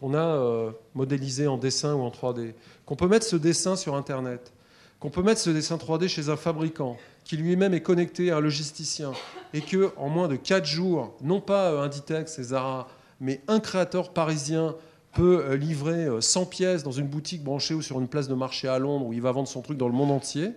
qu'on 0.00 0.14
a 0.14 0.18
euh, 0.18 0.70
modélisé 0.94 1.46
en 1.46 1.58
dessin 1.58 1.94
ou 1.94 2.00
en 2.00 2.08
3D, 2.08 2.54
qu'on 2.86 2.96
peut 2.96 3.06
mettre 3.06 3.26
ce 3.26 3.36
dessin 3.36 3.76
sur 3.76 3.94
Internet, 3.94 4.52
qu'on 4.98 5.10
peut 5.10 5.22
mettre 5.22 5.40
ce 5.40 5.50
dessin 5.50 5.76
3D 5.76 6.08
chez 6.08 6.30
un 6.30 6.36
fabricant 6.36 6.96
qui 7.24 7.36
lui-même 7.36 7.74
est 7.74 7.82
connecté 7.82 8.30
à 8.30 8.38
un 8.38 8.40
logisticien 8.40 9.12
et 9.52 9.60
que 9.60 9.92
en 9.96 10.08
moins 10.08 10.26
de 10.26 10.36
4 10.36 10.64
jours, 10.64 11.14
non 11.20 11.40
pas 11.40 11.72
euh, 11.72 11.82
Inditex 11.82 12.38
et 12.38 12.42
Zara, 12.42 12.88
mais 13.20 13.42
un 13.46 13.60
créateur 13.60 14.12
parisien 14.12 14.74
peut 15.12 15.54
livrer 15.54 16.08
100 16.20 16.46
pièces 16.46 16.82
dans 16.84 16.92
une 16.92 17.08
boutique 17.08 17.42
branchée 17.42 17.74
ou 17.74 17.82
sur 17.82 18.00
une 18.00 18.06
place 18.06 18.28
de 18.28 18.34
marché 18.34 18.68
à 18.68 18.78
Londres 18.78 19.06
où 19.06 19.12
il 19.12 19.20
va 19.20 19.32
vendre 19.32 19.48
son 19.48 19.60
truc 19.60 19.76
dans 19.76 19.88
le 19.88 19.92
monde 19.92 20.12
entier, 20.12 20.52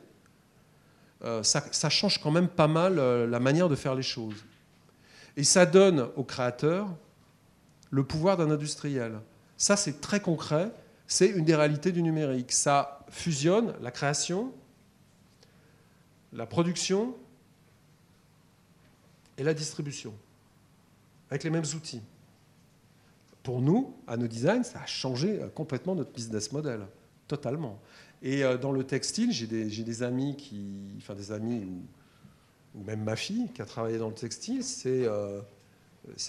euh, 1.25 1.41
ça, 1.41 1.89
change 1.89 2.21
quand 2.21 2.31
même 2.31 2.49
pas 2.49 2.67
mal 2.67 2.99
euh, 2.99 3.25
la 3.25 3.39
manière 3.39 3.69
de 3.69 3.75
faire 3.75 3.95
les 3.95 4.03
choses. 4.03 4.43
Et 5.37 5.43
ça 5.43 5.65
donne 5.65 6.09
au 6.17 6.23
créateur 6.23 6.89
le 7.91 8.03
pouvoir 8.03 8.35
d'un 8.35 8.51
industriel. 8.51 9.19
Ça, 9.63 9.77
c'est 9.77 10.01
très 10.01 10.19
concret. 10.19 10.73
C'est 11.07 11.29
une 11.29 11.45
des 11.45 11.55
réalités 11.55 11.93
du 11.93 12.03
numérique. 12.03 12.51
Ça 12.51 12.99
fusionne 13.09 13.73
la 13.81 13.91
création, 13.91 14.51
la 16.33 16.45
production 16.45 17.15
et 19.37 19.43
la 19.43 19.53
distribution 19.53 20.13
avec 21.29 21.45
les 21.45 21.49
mêmes 21.49 21.63
outils. 21.77 22.01
Pour 23.41 23.61
nous, 23.61 23.95
à 24.05 24.17
nos 24.17 24.27
designs, 24.27 24.63
ça 24.63 24.81
a 24.81 24.85
changé 24.85 25.39
euh, 25.39 25.47
complètement 25.47 25.95
notre 25.95 26.11
business 26.11 26.51
model, 26.51 26.85
totalement. 27.29 27.79
Et 28.21 28.43
euh, 28.43 28.57
dans 28.57 28.73
le 28.73 28.83
textile, 28.83 29.31
j'ai 29.31 29.47
des, 29.47 30.03
amis 30.03 30.35
qui, 30.35 30.91
enfin 30.97 31.15
des 31.15 31.31
amis 31.31 31.65
ou, 32.75 32.83
même 32.83 33.05
ma 33.05 33.15
fille 33.15 33.47
qui 33.53 33.61
a 33.61 33.65
travaillé 33.65 33.97
dans 33.97 34.09
le 34.09 34.13
textile, 34.13 34.61
c'est 34.61 35.05
euh, 35.05 35.39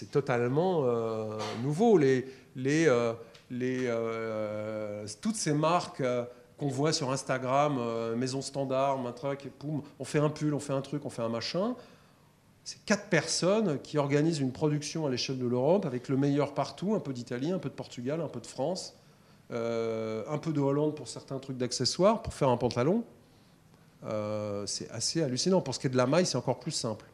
totalement 0.09 0.85
nouveau. 1.63 1.97
Les, 1.97 2.25
les, 2.55 2.87
les, 3.49 3.91
toutes 5.21 5.35
ces 5.35 5.53
marques 5.53 6.03
qu'on 6.57 6.69
voit 6.69 6.93
sur 6.93 7.11
Instagram, 7.11 7.79
maison 8.15 8.41
standard, 8.41 8.97
on 8.97 10.05
fait 10.05 10.19
un 10.19 10.29
pull, 10.29 10.53
on 10.53 10.59
fait 10.59 10.73
un 10.73 10.81
truc, 10.81 11.05
on 11.05 11.09
fait 11.09 11.21
un 11.21 11.29
machin. 11.29 11.75
C'est 12.63 12.83
quatre 12.85 13.09
personnes 13.09 13.79
qui 13.81 13.97
organisent 13.97 14.39
une 14.39 14.51
production 14.51 15.05
à 15.05 15.09
l'échelle 15.09 15.37
de 15.37 15.45
l'Europe 15.45 15.85
avec 15.85 16.09
le 16.09 16.17
meilleur 16.17 16.53
partout, 16.53 16.95
un 16.95 16.99
peu 16.99 17.13
d'Italie, 17.13 17.51
un 17.51 17.59
peu 17.59 17.69
de 17.69 17.75
Portugal, 17.75 18.21
un 18.21 18.27
peu 18.27 18.39
de 18.39 18.47
France 18.47 18.95
euh, 19.51 20.23
un 20.27 20.39
peu 20.39 20.51
de 20.51 20.59
Hollande 20.59 20.95
pour 20.95 21.07
certains 21.07 21.37
trucs 21.37 21.57
d'accessoires, 21.57 22.23
pour 22.23 22.33
faire 22.33 22.49
un 22.49 22.57
pantalon. 22.57 23.03
Euh, 24.05 24.65
c'est 24.65 24.89
assez 24.89 25.21
hallucinant. 25.21 25.61
Pour 25.61 25.75
ce 25.75 25.79
qui 25.79 25.87
est 25.87 25.91
de 25.91 25.97
la 25.97 26.07
maille, 26.07 26.25
c'est 26.25 26.37
encore 26.37 26.59
plus 26.59 26.71
simple. 26.71 27.05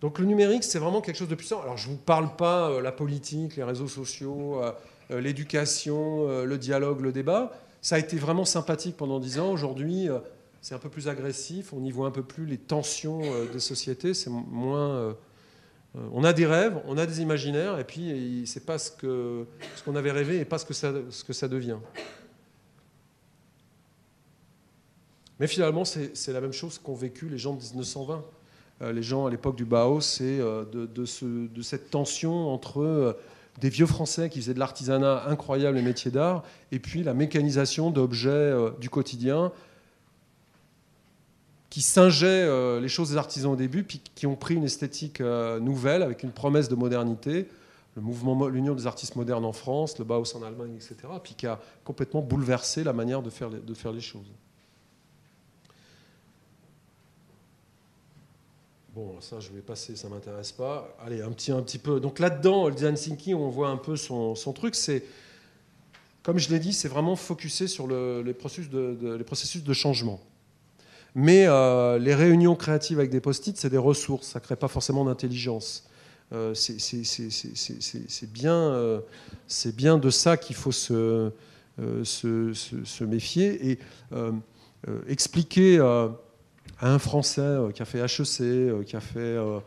Donc 0.00 0.18
le 0.18 0.24
numérique, 0.24 0.64
c'est 0.64 0.78
vraiment 0.78 1.00
quelque 1.00 1.16
chose 1.16 1.28
de 1.28 1.34
puissant. 1.34 1.60
Alors 1.62 1.76
je 1.76 1.88
ne 1.88 1.92
vous 1.92 1.98
parle 1.98 2.36
pas 2.36 2.70
euh, 2.70 2.80
la 2.80 2.92
politique, 2.92 3.56
les 3.56 3.64
réseaux 3.64 3.88
sociaux, 3.88 4.60
l'éducation, 5.10 6.44
le 6.44 6.58
dialogue, 6.58 7.00
le 7.00 7.12
débat. 7.12 7.52
Ça 7.82 7.96
a 7.96 7.98
été 7.98 8.16
vraiment 8.16 8.44
sympathique 8.44 8.96
pendant 8.96 9.18
dix 9.18 9.40
ans. 9.40 9.50
Aujourd'hui, 9.50 10.08
c'est 10.60 10.74
un 10.74 10.78
peu 10.78 10.88
plus 10.88 11.08
agressif. 11.08 11.72
On 11.72 11.82
y 11.84 11.90
voit 11.90 12.06
un 12.06 12.12
peu 12.12 12.22
plus 12.22 12.46
les 12.46 12.58
tensions 12.58 13.20
des 13.52 13.58
sociétés. 13.58 14.14
C'est 14.14 14.30
moins, 14.30 15.16
on 16.12 16.22
a 16.22 16.32
des 16.32 16.46
rêves, 16.46 16.80
on 16.86 16.96
a 16.96 17.06
des 17.06 17.22
imaginaires, 17.22 17.80
et 17.80 17.84
puis 17.84 18.44
c'est 18.46 18.64
pas 18.64 18.78
ce 18.78 18.92
qu'on 19.84 19.96
avait 19.96 20.12
rêvé 20.12 20.38
et 20.38 20.44
pas 20.44 20.60
que 20.60 20.72
ce 20.72 21.24
que 21.24 21.32
ça 21.32 21.48
devient. 21.48 21.78
Mais 25.40 25.46
finalement, 25.46 25.86
c'est 25.86 26.32
la 26.32 26.40
même 26.42 26.52
chose 26.52 26.78
qu'ont 26.78 26.94
vécu 26.94 27.26
les 27.26 27.38
gens 27.38 27.54
de 27.54 27.62
1920. 27.62 28.22
Euh, 28.82 28.92
les 28.92 29.02
gens 29.02 29.26
à 29.26 29.30
l'époque 29.30 29.56
du 29.56 29.64
Bauhaus, 29.64 30.00
c'est 30.00 30.40
euh, 30.40 30.64
de, 30.64 31.04
cette 31.62 31.90
tension 31.90 32.48
entre 32.52 32.80
euh, 32.80 33.12
des 33.60 33.68
vieux 33.68 33.86
Français 33.86 34.30
qui 34.30 34.40
faisaient 34.40 34.54
de 34.54 34.58
l'artisanat 34.58 35.24
incroyable 35.26 35.76
et 35.76 35.82
métiers 35.82 36.10
d'art, 36.10 36.44
et 36.72 36.78
puis 36.78 37.02
la 37.02 37.14
mécanisation 37.14 37.90
d'objets 37.90 38.54
du 38.80 38.88
quotidien 38.88 39.52
qui 41.68 41.82
singeaient 41.82 42.80
les 42.80 42.88
choses 42.88 43.10
des 43.10 43.16
artisans 43.16 43.52
au 43.52 43.56
début, 43.56 43.82
puis 43.82 44.00
qui 44.14 44.26
ont 44.26 44.34
pris 44.34 44.54
une 44.54 44.64
esthétique 44.64 45.20
nouvelle 45.20 46.02
avec 46.02 46.22
une 46.22 46.30
promesse 46.30 46.68
de 46.68 46.74
modernité, 46.74 47.48
le 47.96 48.02
mouvement, 48.02 48.48
l'Union 48.48 48.74
des 48.74 48.86
artistes 48.86 49.14
modernes 49.16 49.44
en 49.44 49.52
France, 49.52 49.98
le 49.98 50.04
Bauhaus 50.04 50.34
en 50.36 50.42
Allemagne, 50.42 50.74
etc., 50.76 50.96
puis 51.22 51.34
qui 51.34 51.46
a 51.46 51.60
complètement 51.84 52.22
bouleversé 52.22 52.82
la 52.82 52.94
manière 52.94 53.20
de 53.20 53.30
faire 53.30 53.92
les 53.92 54.00
choses. 54.00 54.30
Bon, 58.92 59.20
ça, 59.20 59.38
je 59.38 59.50
vais 59.50 59.60
passer, 59.60 59.94
ça 59.94 60.08
m'intéresse 60.08 60.50
pas. 60.50 60.96
Allez, 61.04 61.22
un 61.22 61.30
petit, 61.30 61.52
un 61.52 61.62
petit 61.62 61.78
peu. 61.78 62.00
Donc 62.00 62.18
là-dedans, 62.18 62.66
le 62.66 62.74
design 62.74 62.96
thinking, 62.96 63.34
on 63.36 63.48
voit 63.48 63.68
un 63.68 63.76
peu 63.76 63.94
son, 63.96 64.34
truc. 64.52 64.74
C'est, 64.74 65.04
comme 66.24 66.38
je 66.38 66.50
l'ai 66.50 66.58
dit, 66.58 66.72
c'est 66.72 66.88
vraiment 66.88 67.14
focusé 67.14 67.68
sur 67.68 67.86
les, 67.86 68.34
processus 68.34 68.68
de, 68.68 69.72
changement. 69.72 70.20
Mais 71.14 71.46
euh, 71.46 71.98
les 71.98 72.16
réunions 72.16 72.56
créatives 72.56 72.98
avec 72.98 73.12
des 73.12 73.20
post-it, 73.20 73.56
c'est 73.56 73.70
des 73.70 73.78
ressources. 73.78 74.26
Ça 74.26 74.40
ne 74.40 74.44
crée 74.44 74.56
pas 74.56 74.68
forcément 74.68 75.04
d'intelligence. 75.04 75.88
Euh, 76.32 76.52
c'est 76.54 78.32
bien, 78.32 78.54
euh, 78.56 79.00
bien 79.66 79.98
de 79.98 80.10
ça 80.10 80.36
qu'il 80.36 80.56
faut 80.56 80.72
se, 80.72 81.30
se, 82.02 82.52
se, 82.52 83.04
méfier 83.04 83.70
et 83.70 83.78
expliquer 85.06 85.78
un 86.82 86.98
Français 86.98 87.40
euh, 87.40 87.70
qui 87.70 87.82
a 87.82 87.84
fait 87.84 87.98
HEC, 87.98 88.40
euh, 88.40 88.82
qui 88.82 88.96
a 88.96 89.00
fait, 89.00 89.18
euh, 89.18 89.60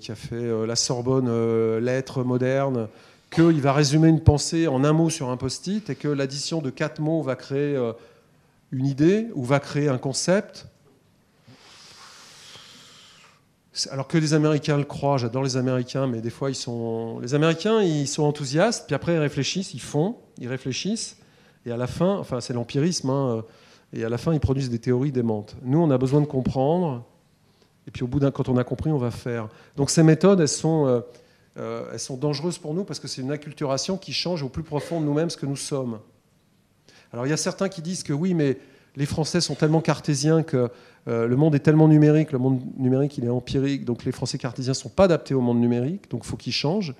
qui 0.00 0.10
a 0.10 0.14
fait 0.14 0.66
la 0.66 0.76
Sorbonne 0.76 1.78
lettres 1.78 2.24
modernes, 2.24 2.88
qu'il 3.30 3.60
va 3.60 3.72
résumer 3.72 4.08
une 4.08 4.22
pensée 4.22 4.66
en 4.66 4.82
un 4.82 4.92
mot 4.92 5.10
sur 5.10 5.30
un 5.30 5.36
post-it 5.36 5.88
et 5.90 5.94
que 5.94 6.08
l'addition 6.08 6.60
de 6.60 6.70
quatre 6.70 7.00
mots 7.00 7.22
va 7.22 7.36
créer 7.36 7.78
une 8.72 8.86
idée 8.86 9.28
ou 9.34 9.44
va 9.44 9.60
créer 9.60 9.88
un 9.88 9.98
concept. 9.98 10.66
Alors 13.92 14.08
que 14.08 14.18
les 14.18 14.34
Américains 14.34 14.76
le 14.76 14.82
croient, 14.84 15.18
j'adore 15.18 15.44
les 15.44 15.56
Américains, 15.56 16.08
mais 16.08 16.20
des 16.20 16.30
fois 16.30 16.50
ils 16.50 16.56
sont. 16.56 17.20
Les 17.20 17.34
Américains, 17.34 17.80
ils 17.80 18.08
sont 18.08 18.24
enthousiastes, 18.24 18.86
puis 18.86 18.96
après 18.96 19.14
ils 19.14 19.18
réfléchissent, 19.18 19.72
ils 19.72 19.80
font, 19.80 20.16
ils 20.38 20.48
réfléchissent, 20.48 21.16
et 21.64 21.70
à 21.70 21.76
la 21.76 21.86
fin, 21.86 22.16
enfin 22.16 22.40
c'est 22.40 22.52
l'empirisme, 22.52 23.10
hein, 23.10 23.44
et 23.92 24.04
à 24.04 24.08
la 24.08 24.18
fin, 24.18 24.32
ils 24.32 24.40
produisent 24.40 24.70
des 24.70 24.78
théories 24.78 25.12
démentes. 25.12 25.56
Nous, 25.62 25.78
on 25.78 25.90
a 25.90 25.98
besoin 25.98 26.20
de 26.20 26.26
comprendre, 26.26 27.04
et 27.86 27.90
puis 27.90 28.02
au 28.02 28.06
bout 28.06 28.20
d'un, 28.20 28.30
quand 28.30 28.48
on 28.48 28.56
a 28.56 28.64
compris, 28.64 28.90
on 28.90 28.98
va 28.98 29.10
faire. 29.10 29.48
Donc 29.76 29.90
ces 29.90 30.02
méthodes, 30.02 30.40
elles 30.40 30.48
sont, 30.48 30.86
euh, 30.86 31.00
euh, 31.58 31.90
elles 31.92 31.98
sont 32.00 32.16
dangereuses 32.16 32.58
pour 32.58 32.74
nous 32.74 32.84
parce 32.84 33.00
que 33.00 33.08
c'est 33.08 33.22
une 33.22 33.32
acculturation 33.32 33.96
qui 33.96 34.12
change 34.12 34.42
au 34.42 34.48
plus 34.48 34.62
profond 34.62 35.00
de 35.00 35.06
nous-mêmes 35.06 35.30
ce 35.30 35.36
que 35.36 35.46
nous 35.46 35.56
sommes. 35.56 35.98
Alors 37.12 37.26
il 37.26 37.30
y 37.30 37.32
a 37.32 37.36
certains 37.36 37.68
qui 37.68 37.82
disent 37.82 38.02
que 38.02 38.12
oui, 38.12 38.34
mais 38.34 38.58
les 38.96 39.06
Français 39.06 39.40
sont 39.40 39.54
tellement 39.54 39.80
cartésiens 39.80 40.42
que 40.42 40.70
euh, 41.08 41.26
le 41.26 41.36
monde 41.36 41.54
est 41.54 41.60
tellement 41.60 41.88
numérique, 41.88 42.32
le 42.32 42.38
monde 42.38 42.62
numérique 42.76 43.18
il 43.18 43.24
est 43.24 43.30
empirique, 43.30 43.84
donc 43.84 44.04
les 44.04 44.12
Français 44.12 44.38
cartésiens 44.38 44.72
ne 44.72 44.76
sont 44.76 44.88
pas 44.88 45.04
adaptés 45.04 45.34
au 45.34 45.40
monde 45.40 45.58
numérique, 45.58 46.10
donc 46.10 46.22
il 46.24 46.28
faut 46.28 46.36
qu'ils 46.36 46.52
changent. 46.52 46.94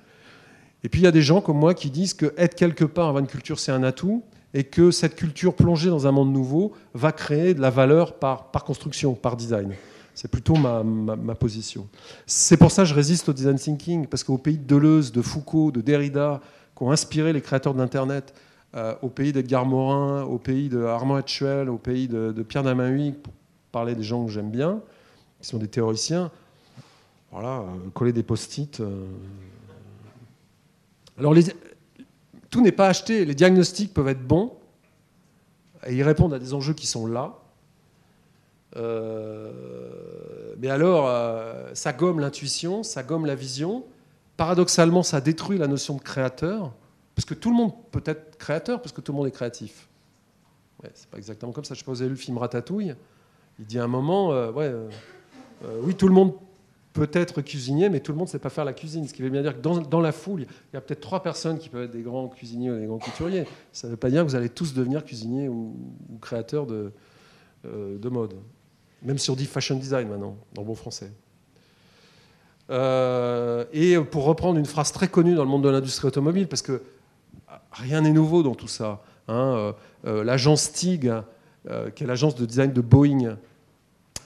Et 0.83 0.89
puis 0.89 1.01
il 1.01 1.03
y 1.03 1.07
a 1.07 1.11
des 1.11 1.21
gens 1.21 1.41
comme 1.41 1.57
moi 1.57 1.73
qui 1.73 1.91
disent 1.91 2.13
que 2.13 2.33
être 2.37 2.55
quelque 2.55 2.83
part 2.83 3.07
avoir 3.07 3.21
une 3.21 3.29
culture 3.29 3.59
c'est 3.59 3.71
un 3.71 3.83
atout, 3.83 4.23
et 4.53 4.63
que 4.63 4.91
cette 4.91 5.15
culture 5.15 5.55
plongée 5.55 5.89
dans 5.89 6.07
un 6.07 6.11
monde 6.11 6.31
nouveau 6.31 6.73
va 6.93 7.11
créer 7.11 7.53
de 7.53 7.61
la 7.61 7.69
valeur 7.69 8.15
par, 8.15 8.51
par 8.51 8.63
construction, 8.63 9.13
par 9.13 9.37
design. 9.37 9.73
C'est 10.13 10.29
plutôt 10.29 10.55
ma, 10.55 10.83
ma, 10.83 11.35
position. 11.35 11.87
C'est 12.25 12.57
pour 12.57 12.69
ça 12.69 12.83
que 12.83 12.89
je 12.89 12.93
résiste 12.93 13.29
au 13.29 13.33
design 13.33 13.57
thinking, 13.57 14.07
parce 14.07 14.23
qu'au 14.23 14.37
pays 14.37 14.57
de 14.57 14.65
Deleuze, 14.65 15.11
de 15.11 15.21
Foucault, 15.21 15.71
de 15.71 15.79
Derrida, 15.79 16.41
qui 16.75 16.83
ont 16.83 16.91
inspiré 16.91 17.31
les 17.31 17.41
créateurs 17.41 17.73
de 17.73 17.79
l'Internet, 17.79 18.33
euh, 18.75 18.93
au 19.01 19.09
pays 19.09 19.33
d'Edgar 19.33 19.65
Morin, 19.65 20.23
au 20.23 20.37
pays 20.37 20.69
de 20.69 20.83
Armand 20.83 21.15
Hatchuel, 21.15 21.69
au 21.69 21.77
pays 21.77 22.07
de, 22.07 22.31
Pierre 22.43 22.63
Damahui, 22.63 23.13
pour 23.13 23.33
parler 23.71 23.95
des 23.95 24.03
gens 24.03 24.25
que 24.25 24.31
j'aime 24.31 24.49
bien, 24.49 24.81
qui 25.41 25.47
sont 25.47 25.57
des 25.57 25.67
théoriciens, 25.67 26.29
voilà, 27.31 27.59
euh, 27.59 27.89
coller 27.93 28.13
des 28.13 28.23
post-it. 28.23 28.79
Euh. 28.79 29.05
Alors 31.17 31.33
les, 31.33 31.45
tout 32.51 32.61
n'est 32.61 32.71
pas 32.71 32.87
acheté. 32.87 33.25
Les 33.25 33.33
diagnostics 33.33 33.93
peuvent 33.93 34.09
être 34.09 34.25
bons 34.25 34.53
et 35.87 35.95
ils 35.95 36.03
répondent 36.03 36.33
à 36.33 36.39
des 36.39 36.53
enjeux 36.53 36.73
qui 36.73 36.85
sont 36.85 37.07
là. 37.07 37.39
Euh, 38.77 40.53
mais 40.59 40.69
alors, 40.69 41.07
euh, 41.07 41.71
ça 41.73 41.93
gomme 41.93 42.19
l'intuition, 42.19 42.83
ça 42.83 43.03
gomme 43.03 43.25
la 43.25 43.35
vision. 43.35 43.83
Paradoxalement, 44.37 45.01
ça 45.01 45.21
détruit 45.21 45.57
la 45.57 45.67
notion 45.67 45.95
de 45.95 46.01
créateur, 46.01 46.71
parce 47.15 47.25
que 47.25 47.33
tout 47.33 47.49
le 47.49 47.55
monde 47.55 47.73
peut 47.91 48.03
être 48.05 48.37
créateur, 48.37 48.81
parce 48.81 48.93
que 48.93 49.01
tout 49.01 49.11
le 49.11 49.17
monde 49.17 49.27
est 49.27 49.31
créatif. 49.31 49.89
Ouais, 50.83 50.89
c'est 50.93 51.09
pas 51.09 51.17
exactement 51.17 51.51
comme 51.51 51.65
ça. 51.65 51.73
Je 51.73 51.79
sais 51.79 51.85
pas, 51.85 51.93
lu 51.93 52.09
le 52.09 52.15
film 52.15 52.37
Ratatouille? 52.37 52.95
Il 53.59 53.65
dit 53.65 53.77
à 53.77 53.83
un 53.83 53.87
moment, 53.87 54.33
euh, 54.33 54.51
ouais, 54.51 54.73
oui, 55.81 55.95
tout 55.95 56.07
le 56.07 56.13
monde 56.13 56.33
peut-être 56.93 57.41
cuisinier, 57.41 57.89
mais 57.89 57.99
tout 57.99 58.11
le 58.11 58.17
monde 58.17 58.27
ne 58.27 58.31
sait 58.31 58.39
pas 58.39 58.49
faire 58.49 58.65
la 58.65 58.73
cuisine. 58.73 59.07
Ce 59.07 59.13
qui 59.13 59.21
veut 59.21 59.29
bien 59.29 59.41
dire 59.41 59.55
que 59.55 59.61
dans, 59.61 60.01
la 60.01 60.11
foule, 60.11 60.41
il 60.41 60.75
y 60.75 60.77
a 60.77 60.81
peut-être 60.81 60.99
trois 60.99 61.23
personnes 61.23 61.57
qui 61.57 61.69
peuvent 61.69 61.83
être 61.83 61.91
des 61.91 62.01
grands 62.01 62.27
cuisiniers 62.27 62.71
ou 62.71 62.79
des 62.79 62.85
grands 62.85 62.99
couturiers. 62.99 63.45
Ça 63.71 63.87
ne 63.87 63.91
veut 63.91 63.97
pas 63.97 64.09
dire 64.09 64.23
que 64.23 64.29
vous 64.29 64.35
allez 64.35 64.49
tous 64.49 64.73
devenir 64.73 65.03
cuisiniers 65.03 65.47
ou, 65.47 65.75
créateurs 66.21 66.65
de, 66.65 66.91
euh, 67.65 67.97
de, 67.97 68.09
mode. 68.09 68.35
Même 69.01 69.17
si 69.17 69.31
on 69.31 69.35
dit 69.35 69.45
fashion 69.45 69.75
design 69.75 70.09
maintenant, 70.09 70.37
dans 70.53 70.63
bon 70.63 70.75
français. 70.75 71.11
Euh, 72.69 73.65
et 73.73 73.97
pour 73.99 74.25
reprendre 74.25 74.59
une 74.59 74.65
phrase 74.65 74.91
très 74.91 75.07
connue 75.07 75.35
dans 75.35 75.43
le 75.43 75.49
monde 75.49 75.63
de 75.63 75.69
l'industrie 75.69 76.07
automobile, 76.07 76.47
parce 76.47 76.61
que 76.61 76.81
rien 77.71 78.01
n'est 78.01 78.13
nouveau 78.13 78.43
dans 78.43 78.55
tout 78.55 78.67
ça. 78.67 79.01
Hein, 79.27 79.73
euh, 80.05 80.23
l'agence 80.23 80.71
TIG, 80.73 81.11
qui 81.95 82.03
est 82.03 82.07
l'agence 82.07 82.35
de 82.35 82.45
design 82.45 82.73
de 82.73 82.81
Boeing, 82.81 83.37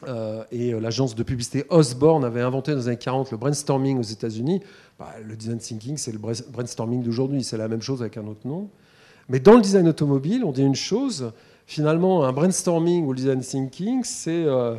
euh, 0.07 0.43
et 0.51 0.73
euh, 0.73 0.79
l'agence 0.79 1.15
de 1.15 1.23
publicité 1.23 1.65
Osborne 1.69 2.23
avait 2.23 2.41
inventé 2.41 2.71
dans 2.71 2.77
les 2.77 2.87
années 2.87 2.97
40 2.97 3.31
le 3.31 3.37
brainstorming 3.37 3.99
aux 3.99 4.03
États-Unis. 4.03 4.61
Bah, 4.99 5.13
le 5.23 5.35
design 5.35 5.57
thinking, 5.57 5.97
c'est 5.97 6.11
le 6.11 6.19
brainstorming 6.19 7.03
d'aujourd'hui, 7.03 7.43
c'est 7.43 7.57
la 7.57 7.67
même 7.67 7.81
chose 7.81 8.01
avec 8.01 8.17
un 8.17 8.27
autre 8.27 8.47
nom. 8.47 8.69
Mais 9.29 9.39
dans 9.39 9.55
le 9.55 9.61
design 9.61 9.87
automobile, 9.87 10.43
on 10.45 10.51
dit 10.51 10.61
une 10.61 10.75
chose 10.75 11.31
finalement, 11.65 12.25
un 12.25 12.31
brainstorming 12.31 13.05
ou 13.05 13.13
le 13.13 13.17
design 13.17 13.41
thinking, 13.41 14.03
c'est 14.03 14.45
euh, 14.45 14.75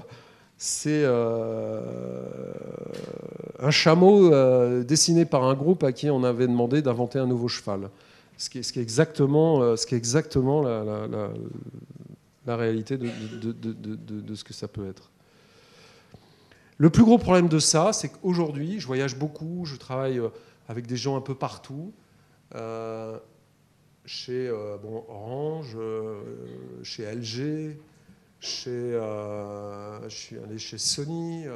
un 3.58 3.70
chameau 3.70 4.30
dessiné 4.84 5.24
par 5.24 5.44
un 5.44 5.54
groupe 5.54 5.82
à 5.82 5.92
qui 5.92 6.08
on 6.10 6.22
avait 6.22 6.46
demandé 6.46 6.80
d'inventer 6.82 7.18
un 7.18 7.26
nouveau 7.26 7.48
cheval. 7.48 7.90
Ce 8.38 8.48
qui 8.50 8.58
est, 8.58 8.76
exactement, 8.76 9.76
ce 9.76 9.86
qui 9.86 9.94
est 9.94 9.98
exactement 9.98 10.62
la, 12.46 12.56
réalité 12.56 12.96
de, 12.96 14.34
ce 14.34 14.44
que 14.44 14.52
ça 14.52 14.68
peut 14.68 14.86
être. 14.88 15.10
Le 16.78 16.90
plus 16.90 17.04
gros 17.04 17.18
problème 17.18 17.48
de 17.48 17.58
ça, 17.58 17.92
c'est 17.92 18.08
qu'aujourd'hui, 18.08 18.80
je 18.80 18.86
voyage 18.86 19.16
beaucoup, 19.16 19.64
je 19.64 19.76
travaille 19.76 20.18
euh, 20.18 20.28
avec 20.68 20.86
des 20.86 20.96
gens 20.96 21.16
un 21.16 21.20
peu 21.20 21.34
partout. 21.34 21.92
Euh, 22.54 23.18
chez 24.04 24.46
euh, 24.48 24.76
Orange, 25.08 25.76
chez 26.82 27.04
LG, 27.12 27.76
chez, 28.40 28.92
je 28.92 30.06
suis 30.08 30.38
allé 30.38 30.58
chez 30.58 30.78
Sony, 30.78 31.46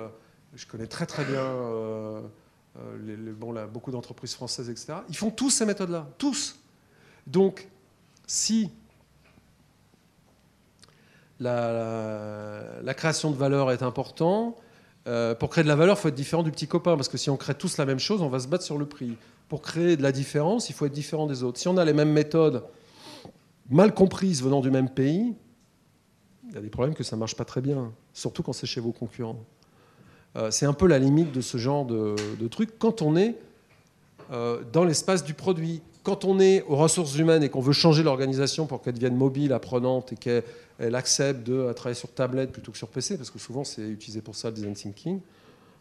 je 0.54 0.66
connais 0.66 0.88
très 0.88 1.06
très 1.06 1.24
bien 1.24 1.44
beaucoup 3.72 3.92
d'entreprises 3.92 4.34
françaises, 4.34 4.68
etc. 4.68 4.94
Ils 5.08 5.16
font 5.16 5.30
tous 5.30 5.50
ces 5.50 5.64
méthodes-là, 5.64 6.08
tous. 6.18 6.58
Donc, 7.26 7.68
si 8.26 8.70
la, 11.40 12.94
création 12.96 13.30
de 13.30 13.36
valeur 13.36 13.70
est 13.70 13.82
importante, 13.82 14.56
euh, 15.06 15.34
pour 15.34 15.50
créer 15.50 15.64
de 15.64 15.68
la 15.68 15.76
valeur, 15.76 15.96
il 15.96 16.00
faut 16.00 16.08
être 16.08 16.14
différent 16.14 16.42
du 16.42 16.50
petit 16.50 16.68
copain, 16.68 16.96
parce 16.96 17.08
que 17.08 17.16
si 17.16 17.30
on 17.30 17.36
crée 17.36 17.54
tous 17.54 17.76
la 17.78 17.86
même 17.86 17.98
chose, 17.98 18.20
on 18.22 18.28
va 18.28 18.38
se 18.38 18.48
battre 18.48 18.64
sur 18.64 18.78
le 18.78 18.86
prix. 18.86 19.16
Pour 19.48 19.62
créer 19.62 19.96
de 19.96 20.02
la 20.02 20.12
différence, 20.12 20.68
il 20.68 20.74
faut 20.74 20.86
être 20.86 20.92
différent 20.92 21.26
des 21.26 21.42
autres. 21.42 21.58
Si 21.58 21.68
on 21.68 21.76
a 21.76 21.84
les 21.84 21.92
mêmes 21.92 22.12
méthodes 22.12 22.64
mal 23.70 23.94
comprises 23.94 24.42
venant 24.42 24.60
du 24.60 24.70
même 24.70 24.90
pays, 24.90 25.34
il 26.48 26.54
y 26.54 26.58
a 26.58 26.60
des 26.60 26.68
problèmes 26.68 26.94
que 26.94 27.04
ça 27.04 27.16
ne 27.16 27.20
marche 27.20 27.36
pas 27.36 27.44
très 27.44 27.60
bien, 27.60 27.92
surtout 28.12 28.42
quand 28.42 28.52
c'est 28.52 28.66
chez 28.66 28.80
vos 28.80 28.92
concurrents. 28.92 29.44
Euh, 30.36 30.50
c'est 30.50 30.66
un 30.66 30.72
peu 30.72 30.86
la 30.86 30.98
limite 30.98 31.32
de 31.32 31.40
ce 31.40 31.56
genre 31.58 31.84
de, 31.84 32.16
truc 32.48 32.78
quand 32.78 33.02
on 33.02 33.16
est 33.16 33.36
euh, 34.32 34.62
dans 34.72 34.84
l'espace 34.84 35.24
du 35.24 35.34
produit. 35.34 35.82
Quand 36.02 36.24
on 36.24 36.40
est 36.40 36.62
aux 36.62 36.76
ressources 36.76 37.16
humaines 37.16 37.42
et 37.42 37.48
qu'on 37.48 37.60
veut 37.60 37.72
changer 37.72 38.02
l'organisation 38.02 38.66
pour 38.66 38.80
qu'elle 38.82 38.94
devienne 38.94 39.16
mobile, 39.16 39.52
apprenante 39.52 40.12
et 40.12 40.16
qu'elle 40.16 40.42
elle 40.78 40.94
accepte 40.94 41.46
de 41.46 41.72
travailler 41.74 41.98
sur 41.98 42.10
tablette 42.10 42.52
plutôt 42.52 42.72
que 42.72 42.78
sur 42.78 42.88
PC, 42.88 43.18
parce 43.18 43.30
que 43.30 43.38
souvent 43.38 43.64
c'est 43.64 43.82
utilisé 43.82 44.22
pour 44.22 44.34
ça 44.34 44.48
le 44.48 44.54
design 44.54 44.72
thinking, 44.74 45.20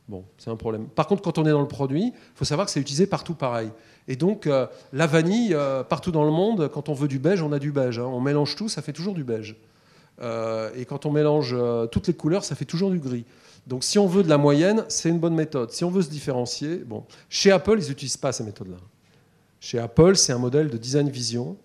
Bon, 0.10 0.24
c'est 0.40 0.50
un 0.50 0.56
problème. 0.56 0.88
Par 0.88 1.06
contre, 1.06 1.22
quand 1.22 1.38
on 1.38 1.46
est 1.46 1.52
dans 1.52 1.62
le 1.62 1.68
produit, 1.68 2.06
il 2.08 2.14
faut 2.34 2.44
savoir 2.44 2.66
que 2.66 2.72
c'est 2.72 2.80
utilisé 2.80 3.06
partout 3.06 3.36
pareil. 3.36 3.70
Et 4.08 4.16
donc, 4.16 4.48
euh, 4.48 4.66
la 4.92 5.06
vanille, 5.06 5.54
euh, 5.54 5.84
partout 5.84 6.10
dans 6.10 6.24
le 6.24 6.32
monde, 6.32 6.68
quand 6.74 6.90
on 6.90 6.96
veut 6.96 7.08
du 7.08 7.20
beige, 7.20 7.44
on 7.44 7.52
a 7.52 7.60
du 7.60 7.72
beige. 7.72 8.00
Hein. 8.00 8.06
On 8.06 8.20
mélange 8.20 8.56
tout, 8.56 8.70
ça 8.70 8.82
fait 8.82 8.92
toujours 8.92 9.14
du 9.14 9.24
beige. 9.24 9.56
Euh, 10.20 10.72
et 10.76 10.86
quand 10.86 11.06
on 11.06 11.12
mélange 11.12 11.56
toutes 11.92 12.08
les 12.08 12.16
couleurs, 12.16 12.44
ça 12.44 12.56
fait 12.56 12.66
toujours 12.66 12.90
du 12.90 12.98
gris. 12.98 13.24
Donc, 13.68 13.84
si 13.84 14.00
on 14.00 14.08
veut 14.08 14.24
de 14.24 14.30
la 14.30 14.40
moyenne, 14.40 14.84
c'est 14.88 15.10
une 15.10 15.20
bonne 15.20 15.36
méthode. 15.36 15.72
Si 15.72 15.84
on 15.84 15.92
veut 15.92 16.02
se 16.02 16.10
différencier, 16.10 16.78
bon. 16.78 17.04
Chez 17.30 17.52
Apple, 17.52 17.78
ils 17.80 17.88
n'utilisent 17.90 18.18
pas 18.18 18.32
ces 18.32 18.44
méthodes-là. 18.44 18.78
Chez 19.60 19.80
Apple, 19.80 20.16
c'est 20.16 20.34
un 20.34 20.38
modèle 20.38 20.70
de 20.70 20.78
design 20.78 21.10
vision, 21.10 21.57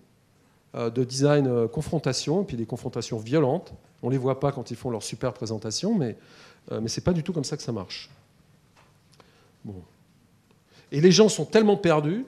de 0.75 1.05
design 1.05 1.69
confrontation, 1.69 2.43
et 2.43 2.45
puis 2.45 2.57
des 2.57 2.67
confrontations 2.67 3.19
violentes. 3.19 3.73
On 4.03 4.09
ne 4.09 4.13
les 4.13 4.19
voit 4.19 4.41
pas 4.41 4.51
quand 4.51 4.71
ils 4.71 4.77
font 4.77 4.91
leur 4.91 5.03
super 5.03 5.33
présentation, 5.33 5.95
mais, 5.95 6.17
mais 6.73 6.89
ce 6.89 6.99
n'est 6.99 7.05
pas 7.05 7.13
du 7.13 7.23
tout 7.23 7.33
comme 7.33 7.45
ça 7.45 7.57
que 7.57 7.63
ça 7.63 7.71
marche. 7.71 8.11
Et 10.91 11.01
les 11.01 11.13
gens 11.13 11.29
sont 11.29 11.45
tellement 11.45 11.77
perdus 11.77 12.25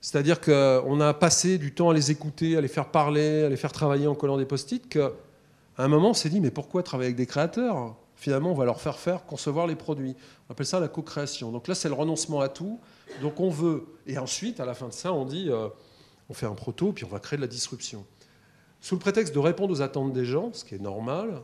C'est-à-dire 0.00 0.40
qu'on 0.40 1.00
a 1.00 1.14
passé 1.14 1.58
du 1.58 1.72
temps 1.72 1.90
à 1.90 1.94
les 1.94 2.10
écouter, 2.10 2.56
à 2.56 2.60
les 2.60 2.68
faire 2.68 2.86
parler, 2.86 3.44
à 3.44 3.48
les 3.48 3.56
faire 3.56 3.70
travailler 3.70 4.06
en 4.06 4.14
collant 4.14 4.38
des 4.38 4.46
post-it, 4.46 4.88
qu'à 4.88 5.10
un 5.78 5.88
moment 5.88 6.10
on 6.10 6.14
s'est 6.14 6.30
dit 6.30 6.40
mais 6.40 6.50
pourquoi 6.50 6.82
travailler 6.82 7.08
avec 7.08 7.16
des 7.16 7.26
créateurs? 7.26 7.94
Finalement, 8.20 8.50
on 8.50 8.54
va 8.54 8.66
leur 8.66 8.82
faire 8.82 8.98
faire 8.98 9.24
concevoir 9.24 9.66
les 9.66 9.76
produits. 9.76 10.14
On 10.46 10.52
appelle 10.52 10.66
ça 10.66 10.78
la 10.78 10.88
co-création. 10.88 11.50
Donc 11.52 11.68
là, 11.68 11.74
c'est 11.74 11.88
le 11.88 11.94
renoncement 11.94 12.40
à 12.40 12.50
tout. 12.50 12.78
Donc 13.22 13.40
on 13.40 13.48
veut. 13.48 13.86
Et 14.06 14.18
ensuite, 14.18 14.60
à 14.60 14.66
la 14.66 14.74
fin 14.74 14.88
de 14.88 14.92
ça, 14.92 15.14
on 15.14 15.24
dit 15.24 15.46
euh, 15.48 15.70
on 16.28 16.34
fait 16.34 16.44
un 16.44 16.54
proto, 16.54 16.92
puis 16.92 17.06
on 17.06 17.08
va 17.08 17.18
créer 17.18 17.38
de 17.38 17.40
la 17.40 17.48
disruption. 17.48 18.04
Sous 18.82 18.94
le 18.94 18.98
prétexte 18.98 19.34
de 19.34 19.38
répondre 19.38 19.72
aux 19.72 19.80
attentes 19.80 20.12
des 20.12 20.26
gens, 20.26 20.52
ce 20.52 20.66
qui 20.66 20.74
est 20.74 20.78
normal, 20.78 21.40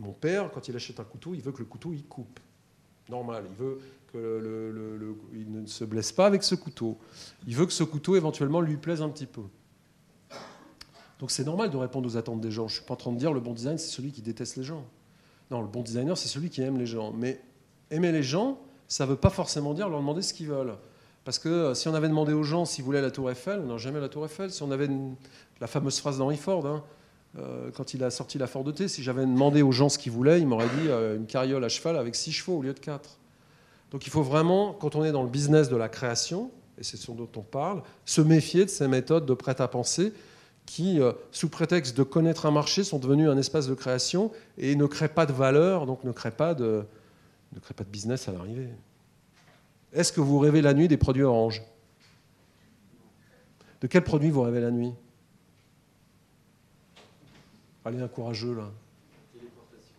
mon 0.00 0.10
père, 0.10 0.50
quand 0.50 0.66
il 0.66 0.74
achète 0.74 0.98
un 0.98 1.04
couteau, 1.04 1.34
il 1.34 1.40
veut 1.40 1.52
que 1.52 1.60
le 1.60 1.66
couteau 1.66 1.92
il 1.92 2.02
coupe. 2.02 2.40
Normal. 3.08 3.44
Il 3.48 3.64
veut 3.64 3.78
qu'il 4.10 5.52
ne 5.52 5.66
se 5.66 5.84
blesse 5.84 6.10
pas 6.10 6.26
avec 6.26 6.42
ce 6.42 6.56
couteau. 6.56 6.98
Il 7.46 7.54
veut 7.54 7.66
que 7.66 7.72
ce 7.72 7.84
couteau 7.84 8.16
éventuellement 8.16 8.60
lui 8.60 8.76
plaise 8.76 9.02
un 9.02 9.08
petit 9.08 9.26
peu. 9.26 9.42
Donc 11.20 11.30
c'est 11.30 11.44
normal 11.44 11.70
de 11.70 11.76
répondre 11.76 12.08
aux 12.08 12.16
attentes 12.16 12.40
des 12.40 12.50
gens. 12.50 12.66
Je 12.66 12.74
ne 12.74 12.78
suis 12.78 12.86
pas 12.86 12.94
en 12.94 12.96
train 12.96 13.12
de 13.12 13.18
dire 13.18 13.32
le 13.32 13.38
bon 13.38 13.52
design, 13.52 13.78
c'est 13.78 13.86
celui 13.86 14.10
qui 14.10 14.20
déteste 14.20 14.56
les 14.56 14.64
gens. 14.64 14.84
Non, 15.50 15.60
le 15.60 15.66
bon 15.66 15.82
designer, 15.82 16.16
c'est 16.16 16.28
celui 16.28 16.50
qui 16.50 16.62
aime 16.62 16.78
les 16.78 16.86
gens. 16.86 17.12
Mais 17.12 17.40
aimer 17.90 18.12
les 18.12 18.22
gens, 18.22 18.58
ça 18.86 19.04
ne 19.04 19.10
veut 19.10 19.16
pas 19.16 19.30
forcément 19.30 19.74
dire 19.74 19.88
leur 19.88 20.00
demander 20.00 20.22
ce 20.22 20.34
qu'ils 20.34 20.48
veulent. 20.48 20.74
Parce 21.24 21.38
que 21.38 21.48
euh, 21.48 21.74
si 21.74 21.88
on 21.88 21.94
avait 21.94 22.08
demandé 22.08 22.32
aux 22.32 22.42
gens 22.42 22.64
s'ils 22.64 22.84
voulaient 22.84 23.02
la 23.02 23.10
tour 23.10 23.30
Eiffel, 23.30 23.60
on 23.60 23.66
n'a 23.66 23.76
jamais 23.76 24.00
la 24.00 24.08
tour 24.08 24.24
Eiffel. 24.24 24.50
Si 24.50 24.62
on 24.62 24.70
avait 24.70 24.88
la 25.60 25.66
fameuse 25.66 25.98
phrase 25.98 26.18
d'Henry 26.18 26.36
Ford, 26.36 26.66
hein, 26.66 26.82
euh, 27.38 27.70
quand 27.74 27.94
il 27.94 28.02
a 28.04 28.10
sorti 28.10 28.38
la 28.38 28.46
Ford 28.46 28.66
e 28.66 28.72
T, 28.72 28.88
si 28.88 29.02
j'avais 29.02 29.22
demandé 29.22 29.62
aux 29.62 29.72
gens 29.72 29.88
ce 29.88 29.98
qu'ils 29.98 30.12
voulaient, 30.12 30.40
ils 30.40 30.46
m'auraient 30.46 30.68
dit 30.80 30.88
euh, 30.88 31.16
une 31.16 31.26
carriole 31.26 31.64
à 31.64 31.68
cheval 31.68 31.96
avec 31.96 32.14
6 32.14 32.32
chevaux 32.32 32.58
au 32.58 32.62
lieu 32.62 32.72
de 32.72 32.78
4. 32.78 33.18
Donc 33.90 34.06
il 34.06 34.10
faut 34.10 34.22
vraiment, 34.22 34.72
quand 34.72 34.96
on 34.96 35.04
est 35.04 35.12
dans 35.12 35.22
le 35.22 35.28
business 35.28 35.68
de 35.68 35.76
la 35.76 35.88
création, 35.88 36.50
et 36.78 36.84
c'est 36.84 36.96
ce 36.96 37.10
dont 37.10 37.28
on 37.36 37.42
parle, 37.42 37.82
se 38.04 38.20
méfier 38.20 38.64
de 38.64 38.70
ces 38.70 38.88
méthodes 38.88 39.26
de 39.26 39.34
prêt-à-penser 39.34 40.12
qui, 40.68 41.00
euh, 41.00 41.12
sous 41.32 41.48
prétexte 41.48 41.96
de 41.96 42.02
connaître 42.02 42.44
un 42.44 42.50
marché, 42.50 42.84
sont 42.84 42.98
devenues 42.98 43.30
un 43.30 43.38
espace 43.38 43.66
de 43.66 43.74
création 43.74 44.30
et 44.58 44.76
ne 44.76 44.84
créent 44.84 45.08
pas 45.08 45.24
de 45.24 45.32
valeur, 45.32 45.86
donc 45.86 46.04
ne 46.04 46.12
créent 46.12 46.30
pas 46.30 46.54
de, 46.54 46.84
business 47.90 48.28
à 48.28 48.32
l'arrivée. 48.32 48.68
Est-ce 49.94 50.12
que 50.12 50.20
vous 50.20 50.38
rêvez 50.38 50.60
la 50.60 50.74
nuit 50.74 50.86
des 50.86 50.98
produits 50.98 51.22
orange? 51.22 51.62
De 53.80 53.86
quels 53.86 54.04
produits 54.04 54.28
vous 54.28 54.42
rêvez 54.42 54.60
la 54.60 54.70
nuit? 54.70 54.92
Allez, 57.86 58.02
un 58.02 58.08
courageux 58.08 58.54
là. 58.54 58.70
Téléportation. 59.32 59.94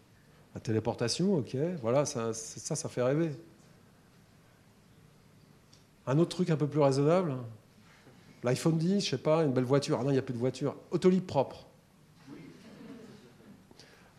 La 0.53 0.61
téléportation, 0.61 1.35
ok. 1.37 1.57
Voilà, 1.81 2.05
ça, 2.05 2.31
ça 2.31 2.89
fait 2.89 3.01
rêver. 3.01 3.31
Un 6.05 6.19
autre 6.19 6.35
truc 6.35 6.51
un 6.51 6.57
peu 6.57 6.67
plus 6.67 6.79
raisonnable? 6.79 7.33
L'iPhone 8.43 8.77
10, 8.77 9.03
je 9.05 9.09
sais 9.09 9.17
pas, 9.17 9.43
une 9.43 9.51
belle 9.51 9.65
voiture. 9.65 9.97
Ah 9.99 10.03
non, 10.03 10.09
il 10.09 10.13
n'y 10.13 10.19
a 10.19 10.23
plus 10.23 10.33
de 10.33 10.39
voiture. 10.39 10.75
Autolib 10.91 11.25
propre. 11.25 11.65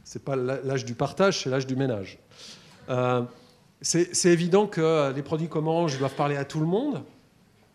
C'est 0.05 0.25
pas 0.25 0.35
l'âge 0.35 0.85
du 0.85 0.95
partage, 0.95 1.43
c'est 1.43 1.51
l'âge 1.51 1.69
du 1.69 1.77
ménage. 1.77 2.19
Euh, 2.89 3.23
c'est 3.81 4.27
évident 4.27 4.67
que 4.67 5.13
les 5.15 5.23
produits 5.23 5.49
comme 5.49 5.69
Orange 5.69 5.97
doivent 5.99 6.17
parler 6.17 6.37
à 6.37 6.45
tout 6.45 6.59
le 6.59 6.67
monde, 6.67 7.05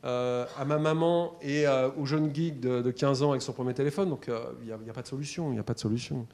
euh, 0.03 0.45
à 0.59 0.65
ma 0.65 0.77
maman 0.77 1.39
et 1.41 1.65
euh, 1.65 1.89
au 1.97 2.05
jeune 2.05 2.35
geek 2.35 2.59
de, 2.59 2.91
15 2.91 3.23
ans 3.23 3.31
avec 3.31 3.41
son 3.41 3.53
premier 3.53 3.73
téléphone. 3.73 4.09
Donc 4.09 4.29
il 4.61 4.65
n'y 4.65 4.89
a, 4.89 4.93
pas 4.93 5.01
de 5.01 5.07
solution. 5.07 5.53
Il 5.53 5.59
a 5.59 5.63
pas 5.63 5.73
de 5.73 5.79
solution. 5.79 6.27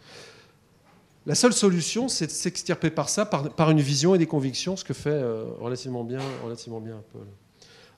La 1.27 1.35
seule 1.35 1.53
solution, 1.53 2.07
c'est 2.07 2.25
de 2.25 2.31
s'extirper 2.31 2.89
par 2.89 3.07
ça, 3.07 3.27
par, 3.27 3.53
par, 3.53 3.69
une 3.69 3.79
vision 3.79 4.15
et 4.15 4.17
des 4.17 4.25
convictions, 4.25 4.75
ce 4.75 4.83
que 4.83 4.95
fait 4.95 5.23
relativement 5.59 6.03
bien, 6.03 6.19
relativement 6.43 6.81
bien 6.81 6.97
Apple. 6.97 7.27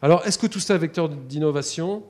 Alors, 0.04 0.26
est-ce 0.26 0.38
que 0.38 0.47
tout 0.47 0.60
ça 0.60 0.76
est 0.76 0.78
vecteur 0.80 1.08
d'innovation? 1.08 2.04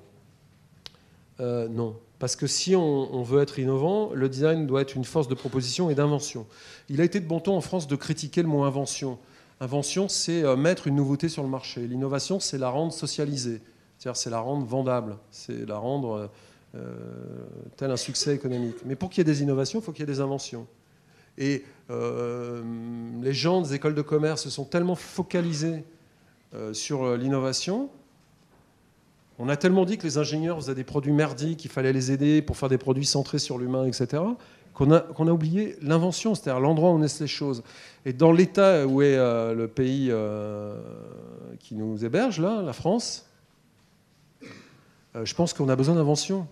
Euh, 1.40 1.68
Non. 1.68 1.96
Parce 2.18 2.36
que 2.36 2.48
si 2.48 2.76
on, 2.76 3.22
veut 3.22 3.42
être 3.42 3.60
innovant, 3.60 4.12
le 4.14 4.30
design 4.30 4.66
doit 4.66 4.82
être 4.82 4.96
une 4.96 5.04
force 5.04 5.28
de 5.28 5.36
proposition 5.36 5.90
et 5.90 5.96
d'invention. 5.96 6.48
Il 6.90 7.02
a 7.02 7.04
été 7.04 7.20
de 7.20 7.28
bon 7.28 7.40
ton 7.40 7.56
en 7.56 7.62
France 7.62 7.86
de 7.86 7.96
critiquer 7.98 8.42
le 8.42 8.48
mot 8.48 8.64
invention. 8.64 9.20
Invention, 9.60 10.08
c'est 10.08 10.44
euh, 10.44 10.56
mettre 10.56 10.88
une 10.88 10.96
nouveauté 10.96 11.30
sur 11.30 11.44
le 11.44 11.50
marché. 11.50 11.86
L'innovation, 11.86 12.40
c'est 12.40 12.58
la 12.58 12.70
rendre 12.70 12.94
socialisée. 12.94 13.62
C'est-à-dire, 14.00 14.18
c'est 14.18 14.30
la 14.32 14.40
rendre 14.40 14.66
vendable. 14.66 15.18
C'est 15.30 15.68
la 15.68 15.78
rendre 15.78 16.32
euh, 16.76 16.96
tel 17.78 17.92
un 17.92 17.98
succès 17.98 18.34
économique. 18.34 18.78
Mais 18.86 18.96
pour 18.96 19.10
qu'il 19.12 19.20
y 19.20 19.22
ait 19.22 19.32
des 19.32 19.44
innovations, 19.44 19.82
il 19.82 19.84
faut 19.84 19.92
qu'il 19.92 20.02
y 20.02 20.10
ait 20.10 20.14
des 20.14 20.22
inventions. 20.22 20.66
Et 21.38 21.64
les 21.90 23.34
gens 23.34 23.62
des 23.62 23.76
écoles 23.76 23.96
de 23.96 24.02
commerce 24.02 24.44
se 24.44 24.50
sont 24.50 24.66
tellement 24.66 24.96
focalisés 24.96 25.84
sur 26.74 27.04
euh, 27.04 27.18
l'innovation. 27.18 27.90
On 29.40 29.50
a 29.50 29.58
tellement 29.58 29.86
dit 29.86 29.98
que 29.98 30.04
les 30.04 30.18
ingénieurs 30.18 30.58
faisaient 30.58 30.76
des 30.76 30.84
produits 30.84 31.12
merdiques, 31.12 31.60
qu'il 31.60 31.72
fallait 31.72 31.94
les 31.94 32.12
aider 32.12 32.42
pour 32.42 32.58
faire 32.58 32.70
des 32.70 32.78
produits 32.78 33.06
centrés 33.06 33.40
sur 33.40 33.58
l'humain, 33.58 33.86
etc., 33.86 34.22
qu'on 34.74 34.92
a, 34.92 34.98
a 34.98 35.32
oublié 35.32 35.76
l'invention, 35.82 36.34
c'est-à-dire 36.34 36.60
l'endroit 36.60 36.92
où 36.92 36.98
naissent 36.98 37.20
les 37.20 37.28
choses. 37.28 37.64
Et 38.06 38.14
dans 38.14 38.32
l'état 38.32 38.88
où 38.88 39.04
est 39.04 39.18
euh, 39.18 39.54
le 39.54 39.68
pays 39.68 40.12
qui 41.60 41.76
nous 41.76 42.04
héberge, 42.04 42.40
là, 42.40 42.62
la 42.62 42.74
France, 42.74 43.28
je 45.14 45.34
pense 45.36 45.54
qu'on 45.54 45.70
a 45.70 45.76
besoin 45.76 45.94
d'invention. 45.94 46.48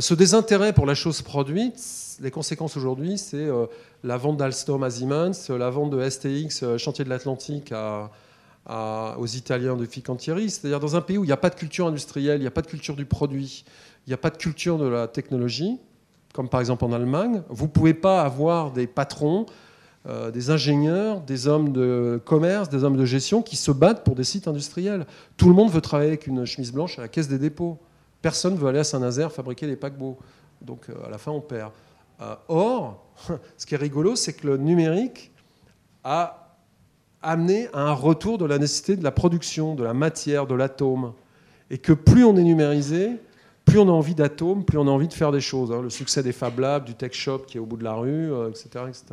ce 0.00 0.14
désintérêt 0.14 0.72
pour 0.72 0.86
la 0.86 0.94
chose 0.94 1.20
produite, 1.20 1.78
les 2.22 2.30
conséquences 2.30 2.78
aujourd'hui, 2.78 3.18
c'est 3.18 3.48
la 4.02 4.16
vente 4.16 4.38
d'Alstom 4.38 4.82
à 4.82 4.88
Siemens, 4.88 5.50
la 5.50 5.68
vente 5.68 5.90
de 5.90 6.08
STX, 6.08 6.78
chantier 6.78 7.04
de 7.04 7.10
l'Atlantique, 7.10 7.70
à, 7.72 8.10
aux 8.68 9.26
Italiens 9.26 9.76
de 9.76 9.84
Ficantieri, 9.84 10.48
c'est-à-dire 10.48 10.78
dans 10.78 10.94
un 10.94 11.00
pays 11.00 11.18
où 11.18 11.24
il 11.24 11.26
n'y 11.26 11.32
a 11.32 11.36
pas 11.36 11.50
de 11.50 11.56
culture 11.56 11.86
industrielle, 11.88 12.38
il 12.38 12.42
n'y 12.42 12.46
a 12.46 12.52
pas 12.52 12.62
de 12.62 12.68
culture 12.68 12.94
du 12.94 13.04
produit, 13.04 13.64
il 14.06 14.10
n'y 14.10 14.14
a 14.14 14.18
pas 14.18 14.30
de 14.30 14.36
culture 14.36 14.78
de 14.78 14.86
la 14.86 15.08
technologie, 15.08 15.80
comme 16.32 16.48
par 16.48 16.60
exemple 16.60 16.84
en 16.84 16.92
Allemagne, 16.92 17.42
vous 17.48 17.66
ne 17.66 17.70
pouvez 17.70 17.94
pas 17.94 18.22
avoir 18.22 18.72
des 18.72 18.86
patrons, 18.86 19.46
euh, 20.08 20.30
des 20.30 20.50
ingénieurs, 20.50 21.20
des 21.20 21.46
hommes 21.46 21.72
de 21.72 22.20
commerce, 22.24 22.68
des 22.68 22.82
hommes 22.82 22.96
de 22.96 23.04
gestion 23.04 23.42
qui 23.42 23.56
se 23.56 23.70
battent 23.70 24.02
pour 24.02 24.16
des 24.16 24.24
sites 24.24 24.48
industriels. 24.48 25.06
Tout 25.36 25.48
le 25.48 25.54
monde 25.54 25.70
veut 25.70 25.80
travailler 25.80 26.08
avec 26.08 26.26
une 26.26 26.44
chemise 26.44 26.72
blanche 26.72 26.98
à 26.98 27.02
la 27.02 27.08
caisse 27.08 27.28
des 27.28 27.38
dépôts. 27.38 27.78
Personne 28.20 28.54
ne 28.54 28.58
veut 28.58 28.68
aller 28.68 28.80
à 28.80 28.84
Saint-Nazaire 28.84 29.30
fabriquer 29.30 29.66
des 29.66 29.76
paquebots. 29.76 30.18
Donc 30.60 30.88
euh, 30.88 31.06
à 31.06 31.10
la 31.10 31.18
fin, 31.18 31.30
on 31.30 31.40
perd. 31.40 31.70
Euh, 32.20 32.34
or, 32.48 33.04
ce 33.56 33.66
qui 33.66 33.74
est 33.74 33.78
rigolo, 33.78 34.16
c'est 34.16 34.32
que 34.32 34.46
le 34.46 34.56
numérique 34.56 35.30
a 36.02 36.41
amener 37.22 37.68
à 37.72 37.80
un 37.80 37.92
retour 37.92 38.38
de 38.38 38.44
la 38.44 38.58
nécessité 38.58 38.96
de 38.96 39.04
la 39.04 39.12
production, 39.12 39.74
de 39.74 39.84
la 39.84 39.94
matière, 39.94 40.46
de 40.46 40.54
l'atome. 40.54 41.12
Et 41.70 41.78
que 41.78 41.92
plus 41.92 42.24
on 42.24 42.36
est 42.36 42.42
numérisé, 42.42 43.18
plus 43.64 43.78
on 43.78 43.88
a 43.88 43.92
envie 43.92 44.14
d'atomes, 44.14 44.64
plus 44.64 44.78
on 44.78 44.86
a 44.86 44.90
envie 44.90 45.08
de 45.08 45.12
faire 45.12 45.32
des 45.32 45.40
choses. 45.40 45.72
Hein. 45.72 45.82
Le 45.82 45.90
succès 45.90 46.22
des 46.22 46.32
Fab 46.32 46.58
Labs, 46.58 46.84
du 46.84 46.94
Tech 46.94 47.12
Shop 47.12 47.40
qui 47.46 47.56
est 47.56 47.60
au 47.60 47.66
bout 47.66 47.76
de 47.76 47.84
la 47.84 47.94
rue, 47.94 48.30
etc., 48.48 48.68
euh, 48.76 48.88
etc. 48.88 49.04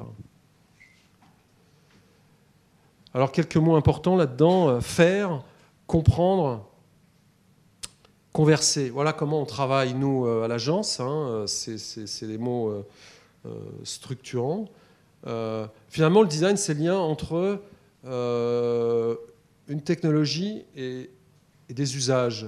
Alors 3.14 3.32
quelques 3.32 3.57
mots 3.57 3.76
importants 3.76 4.16
là-dedans. 4.16 4.70
Euh, 4.70 4.80
faire, 4.82 5.43
comprendre, 5.88 6.68
converser. 8.34 8.89
Voilà 8.89 9.14
comment 9.14 9.41
on 9.41 9.45
travaille, 9.45 9.93
nous, 9.93 10.26
euh, 10.26 10.43
à 10.43 10.47
l'agence. 10.47 10.99
Hein. 10.99 11.45
C'est 11.47 12.28
des 12.28 12.38
mots 12.38 12.84
structurants. 13.84 14.66
finalement, 15.89 16.22
le 16.22 16.28
design, 16.28 16.57
c'est 16.57 16.74
le 16.74 16.82
lien 16.82 16.97
entre 16.97 17.62
euh, 18.06 19.16
une 19.68 19.82
technologie 19.82 20.66
et, 20.76 21.10
des 21.70 21.95
usages, 21.95 22.47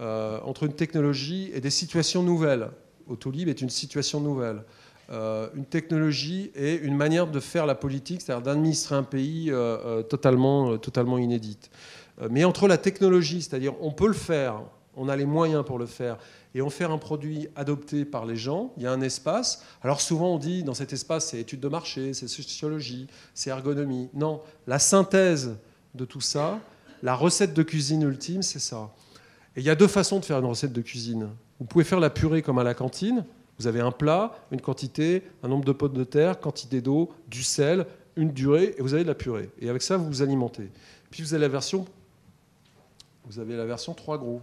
euh, 0.00 0.40
entre 0.44 0.62
une 0.62 0.72
technologie 0.72 1.50
et 1.54 1.60
des 1.60 1.70
situations 1.70 2.22
nouvelles. 2.22 2.70
Autolib 3.06 3.48
est 3.48 3.60
une 3.60 3.68
situation 3.68 4.20
nouvelle. 4.20 4.62
Euh, 5.10 5.48
une 5.54 5.66
technologie 5.66 6.50
et 6.54 6.76
une 6.76 6.96
manière 6.96 7.26
de 7.26 7.40
faire 7.40 7.66
la 7.66 7.74
politique, 7.74 8.22
c'est-à-dire 8.22 8.42
d'administrer 8.42 8.94
un 8.94 9.02
pays 9.02 9.52
totalement, 10.08 10.78
totalement 10.78 11.18
inédite. 11.18 11.70
mais 12.30 12.44
entre 12.44 12.68
la 12.68 12.78
technologie, 12.78 13.42
c'est-à-dire 13.42 13.74
on 13.80 13.90
peut 13.90 14.06
le 14.06 14.14
faire, 14.14 14.62
On 14.94 15.08
a 15.08 15.16
les 15.16 15.24
moyens 15.24 15.64
pour 15.64 15.78
le 15.78 15.86
faire. 15.86 16.18
Et 16.54 16.62
on 16.62 16.70
fait 16.70 16.84
un 16.84 16.98
produit 16.98 17.48
adopté 17.56 18.04
par 18.04 18.26
les 18.26 18.36
gens. 18.36 18.72
Il 18.76 18.82
y 18.82 18.86
a 18.86 18.92
un 18.92 19.00
espace. 19.00 19.64
Alors 19.82 20.00
souvent, 20.00 20.34
on 20.34 20.38
dit 20.38 20.64
dans 20.64 20.74
cet 20.74 20.92
espace, 20.92 21.28
c'est 21.28 21.40
études 21.40 21.60
de 21.60 21.68
marché, 21.68 22.12
c'est 22.14 22.28
sociologie, 22.28 23.06
c'est 23.34 23.50
ergonomie. 23.50 24.10
Non, 24.14 24.40
la 24.66 24.78
synthèse 24.78 25.56
de 25.94 26.04
tout 26.04 26.20
ça, 26.20 26.60
la 27.02 27.14
recette 27.14 27.54
de 27.54 27.62
cuisine 27.62 28.02
ultime, 28.02 28.42
c'est 28.42 28.58
ça. 28.58 28.90
Et 29.56 29.60
il 29.60 29.66
y 29.66 29.70
a 29.70 29.74
deux 29.74 29.88
façons 29.88 30.18
de 30.18 30.24
faire 30.24 30.38
une 30.38 30.46
recette 30.46 30.72
de 30.72 30.80
cuisine. 30.80 31.28
Vous 31.58 31.66
pouvez 31.66 31.84
faire 31.84 32.00
la 32.00 32.10
purée 32.10 32.42
comme 32.42 32.58
à 32.58 32.64
la 32.64 32.74
cantine. 32.74 33.24
Vous 33.58 33.66
avez 33.66 33.80
un 33.80 33.90
plat, 33.90 34.34
une 34.50 34.60
quantité, 34.60 35.22
un 35.42 35.48
nombre 35.48 35.64
de 35.64 35.72
potes 35.72 35.92
de 35.92 36.04
terre, 36.04 36.40
quantité 36.40 36.80
d'eau, 36.80 37.10
du 37.28 37.42
sel, 37.42 37.86
une 38.16 38.32
durée, 38.32 38.74
et 38.76 38.82
vous 38.82 38.94
avez 38.94 39.04
de 39.04 39.08
la 39.08 39.14
purée. 39.14 39.50
Et 39.60 39.68
avec 39.68 39.82
ça, 39.82 39.96
vous 39.96 40.06
vous 40.06 40.22
alimentez. 40.22 40.70
Puis 41.10 41.22
vous 41.22 41.34
avez 41.34 41.42
la 41.42 41.48
version, 41.48 41.86
vous 43.24 43.38
avez 43.38 43.56
la 43.56 43.66
version 43.66 43.94
3 43.94 44.18
gros. 44.18 44.40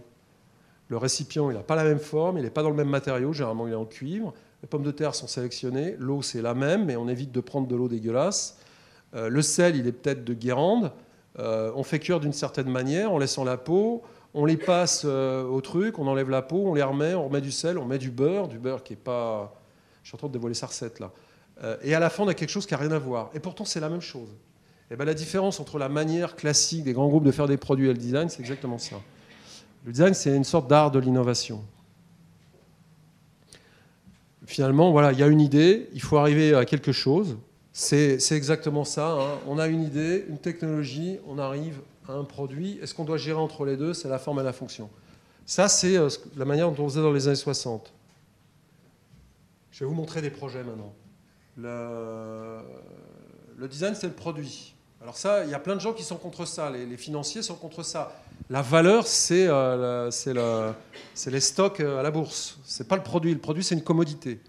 Le 0.90 0.96
récipient, 0.96 1.50
il 1.50 1.56
n'a 1.56 1.62
pas 1.62 1.76
la 1.76 1.84
même 1.84 2.00
forme, 2.00 2.38
il 2.38 2.42
n'est 2.42 2.50
pas 2.50 2.64
dans 2.64 2.68
le 2.68 2.74
même 2.74 2.88
matériau, 2.88 3.32
généralement 3.32 3.68
il 3.68 3.72
est 3.72 3.76
en 3.76 3.84
cuivre. 3.84 4.34
Les 4.60 4.68
pommes 4.68 4.82
de 4.82 4.90
terre 4.90 5.14
sont 5.14 5.28
sélectionnées, 5.28 5.94
l'eau 5.98 6.20
c'est 6.20 6.42
la 6.42 6.52
même, 6.52 6.84
mais 6.84 6.96
on 6.96 7.08
évite 7.08 7.30
de 7.30 7.40
prendre 7.40 7.68
de 7.68 7.76
l'eau 7.76 7.86
dégueulasse. 7.86 8.58
Euh, 9.14 9.28
le 9.28 9.40
sel, 9.40 9.76
il 9.76 9.86
est 9.86 9.92
peut-être 9.92 10.24
de 10.24 10.34
Guérande. 10.34 10.90
Euh, 11.38 11.70
on 11.76 11.84
fait 11.84 12.00
cuire 12.00 12.18
d'une 12.18 12.32
certaine 12.32 12.68
manière 12.68 13.12
en 13.12 13.18
laissant 13.18 13.44
la 13.44 13.56
peau. 13.56 14.02
On 14.34 14.44
les 14.44 14.56
passe 14.56 15.02
euh, 15.04 15.44
au 15.44 15.60
truc, 15.60 16.00
on 16.00 16.08
enlève 16.08 16.28
la 16.28 16.42
peau, 16.42 16.64
on 16.66 16.74
les 16.74 16.82
remet, 16.82 17.14
on 17.14 17.28
remet 17.28 17.40
du 17.40 17.52
sel, 17.52 17.78
on 17.78 17.84
met 17.84 17.98
du 17.98 18.10
beurre, 18.10 18.48
du 18.48 18.58
beurre 18.58 18.82
qui 18.82 18.94
est 18.94 18.96
pas. 18.96 19.54
Je 20.02 20.08
suis 20.08 20.16
en 20.16 20.18
train 20.18 20.28
de 20.28 20.32
dévoiler 20.32 20.54
sa 20.54 20.66
recette 20.66 20.98
là. 20.98 21.12
et 21.82 21.94
à 21.94 22.00
la 22.00 22.10
fin, 22.10 22.24
on 22.24 22.28
a 22.28 22.34
quelque 22.34 22.50
chose 22.50 22.66
qui 22.66 22.74
n'a 22.74 22.80
rien 22.80 22.90
à 22.90 22.98
voir. 22.98 23.30
Et 23.32 23.38
pourtant, 23.38 23.64
c'est 23.64 23.80
la 23.80 23.90
même 23.90 24.00
chose. 24.00 24.30
Et 24.90 24.96
ben, 24.96 25.04
la 25.04 25.14
différence 25.14 25.60
entre 25.60 25.78
la 25.78 25.88
manière 25.88 26.34
classique 26.34 26.82
des 26.82 26.94
grands 26.94 27.08
groupes 27.08 27.22
de 27.22 27.30
faire 27.30 27.46
des 27.46 27.58
produits 27.58 27.86
et 27.86 27.92
le 27.92 27.98
design, 27.98 28.28
c'est 28.28 28.40
exactement 28.40 28.78
ça. 28.78 28.96
Le 29.84 29.92
design, 29.92 30.14
c'est 30.14 30.34
une 30.34 30.44
sorte 30.44 30.68
d'art 30.68 30.90
de 30.90 30.98
l'innovation. 30.98 31.64
Finalement, 34.46 34.90
voilà, 34.90 35.12
il 35.12 35.18
y 35.18 35.22
a 35.22 35.26
une 35.28 35.40
idée, 35.40 35.88
il 35.92 36.02
faut 36.02 36.18
arriver 36.18 36.54
à 36.54 36.64
quelque 36.64 36.92
chose. 36.92 37.38
C'est 37.72 38.18
exactement 38.32 38.84
ça. 38.84 39.12
Hein. 39.12 39.38
On 39.46 39.58
a 39.58 39.68
une 39.68 39.82
idée, 39.82 40.26
une 40.28 40.38
technologie, 40.38 41.18
on 41.26 41.38
arrive 41.38 41.80
à 42.08 42.12
un 42.12 42.24
produit. 42.24 42.78
Est-ce 42.82 42.94
qu'on 42.94 43.04
doit 43.04 43.16
gérer 43.16 43.38
entre 43.38 43.64
les 43.64 43.76
deux? 43.76 43.94
C'est 43.94 44.08
la 44.08 44.18
forme 44.18 44.40
et 44.40 44.42
la 44.42 44.52
fonction. 44.52 44.90
Ça, 45.46 45.68
c'est 45.68 45.96
euh, 45.96 46.08
la 46.36 46.44
manière 46.44 46.70
dont 46.70 46.84
on 46.84 46.88
faisait 46.88 47.00
dans 47.00 47.12
les 47.12 47.26
années 47.28 47.36
60. 47.36 47.92
Je 49.70 49.84
vais 49.84 49.88
vous 49.88 49.94
montrer 49.94 50.20
des 50.20 50.30
projets 50.30 50.62
maintenant. 50.62 50.92
Le, 51.56 52.58
le 53.56 53.68
design, 53.68 53.94
c'est 53.94 54.08
le 54.08 54.12
produit. 54.12 54.74
Alors 55.02 55.16
ça, 55.16 55.44
il 55.44 55.50
y 55.50 55.54
a 55.54 55.58
plein 55.58 55.76
de 55.76 55.80
gens 55.80 55.94
qui 55.94 56.02
sont 56.02 56.16
contre 56.16 56.44
ça. 56.44 56.70
Les, 56.70 56.96
financiers 56.98 57.40
sont 57.40 57.54
contre 57.54 57.82
ça. 57.82 58.12
La 58.50 58.60
valeur, 58.60 59.06
c'est 59.06 59.46
euh, 59.48 60.10
les 61.26 61.40
stocks 61.40 61.80
euh, 61.80 62.00
à 62.00 62.02
la 62.02 62.10
bourse. 62.10 62.58
C'est 62.64 62.86
pas 62.86 62.96
le 62.96 63.02
produit. 63.02 63.32
Le 63.32 63.40
produit, 63.40 63.64
c'est 63.64 63.74
une 63.74 63.82
commodité. 63.82 64.40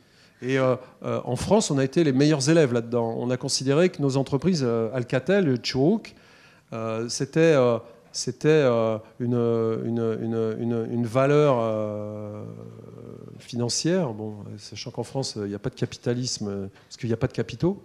Et 0.42 0.60
euh, 0.60 0.76
en 1.02 1.38
France, 1.38 1.72
on 1.72 1.78
a 1.78 1.86
été 1.86 2.04
les 2.04 2.12
meilleurs 2.12 2.50
élèves 2.50 2.74
là-dedans. 2.74 3.16
On 3.18 3.30
a 3.30 3.38
considéré 3.38 3.88
que 3.88 4.02
nos 4.02 4.18
entreprises, 4.18 4.68
Alcatel, 4.94 5.58
Churuk, 5.64 6.16
c'était 7.08 7.56
une, 7.56 9.36
une, 9.80 11.06
valeur 11.06 12.44
financière. 13.40 14.14
Bon, 14.14 14.36
sachant 14.58 14.92
qu'en 14.92 15.04
France, 15.04 15.36
il 15.38 15.44
n'y 15.44 15.56
a 15.56 15.60
pas 15.60 15.70
de 15.70 15.76
capitalisme 15.76 16.70
parce 16.88 16.98
qu'il 16.98 17.08
n'y 17.08 17.14
a 17.14 17.18
pas 17.18 17.28
de 17.28 17.34
capitaux. 17.34 17.82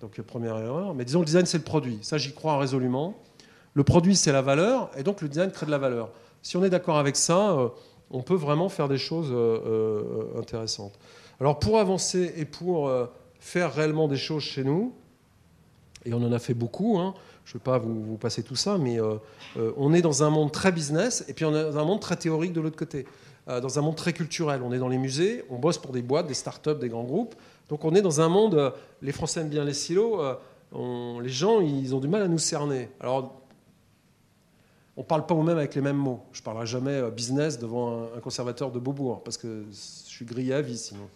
Donc 0.00 0.20
première 0.22 0.58
erreur. 0.58 0.94
Mais 0.94 1.04
disons 1.04 1.20
le 1.20 1.26
design 1.26 1.46
c'est 1.46 1.58
le 1.58 1.64
produit. 1.64 1.98
Ça 2.02 2.18
j'y 2.18 2.32
crois 2.34 2.58
résolument. 2.58 3.14
Le 3.74 3.84
produit 3.84 4.16
c'est 4.16 4.32
la 4.32 4.42
valeur 4.42 4.90
et 4.96 5.02
donc 5.02 5.20
le 5.22 5.28
design 5.28 5.50
crée 5.50 5.66
de 5.66 5.70
la 5.70 5.78
valeur. 5.78 6.10
Si 6.42 6.56
on 6.56 6.64
est 6.64 6.70
d'accord 6.70 6.98
avec 6.98 7.16
ça, 7.16 7.52
euh, 7.52 7.68
on 8.10 8.22
peut 8.22 8.34
vraiment 8.34 8.68
faire 8.68 8.88
des 8.88 8.98
choses 8.98 9.30
euh, 9.32 9.58
euh, 9.66 10.40
intéressantes. 10.40 10.98
Alors 11.40 11.58
pour 11.58 11.78
avancer 11.78 12.32
et 12.36 12.44
pour 12.44 12.90
faire 13.40 13.74
réellement 13.74 14.08
des 14.08 14.16
choses 14.16 14.42
chez 14.42 14.64
nous, 14.64 14.94
et 16.04 16.14
on 16.14 16.22
en 16.22 16.32
a 16.32 16.38
fait 16.38 16.54
beaucoup, 16.54 16.98
hein, 16.98 17.14
je 17.44 17.50
ne 17.50 17.58
vais 17.58 17.64
pas 17.64 17.78
vous, 17.78 18.16
passer 18.16 18.42
tout 18.42 18.56
ça, 18.56 18.78
mais 18.78 18.98
on 19.76 19.92
est 19.92 20.00
dans 20.00 20.22
un 20.22 20.30
monde 20.30 20.50
très 20.50 20.72
business 20.72 21.26
et 21.28 21.34
puis 21.34 21.44
on 21.44 21.54
est 21.54 21.62
dans 21.62 21.78
un 21.78 21.84
monde 21.84 22.00
très 22.00 22.16
théorique 22.16 22.54
de 22.54 22.60
l'autre 22.62 22.76
côté. 22.76 23.06
Dans 23.46 23.78
un 23.78 23.82
monde 23.82 23.96
très 23.96 24.12
culturel. 24.12 24.60
On 24.62 24.72
est 24.72 24.78
dans 24.78 24.88
les 24.88 24.98
musées, 24.98 25.44
on 25.50 25.56
bosse 25.56 25.78
pour 25.78 25.92
des 25.92 26.02
boîtes, 26.02 26.26
des 26.26 26.34
startups, 26.34 26.78
des 26.80 26.88
grands 26.88 27.04
groupes. 27.04 27.36
Donc 27.68 27.84
on 27.84 27.94
est 27.94 28.02
dans 28.02 28.20
un 28.20 28.28
monde, 28.28 28.54
euh, 28.54 28.70
les 29.02 29.12
Français 29.12 29.40
aiment 29.40 29.48
bien 29.48 29.64
les 29.64 29.74
silos, 29.74 30.20
euh, 30.20 31.20
les 31.20 31.28
gens 31.28 31.60
ils 31.60 31.94
ont 31.94 32.00
du 32.00 32.08
mal 32.08 32.22
à 32.22 32.28
nous 32.28 32.38
cerner. 32.38 32.88
Alors 33.00 33.40
on 34.96 35.00
ne 35.00 35.06
parle 35.06 35.26
pas 35.26 35.34
nous-mêmes 35.34 35.58
avec 35.58 35.74
les 35.74 35.80
mêmes 35.80 35.96
mots. 35.96 36.22
Je 36.32 36.40
ne 36.40 36.44
parlerai 36.44 36.66
jamais 36.66 36.92
euh, 36.92 37.10
business 37.10 37.58
devant 37.58 38.04
un, 38.16 38.20
conservateur 38.20 38.70
de 38.70 38.78
Beaubourg, 38.78 39.22
parce 39.22 39.36
que 39.36 39.64
je 39.70 39.76
suis 40.10 40.24
grillé 40.24 40.54
à 40.54 40.62
vie 40.62 40.78
sinon. 40.78 41.08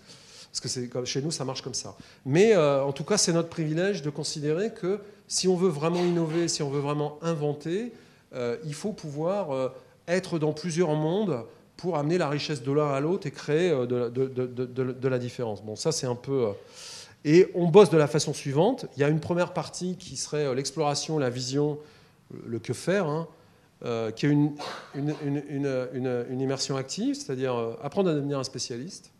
Parce 0.52 0.60
que 0.60 1.04
chez 1.04 1.22
nous, 1.22 1.30
ça 1.30 1.44
marche 1.44 1.62
comme 1.62 1.74
ça. 1.74 1.96
Mais 2.26 2.56
en 2.56 2.90
tout 2.90 3.04
cas, 3.04 3.16
c'est 3.16 3.32
notre 3.32 3.48
privilège 3.48 4.02
de 4.02 4.10
considérer 4.10 4.74
que 4.74 4.98
si 5.28 5.46
on 5.46 5.54
veut 5.54 5.68
vraiment 5.68 6.00
innover, 6.00 6.48
si 6.48 6.64
on 6.64 6.70
veut 6.70 6.80
vraiment 6.80 7.20
inventer, 7.22 7.92
il 8.34 8.74
faut 8.74 8.92
pouvoir 8.92 9.70
être 10.08 10.40
dans 10.40 10.52
plusieurs 10.52 10.92
mondes 10.94 11.44
pour 11.80 11.96
amener 11.96 12.18
la 12.18 12.28
richesse 12.28 12.62
de 12.62 12.72
l'un 12.72 12.90
à 12.92 13.00
l'autre 13.00 13.26
et 13.26 13.30
créer 13.30 13.70
euh, 13.70 13.86
de, 13.86 15.08
la 15.08 15.18
différence. 15.18 15.62
Bon, 15.64 15.76
ça 15.76 15.92
c'est 15.92 16.06
un 16.06 16.14
peu... 16.14 16.48
Euh, 16.48 16.52
et 17.24 17.50
on 17.54 17.68
bosse 17.68 17.90
de 17.90 17.96
la 17.96 18.06
façon 18.06 18.34
suivante. 18.34 18.86
Il 18.96 19.00
y 19.00 19.04
a 19.04 19.08
une 19.08 19.20
première 19.20 19.52
partie 19.52 19.96
qui 19.96 20.16
serait 20.16 20.44
euh, 20.44 20.54
l'exploration, 20.54 21.18
la 21.18 21.30
vision, 21.30 21.78
le 22.46 22.58
que 22.58 22.74
faire, 22.74 23.06
hein, 23.06 23.28
qui 24.14 24.26
est 24.26 24.28
une, 24.28 24.54
une 24.94 26.40
immersion 26.40 26.76
active, 26.76 27.14
c'est-à-dire 27.14 27.54
apprendre 27.82 28.10
à 28.10 28.14
devenir 28.14 28.38
un 28.38 28.44
spécialiste. 28.44 29.10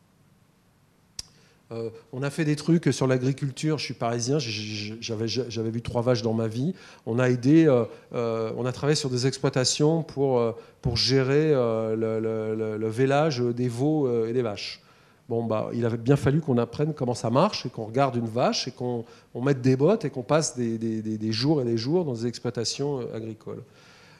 Euh, 1.73 1.91
on 2.13 2.23
a 2.23 2.31
fait 2.31 2.45
des 2.45 2.57
trucs 2.57 2.93
sur 2.93 3.07
l'agriculture. 3.07 3.79
Je 3.79 3.85
suis 3.85 3.95
parisien, 3.95 4.39
j'avais 4.39 5.71
vu 5.71 5.83
trois 5.83 6.03
vaches 6.03 6.23
dans 6.23 6.33
ma 6.33 6.49
vie. 6.49 6.75
On 7.07 7.19
a 7.19 7.31
aidé, 7.31 7.67
euh, 7.67 7.85
euh, 8.13 8.53
on 8.57 8.67
a 8.67 8.73
travaillé 8.73 8.97
sur 8.97 9.09
des 9.09 9.27
exploitations 9.27 10.03
pour, 10.03 10.43
pour 10.83 10.97
gérer 10.97 11.51
le, 11.53 12.89
vélage 12.89 13.41
des 13.41 13.69
veaux 13.69 14.27
et 14.27 14.33
des 14.33 14.43
vaches. 14.43 14.83
Bon, 15.29 15.45
bah, 15.45 15.71
il 15.73 15.87
avait 15.87 15.97
bien 15.97 16.17
fallu 16.17 16.41
qu'on 16.41 16.59
apprenne 16.59 16.93
comment 16.93 17.15
ça 17.15 17.31
marche 17.31 17.65
et 17.65 17.69
qu'on 17.69 17.85
regarde 17.85 18.17
une 18.17 18.27
vache 18.27 18.67
et 18.67 18.73
qu'on 18.73 19.05
mette 19.37 19.61
des 19.61 19.77
bottes 19.77 20.05
et 20.05 20.11
qu'on 20.11 20.25
passe 20.25 20.57
des, 20.57 20.77
des, 20.77 21.33
jours 21.33 21.63
et 21.63 21.65
des 21.65 21.77
jours 21.77 22.05
dans 22.05 22.15
des 22.15 22.27
exploitations 22.27 23.07
agricoles. 23.15 23.63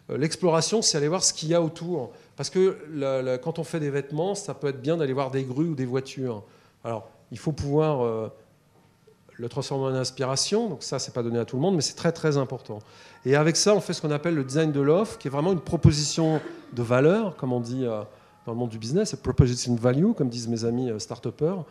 L'exploration, 0.09 0.83
c'est 0.83 0.99
aller 0.99 1.09
voir 1.09 1.25
ce 1.25 1.33
qu'il 1.33 1.49
y 1.49 1.55
a 1.55 1.63
autour. 1.63 2.13
Parce 2.37 2.49
que 2.49 2.79
quand 3.43 3.59
on 3.59 3.65
fait 3.65 3.81
des 3.81 3.91
vêtements, 3.91 4.37
ça 4.37 4.55
peut 4.55 4.69
être 4.69 4.81
bien 4.81 4.97
d'aller 4.97 5.13
voir 5.13 5.33
des 5.33 5.43
grues 5.43 5.71
ou 5.71 5.75
des 5.75 5.85
voitures. 5.85 6.45
Alors, 6.85 7.11
il 7.33 7.39
faut 7.39 7.53
pouvoir 7.53 8.05
euh, 8.05 8.29
le 9.33 9.49
transformer 9.49 9.85
en 9.87 9.95
inspiration. 9.95 10.69
Donc 10.69 10.83
ça, 10.83 10.99
c'est 10.99 11.15
pas 11.15 11.23
donné 11.23 11.39
à 11.39 11.45
tout 11.45 11.57
le 11.57 11.63
monde, 11.63 11.77
mais 11.77 11.83
c'est 11.83 11.95
très 11.95 12.13
très 12.13 12.37
important. 12.37 12.81
Et 13.25 13.37
avec 13.37 13.57
ça, 13.57 13.75
on 13.75 13.81
fait 13.81 13.93
ce 13.93 14.03
qu'on 14.03 14.11
appelle 14.11 14.35
le 14.35 14.45
design 14.45 14.73
de 14.73 14.81
l'offre, 14.81 15.19
qui 15.19 15.29
est 15.29 15.31
vraiment 15.31 15.53
une 15.53 15.61
proposition 15.61 16.41
de 16.73 16.83
valeur, 16.83 17.37
comme 17.37 17.53
on 17.53 17.61
dit 17.61 17.85
euh, 17.85 18.03
dans 18.47 18.53
le 18.53 18.59
monde 18.59 18.71
du 18.71 18.79
business, 18.79 19.15
proposition 19.17 19.75
value, 19.75 20.13
comme 20.13 20.29
disent 20.29 20.49
mes 20.49 20.65
amis 20.65 20.91
euh, 20.91 20.99
start-upers, 20.99 21.65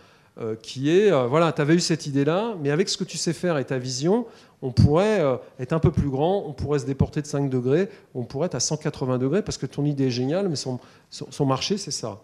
qui 0.62 0.89
est, 0.89 1.12
voilà, 1.28 1.51
tu 1.51 1.60
avais 1.62 1.76
eu 1.76 1.82
cette 1.82 2.05
idée-là, 2.05 2.55
mais 2.62 2.72
avec 2.72 2.88
ce 2.88 2.95
que 2.95 3.03
tu 3.03 3.18
sais 3.18 3.34
faire 3.34 3.57
et 3.57 3.66
ta 3.66 3.78
vision, 3.78 4.26
on 4.62 4.72
pourrait 4.72 5.22
être 5.60 5.74
un 5.74 5.80
peu 5.80 5.91
plus 5.91 6.10
grand, 6.10 6.45
on 6.47 6.53
pourrait 6.53 6.80
se 6.80 6.86
déporter 6.86 7.22
de 7.22 7.28
5 7.28 7.49
degrés, 7.49 7.89
on 8.16 8.24
pourrait 8.24 8.45
être 8.45 8.55
à 8.55 8.62
180 8.62 9.18
degrés, 9.18 9.41
parce 9.41 9.57
que 9.57 9.66
ton 9.66 9.84
idée 9.84 10.05
est 10.05 10.12
géniale, 10.12 10.47
mais 10.47 10.55
son 10.55 11.45
marché, 11.45 11.76
c'est 11.76 11.91
ça. 11.91 12.22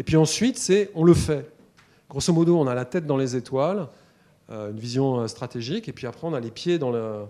Et 0.00 0.02
puis 0.02 0.16
ensuite, 0.16 0.56
c'est 0.56 0.90
on 0.94 1.04
le 1.04 1.12
fait. 1.12 1.50
Grosso 2.10 2.32
modo, 2.32 2.58
on 2.58 2.66
a 2.66 2.74
la 2.74 2.84
tête 2.84 3.06
dans 3.06 3.16
les 3.16 3.36
étoiles, 3.36 3.86
euh, 4.50 4.72
une 4.72 4.80
vision 4.80 5.20
euh, 5.20 5.28
stratégique, 5.28 5.88
et 5.88 5.92
puis 5.92 6.08
après, 6.08 6.26
on 6.26 6.34
a 6.34 6.40
les 6.40 6.50
pieds 6.50 6.76
dans 6.76 6.90
le, 6.90 7.28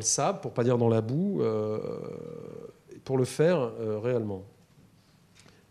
sable, 0.00 0.40
pour 0.40 0.54
pas 0.54 0.64
dire 0.64 0.78
dans 0.78 0.88
la 0.88 1.02
boue, 1.02 1.42
euh, 1.42 1.78
pour 3.04 3.18
le 3.18 3.26
faire 3.26 3.70
réellement. 4.02 4.42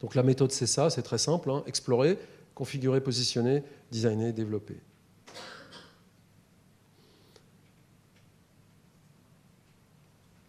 Donc 0.01 0.13
la 0.13 0.21
méthode, 0.21 0.51
c'est 0.51 0.67
ça, 0.67 0.91
c'est 0.91 1.01
très 1.01 1.17
simple 1.17 1.49
hein. 1.49 1.63
explorer, 1.65 2.19
configurer, 2.53 3.01
positionner, 3.01 3.63
designer, 3.89 4.31
développer. 4.31 4.77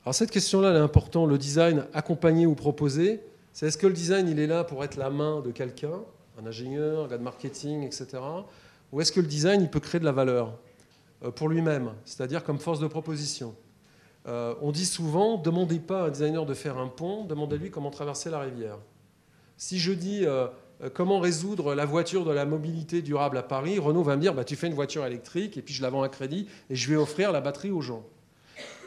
Alors 0.04 0.14
cette 0.14 0.30
question-là, 0.30 0.70
elle 0.70 0.76
est 0.76 0.80
importante. 0.80 1.28
Le 1.30 1.38
design 1.38 1.86
accompagné 1.94 2.44
ou 2.46 2.54
proposé, 2.54 3.22
c'est 3.54 3.66
est-ce 3.66 3.78
que 3.78 3.86
le 3.86 3.94
design, 3.94 4.28
il 4.28 4.38
est 4.38 4.46
là 4.46 4.62
pour 4.62 4.84
être 4.84 4.96
la 4.96 5.08
main 5.08 5.40
de 5.40 5.52
quelqu'un? 5.52 6.02
Un 6.38 6.46
ingénieur, 6.46 7.04
un 7.04 7.08
gars 7.08 7.18
de 7.18 7.22
marketing, 7.22 7.82
etc. 7.82 8.18
Ou 8.92 9.00
est-ce 9.00 9.12
que 9.12 9.20
le 9.20 9.26
design, 9.26 9.62
il 9.62 9.70
peut 9.70 9.80
créer 9.80 10.00
de 10.00 10.04
la 10.04 10.12
valeur 10.12 10.58
euh, 11.24 11.30
pour 11.30 11.48
lui-même, 11.48 11.92
c'est-à-dire 12.04 12.44
comme 12.44 12.58
force 12.58 12.80
de 12.80 12.86
proposition? 12.86 13.54
Euh, 14.26 14.54
On 14.60 14.72
dit 14.72 14.86
souvent, 14.86 15.38
demandez 15.38 15.78
pas 15.78 16.02
à 16.02 16.06
un 16.06 16.10
designer 16.10 16.46
de 16.46 16.54
faire 16.54 16.78
un 16.78 16.88
pont, 16.88 17.24
demandez-lui 17.24 17.70
comment 17.70 17.90
traverser 17.90 18.30
la 18.30 18.40
rivière. 18.40 18.78
Si 19.56 19.78
je 19.78 19.92
dis 19.92 20.26
euh, 20.26 20.48
comment 20.92 21.20
résoudre 21.20 21.74
la 21.74 21.86
voiture 21.86 22.24
de 22.24 22.32
la 22.32 22.44
mobilité 22.44 23.00
durable 23.02 23.38
à 23.38 23.42
Paris, 23.42 23.78
Renault 23.78 24.02
va 24.02 24.16
me 24.16 24.20
dire, 24.20 24.34
bah, 24.34 24.44
tu 24.44 24.56
fais 24.56 24.66
une 24.66 24.74
voiture 24.74 25.06
électrique 25.06 25.56
et 25.56 25.62
puis 25.62 25.72
je 25.72 25.82
la 25.82 25.90
vends 25.90 26.02
à 26.02 26.08
crédit 26.08 26.48
et 26.68 26.76
je 26.76 26.90
vais 26.90 26.96
offrir 26.96 27.32
la 27.32 27.40
batterie 27.40 27.70
aux 27.70 27.80
gens. 27.80 28.04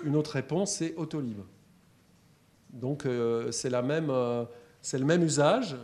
Une 0.04 0.16
autre 0.16 0.32
réponse, 0.32 0.74
c'est 0.74 0.93
Autolib. 0.95 1.39
Donc 2.72 3.06
c'est 3.52 3.70
la 3.70 3.82
même 3.82 4.12
c'est 4.82 4.97
le 4.97 5.05
même 5.05 5.23
usage, 5.23 5.75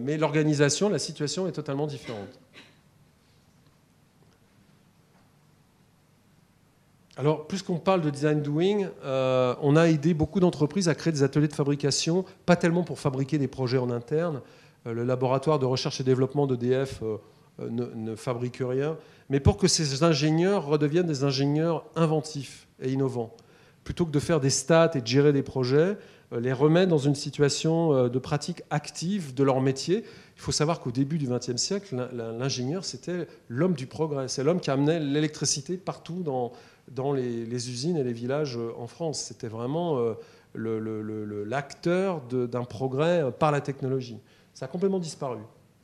mais 0.00 0.16
l'organisation, 0.16 0.88
la 0.88 0.98
situation 0.98 1.46
est 1.46 1.52
totalement 1.52 1.86
différente. 1.86 2.38
Alors, 7.16 7.46
puisqu'on 7.46 7.78
parle 7.78 8.00
de 8.00 8.10
design 8.10 8.42
doing, 8.42 8.88
euh, 9.04 9.54
on 9.62 9.76
a 9.76 9.84
aidé 9.84 10.14
beaucoup 10.14 10.40
d'entreprises 10.40 10.88
à 10.88 10.96
créer 10.96 11.12
des 11.12 11.22
ateliers 11.22 11.46
de 11.46 11.54
fabrication, 11.54 12.24
pas 12.44 12.56
tellement 12.56 12.82
pour 12.82 12.98
fabriquer 12.98 13.38
des 13.38 13.46
projets 13.46 13.78
en 13.78 13.90
interne. 13.90 14.40
Euh, 14.86 14.92
le 14.92 15.04
laboratoire 15.04 15.60
de 15.60 15.66
recherche 15.66 16.00
et 16.00 16.04
développement 16.04 16.48
d'EDF 16.48 17.02
euh, 17.02 17.18
ne, 17.70 18.16
fabrique 18.16 18.60
rien, 18.60 18.96
mais 19.30 19.38
pour 19.38 19.58
que 19.58 19.68
ces 19.68 20.02
ingénieurs 20.02 20.66
redeviennent 20.66 21.06
des 21.06 21.22
ingénieurs 21.22 21.84
inventifs 21.94 22.66
et 22.82 22.90
innovants. 22.90 23.32
Plutôt 23.84 24.06
que 24.06 24.10
de 24.10 24.18
faire 24.18 24.40
des 24.40 24.50
stats 24.50 24.90
et 24.94 25.00
de 25.00 25.06
gérer 25.06 25.32
des 25.32 25.42
projets, 25.44 25.96
les 26.40 26.52
remettre 26.52 26.88
dans 26.88 26.98
une 26.98 27.14
situation 27.14 28.08
de 28.08 28.18
pratique 28.18 28.62
active 28.70 29.34
de 29.34 29.44
leur 29.44 29.60
métier. 29.60 30.04
Il 30.36 30.40
faut 30.40 30.52
savoir 30.52 30.80
qu'au 30.80 30.90
début 30.90 31.18
du 31.18 31.28
XXe 31.28 31.56
siècle, 31.56 32.08
l'ingénieur, 32.12 32.84
c'était 32.84 33.28
l'homme 33.48 33.74
du 33.74 33.86
progrès. 33.86 34.28
C'est 34.28 34.42
l'homme 34.42 34.60
qui 34.60 34.70
amenait 34.70 35.00
l'électricité 35.00 35.76
partout 35.76 36.22
dans, 36.22 36.52
dans 36.90 37.12
les, 37.12 37.70
usines 37.70 37.96
et 37.96 38.04
les 38.04 38.12
villages 38.12 38.56
euh, 38.56 38.72
en 38.78 38.86
France. 38.86 39.20
C'était 39.20 39.48
vraiment 39.48 39.98
euh, 39.98 41.44
l'acteur 41.46 42.20
d'un 42.22 42.64
progrès 42.64 43.22
euh, 43.22 43.30
par 43.30 43.52
la 43.52 43.60
technologie. 43.60 44.18
Ça 44.52 44.66
a 44.66 44.68
complètement 44.68 44.98
disparu. 44.98 45.38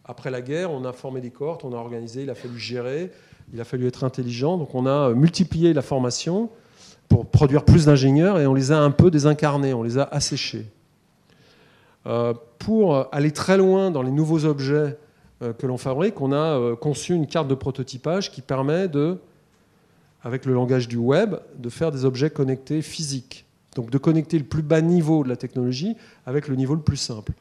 Après 0.05 0.31
la 0.31 0.43
guerre, 0.43 0.71
on 0.71 0.85
a 0.85 0.93
formé 0.93 1.21
des 1.21 1.31
cohortes, 1.31 1.65
on 1.65 1.73
a 1.73 1.77
organisé, 1.77 2.23
il 2.23 2.31
a 2.31 2.35
fallu 2.35 2.59
gérer, 2.59 3.11
il 3.53 3.61
a 3.61 3.65
fallu 3.65 3.87
être 3.87 4.05
intelligent. 4.05 4.59
Donc 4.59 4.75
on 4.75 4.87
a 4.87 5.11
multiplié 5.11 5.73
la 5.73 5.83
formation 5.83 6.51
pour 7.11 7.27
produire 7.27 7.67
plus 7.67 7.85
d'ingénieurs 7.85 8.39
et 8.39 8.47
on 8.47 8.55
les 8.55 8.73
a 8.73 8.79
un 8.79 8.91
peu 8.91 9.11
désincarnés, 9.11 9.75
on 9.75 9.83
les 9.83 9.99
a 9.99 10.05
asséchés. 10.05 10.67
pour 12.59 13.15
aller 13.15 13.31
très 13.31 13.59
loin 13.59 13.91
dans 13.91 14.01
les 14.01 14.11
nouveaux 14.11 14.47
objets 14.47 14.97
que 15.41 15.67
l'on 15.67 15.77
fabrique, 15.77 16.19
on 16.23 16.33
a 16.33 16.77
conçu 16.77 17.15
une 17.15 17.27
carte 17.27 17.49
de 17.49 17.55
prototypage 17.55 18.31
qui 18.31 18.41
permet 18.41 18.89
de 18.89 19.19
avec 20.23 20.45
le 20.45 20.55
langage 20.55 20.89
du 20.89 20.97
web, 20.97 21.37
de 21.59 21.69
faire 21.69 21.91
des 21.91 22.05
objets 22.05 22.31
connectés 22.31 22.83
physiques. 22.83 23.47
Donc 23.75 23.91
de 23.91 23.99
connecter 23.99 24.39
le 24.39 24.45
plus 24.45 24.63
bas 24.63 24.81
niveau 24.81 25.23
de 25.23 25.29
la 25.29 25.37
technologie 25.37 25.97
avec 26.27 26.49
le 26.49 26.57
niveau 26.57 26.75
le 26.75 26.83
plus 26.83 26.97
simple. 26.97 27.33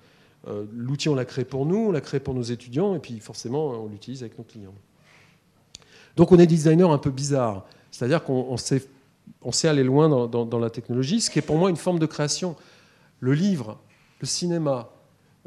Euh, 0.48 0.66
l'outil, 0.74 1.10
on 1.10 1.16
l'a 1.16 1.26
créé 1.26 1.44
pour 1.44 1.66
nous, 1.66 1.88
on 1.88 1.92
l'a 1.92 2.02
créé 2.02 2.20
pour 2.20 2.34
nos 2.34 2.44
étudiants, 2.44 2.96
et 2.96 3.00
puis 3.00 3.20
forcément, 3.20 3.70
on 3.70 3.88
l'utilise 3.88 4.22
avec 4.22 4.38
nos 4.38 4.44
clients. 4.44 4.74
Donc 6.16 6.32
on 6.32 6.38
est 6.38 6.48
designer 6.48 6.92
un 6.92 6.98
peu 6.98 7.10
bizarre, 7.10 7.66
c'est-à-dire 7.92 8.24
qu'on 8.24 8.56
sait, 8.58 8.84
on 9.42 9.52
sait 9.52 9.68
aller 9.68 9.84
loin 9.84 10.28
dans, 10.28 10.60
la 10.60 10.70
technologie, 10.70 11.22
ce 11.22 11.30
qui 11.30 11.40
est 11.40 11.44
pour 11.44 11.58
moi 11.58 11.70
une 11.70 11.78
forme 11.78 12.00
de 12.00 12.06
création. 12.06 12.56
Le 13.20 13.34
livre, 13.34 13.80
le 14.22 14.28
cinéma, 14.28 14.90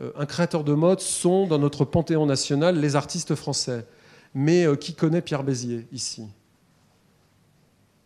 euh, 0.00 0.12
un 0.16 0.26
créateur 0.26 0.64
de 0.64 0.72
mode 0.72 1.00
sont 1.00 1.46
dans 1.46 1.58
notre 1.58 1.84
panthéon 1.84 2.26
national 2.26 2.78
les 2.78 2.96
artistes 2.96 3.34
français. 3.34 3.86
Mais 4.34 4.66
euh, 4.66 4.76
qui 4.76 4.94
connaît 4.94 5.20
Pierre 5.20 5.44
Béziers 5.44 5.86
ici? 5.92 6.26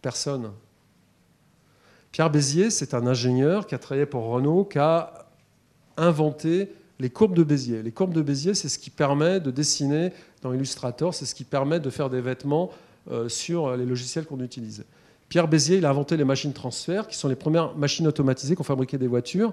Personne. 0.02 0.50
Pierre 2.10 2.30
Bézier, 2.30 2.70
c'est 2.70 2.94
un 2.94 3.06
ingénieur 3.06 3.66
qui 3.66 3.74
a 3.74 3.78
travaillé 3.78 4.06
pour 4.06 4.24
Renault, 4.24 4.64
qui 4.64 4.78
a 4.78 5.26
inventé 5.96 6.72
les 6.98 7.10
courbes 7.10 7.34
de 7.34 7.44
Bézier. 7.44 7.82
Les 7.82 7.92
courbes 7.92 8.14
de 8.14 8.22
Bézier, 8.22 8.54
c'est 8.54 8.68
ce 8.68 8.78
qui 8.78 8.90
permet 8.90 9.38
de 9.38 9.50
dessiner 9.50 10.12
dans 10.42 10.52
Illustrator, 10.52 11.14
c'est 11.14 11.26
ce 11.26 11.34
qui 11.34 11.44
permet 11.44 11.78
de 11.78 11.90
faire 11.90 12.10
des 12.10 12.20
vêtements 12.20 12.70
euh, 13.10 13.28
sur 13.28 13.76
les 13.76 13.86
logiciels 13.86 14.26
qu'on 14.26 14.40
utilise. 14.40 14.84
Pierre 15.28 15.48
Bézier, 15.48 15.78
il 15.78 15.86
a 15.86 15.90
inventé 15.90 16.16
les 16.16 16.24
machines 16.24 16.52
transfert, 16.52 17.08
qui 17.08 17.16
sont 17.16 17.28
les 17.28 17.34
premières 17.34 17.76
machines 17.76 18.06
automatisées 18.06 18.54
qui 18.54 18.60
ont 18.60 18.64
fabriqué 18.64 18.96
des 18.98 19.08
voitures. 19.08 19.52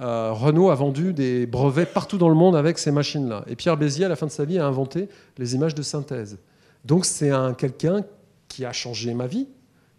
Euh, 0.00 0.32
Renault 0.32 0.70
a 0.70 0.74
vendu 0.74 1.12
des 1.12 1.46
brevets 1.46 1.92
partout 1.92 2.18
dans 2.18 2.28
le 2.28 2.34
monde 2.34 2.56
avec 2.56 2.78
ces 2.78 2.90
machines-là. 2.90 3.44
Et 3.46 3.56
Pierre 3.56 3.76
Bézier, 3.76 4.06
à 4.06 4.08
la 4.08 4.16
fin 4.16 4.26
de 4.26 4.32
sa 4.32 4.44
vie, 4.44 4.58
a 4.58 4.66
inventé 4.66 5.08
les 5.38 5.54
images 5.54 5.74
de 5.74 5.82
synthèse. 5.82 6.38
Donc 6.84 7.04
c'est 7.04 7.30
un, 7.30 7.54
quelqu'un 7.54 8.04
qui 8.48 8.64
a 8.64 8.72
changé 8.72 9.14
ma 9.14 9.26
vie, 9.26 9.46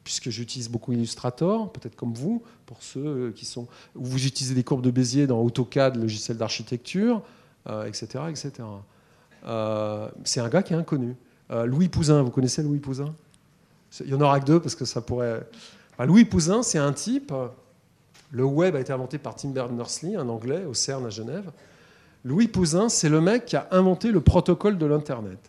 puisque 0.04 0.30
j'utilise 0.30 0.70
beaucoup 0.70 0.92
Illustrator, 0.92 1.72
peut-être 1.72 1.96
comme 1.96 2.14
vous, 2.14 2.44
pour 2.66 2.84
ceux 2.84 3.32
qui 3.36 3.46
sont. 3.46 3.68
vous 3.96 4.26
utilisez 4.26 4.54
des 4.54 4.64
courbes 4.64 4.82
de 4.82 4.92
Bézier 4.92 5.28
dans 5.28 5.40
AutoCAD, 5.42 5.96
logiciel 5.96 6.38
d'architecture, 6.38 7.22
etc. 7.88 8.08
Euh, 8.16 8.28
etc. 8.28 8.52
Euh, 9.46 10.10
c'est 10.26 10.42
un 10.42 10.50
gars 10.50 10.64
qui 10.64 10.74
est 10.74 10.78
inconnu. 10.78 11.16
Louis 11.66 11.88
Pouzin, 11.88 12.24
vous 12.24 12.32
connaissez 12.32 12.64
Louis 12.64 12.80
Pouzin? 12.80 13.14
Il 14.02 14.10
y 14.10 14.14
en 14.14 14.22
aura 14.22 14.40
que 14.40 14.46
deux, 14.46 14.60
parce 14.60 14.76
que 14.76 14.86
ça 14.86 15.02
pourrait. 15.02 15.48
Louis 16.00 16.26
Pouzin, 16.26 16.64
c'est 16.64 16.80
un 16.80 16.94
type. 16.94 17.34
Le 18.32 18.44
web 18.44 18.76
a 18.76 18.80
été 18.80 18.92
inventé 18.92 19.18
par 19.18 19.36
Tim 19.36 19.50
Berners-Lee, 19.50 20.16
un 20.16 20.28
anglais, 20.28 20.66
au 20.66 20.74
CERN 20.74 21.06
à 21.06 21.10
Genève. 21.10 21.52
Louis 22.26 22.48
Pouzin, 22.48 22.90
c'est 22.90 23.10
le 23.10 23.22
mec 23.22 23.46
qui 23.46 23.56
a 23.56 23.68
inventé 23.72 24.12
le 24.12 24.22
protocole 24.22 24.78
de 24.78 24.86
l'Internet, 24.86 25.40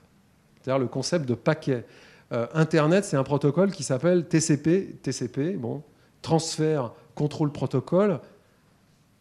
c'est-à-dire 0.61 0.80
le 0.80 0.88
concept 0.88 1.26
de 1.26 1.34
paquet. 1.34 1.86
Euh, 2.32 2.47
Internet, 2.53 3.05
c'est 3.05 3.16
un 3.16 3.22
protocole 3.22 3.70
qui 3.70 3.84
s'appelle 3.84 4.26
TCP, 4.26 4.97
TCP, 5.03 5.53
bon, 5.53 5.82
transfert, 6.20 6.92
contrôle 7.14 7.53
protocole, 7.53 8.18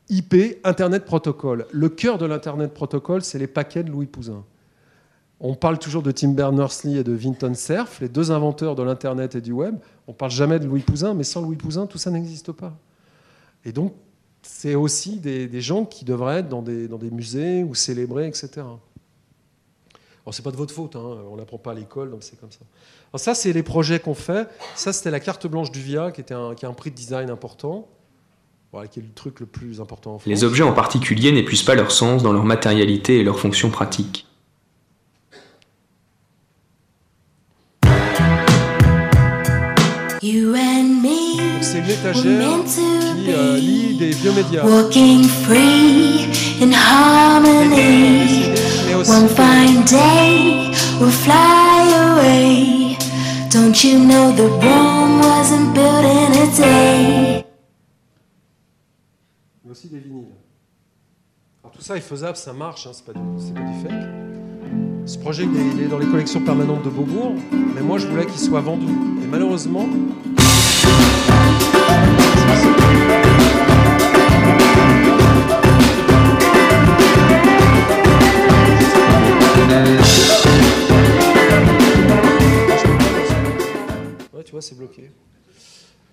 IP, 0.09 0.35
Internet 0.63 1.05
Protocol. 1.05 1.65
Le 1.71 1.89
cœur 1.89 2.17
de 2.17 2.25
l'Internet 2.25 2.73
Protocol, 2.73 3.21
c'est 3.21 3.39
les 3.39 3.47
paquets 3.47 3.83
de 3.83 3.91
Louis 3.91 4.07
Pouzin. 4.07 4.43
On 5.45 5.55
parle 5.55 5.77
toujours 5.77 6.03
de 6.03 6.11
Tim 6.11 6.29
Berners-Lee 6.29 6.99
et 6.99 7.03
de 7.03 7.11
Vinton 7.11 7.53
Cerf, 7.53 7.97
les 7.99 8.07
deux 8.07 8.31
inventeurs 8.31 8.75
de 8.75 8.81
l'Internet 8.81 9.35
et 9.35 9.41
du 9.41 9.51
web. 9.51 9.75
On 10.07 10.13
parle 10.13 10.31
jamais 10.31 10.57
de 10.57 10.65
Louis 10.65 10.79
Pouzin, 10.79 11.13
mais 11.13 11.25
sans 11.25 11.41
Louis 11.41 11.57
Pouzin, 11.57 11.85
tout 11.85 11.97
ça 11.97 12.11
n'existe 12.11 12.53
pas. 12.53 12.73
Et 13.65 13.73
donc, 13.73 13.93
c'est 14.41 14.73
aussi 14.73 15.19
des, 15.19 15.61
gens 15.61 15.83
qui 15.83 16.05
devraient 16.05 16.39
être 16.39 16.47
dans 16.47 16.61
des, 16.61 16.87
musées 17.11 17.61
ou 17.61 17.75
célébrés, 17.75 18.25
etc. 18.25 18.51
Alors, 18.55 18.77
c'est 20.31 20.43
pas 20.43 20.51
de 20.51 20.55
votre 20.55 20.73
faute, 20.73 20.95
hein, 20.95 21.17
on 21.29 21.35
n'apprend 21.35 21.57
pas 21.57 21.71
à 21.71 21.73
l'école, 21.73 22.11
donc 22.11 22.23
c'est 22.23 22.39
comme 22.39 22.51
ça. 22.51 22.61
Alors, 23.11 23.19
ça, 23.19 23.35
c'est 23.35 23.51
les 23.51 23.63
projets 23.63 23.99
qu'on 23.99 24.13
fait. 24.13 24.47
Ça, 24.75 24.93
c'était 24.93 25.11
la 25.11 25.19
carte 25.19 25.45
blanche 25.45 25.71
du 25.71 25.81
VIA, 25.81 26.13
qui, 26.13 26.21
était 26.21 26.33
un, 26.33 26.51
a 26.51 26.67
un 26.67 26.73
prix 26.73 26.89
de 26.89 26.95
design 26.95 27.29
important, 27.29 27.89
voilà, 28.71 28.87
qui 28.87 28.99
est 29.01 29.03
le 29.03 29.13
truc 29.13 29.41
le 29.41 29.45
plus 29.45 29.81
important. 29.81 30.19
Les 30.25 30.45
objets 30.45 30.63
en 30.63 30.71
particulier 30.71 31.33
n'épuisent 31.33 31.63
pas 31.63 31.75
leur 31.75 31.91
sens 31.91 32.23
dans 32.23 32.31
leur 32.31 32.45
matérialité 32.45 33.19
et 33.19 33.23
leur 33.25 33.37
fonction 33.37 33.69
pratique. 33.69 34.25
C'est 40.23 41.79
une 41.79 41.89
étagère 41.89 42.63
qui 42.63 43.29
euh, 43.29 43.57
lit 43.57 43.97
des 43.97 44.11
vieux 44.11 44.31
médias. 44.31 44.65
Walking 44.65 45.25
free 45.25 46.29
in 46.61 46.71
harmony. 46.71 48.53
One 49.05 49.27
fine 49.27 49.83
day 49.83 50.71
we'll 51.01 51.11
fly 51.11 51.91
away. 51.93 52.97
Don't 53.49 53.83
you 53.83 53.99
know 53.99 54.31
the 54.31 54.47
Rome 54.47 55.19
wasn't 55.19 55.73
built 55.73 56.05
in 56.05 56.31
a 56.31 56.47
day? 56.55 57.45
Mais 59.65 59.71
aussi 59.71 59.89
des 59.89 59.99
vinyles. 59.99 60.31
Alors 61.61 61.73
tout 61.73 61.81
ça 61.81 61.97
est 61.97 62.01
faisable, 62.01 62.37
ça 62.37 62.53
marche, 62.53 62.87
hein, 62.87 62.91
c'est 62.93 63.03
pas, 63.03 63.11
du, 63.11 63.19
pas 63.53 63.59
du 63.59 63.81
fake. 63.83 63.91
Ce 65.05 65.17
projet 65.17 65.43
il 65.43 65.81
est, 65.81 65.87
dans 65.87 65.97
les 65.97 66.05
collections 66.05 66.39
permanentes 66.39 66.83
de 66.83 66.89
Beaubourg, 66.89 67.35
mais 67.75 67.81
moi 67.81 67.97
je 67.97 68.07
voulais 68.07 68.25
qu'il 68.25 68.39
soit 68.39 68.61
vendu. 68.61 68.85
Et 69.21 69.27
malheureusement, 69.27 69.87
Ouais, 84.33 84.43
tu 84.43 84.51
vois, 84.51 84.61
c'est 84.61 84.77
bloqué. 84.77 85.11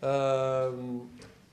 Euh, 0.03 0.71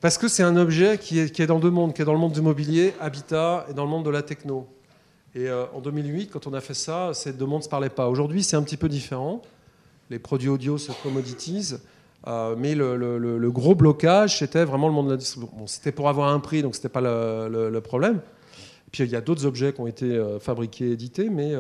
parce 0.02 0.18
que 0.18 0.28
c'est 0.28 0.44
un 0.44 0.58
objet 0.58 0.98
qui 0.98 1.20
est, 1.20 1.32
qui 1.32 1.42
est, 1.42 1.48
dans 1.48 1.60
deux 1.60 1.70
mondes, 1.70 1.94
qui 1.94 2.02
est 2.02 2.06
dans 2.06 2.14
le 2.14 2.20
monde 2.20 2.34
du 2.34 2.42
mobilier, 2.42 2.94
habitat, 3.00 3.66
et 3.70 3.74
dans 3.74 3.84
le 3.84 3.90
monde 3.90 4.06
de 4.06 4.10
la 4.10 4.22
techno. 4.22 4.68
Et 5.36 5.48
euh, 5.48 5.66
en 5.74 5.82
2008, 5.82 6.30
quand 6.32 6.48
on 6.48 6.54
a 6.54 6.62
fait 6.62 6.74
ça, 6.74 7.14
ces 7.14 7.34
deux 7.34 7.46
mondes 7.46 7.60
ne 7.60 7.66
se 7.66 7.70
parlaient 7.70 7.90
pas. 7.90 8.08
Aujourd'hui, 8.08 8.44
c'est 8.44 8.56
un 8.56 8.64
petit 8.64 8.78
peu 8.78 8.90
différent. 8.90 9.42
Les 10.10 10.20
produits 10.20 10.50
audio 10.50 10.78
se 10.78 10.92
commoditisent. 11.04 11.82
Euh, 12.26 12.56
mais 12.58 12.76
le, 12.76 13.50
gros 13.52 13.76
blocage, 13.76 14.40
c'était 14.40 14.66
vraiment 14.66 14.88
le 14.88 14.94
monde 14.94 15.08
de 15.08 15.12
la 15.12 15.18
distribution. 15.18 15.68
C'était 15.68 15.92
pour 15.92 16.10
avoir 16.10 16.30
un 16.30 16.40
prix, 16.40 16.62
donc 16.62 16.76
ce 16.76 16.80
n'était 16.80 16.90
pas 16.90 17.02
le, 17.02 17.80
problème. 17.80 18.22
puis 18.92 19.04
il 19.04 19.10
y 19.10 19.16
a 19.16 19.22
d'autres 19.22 19.46
objets 19.46 19.72
qui 19.72 19.82
ont 19.82 19.88
été 19.88 20.38
fabriqués, 20.42 20.92
édités, 20.92 21.30
mais 21.30 21.54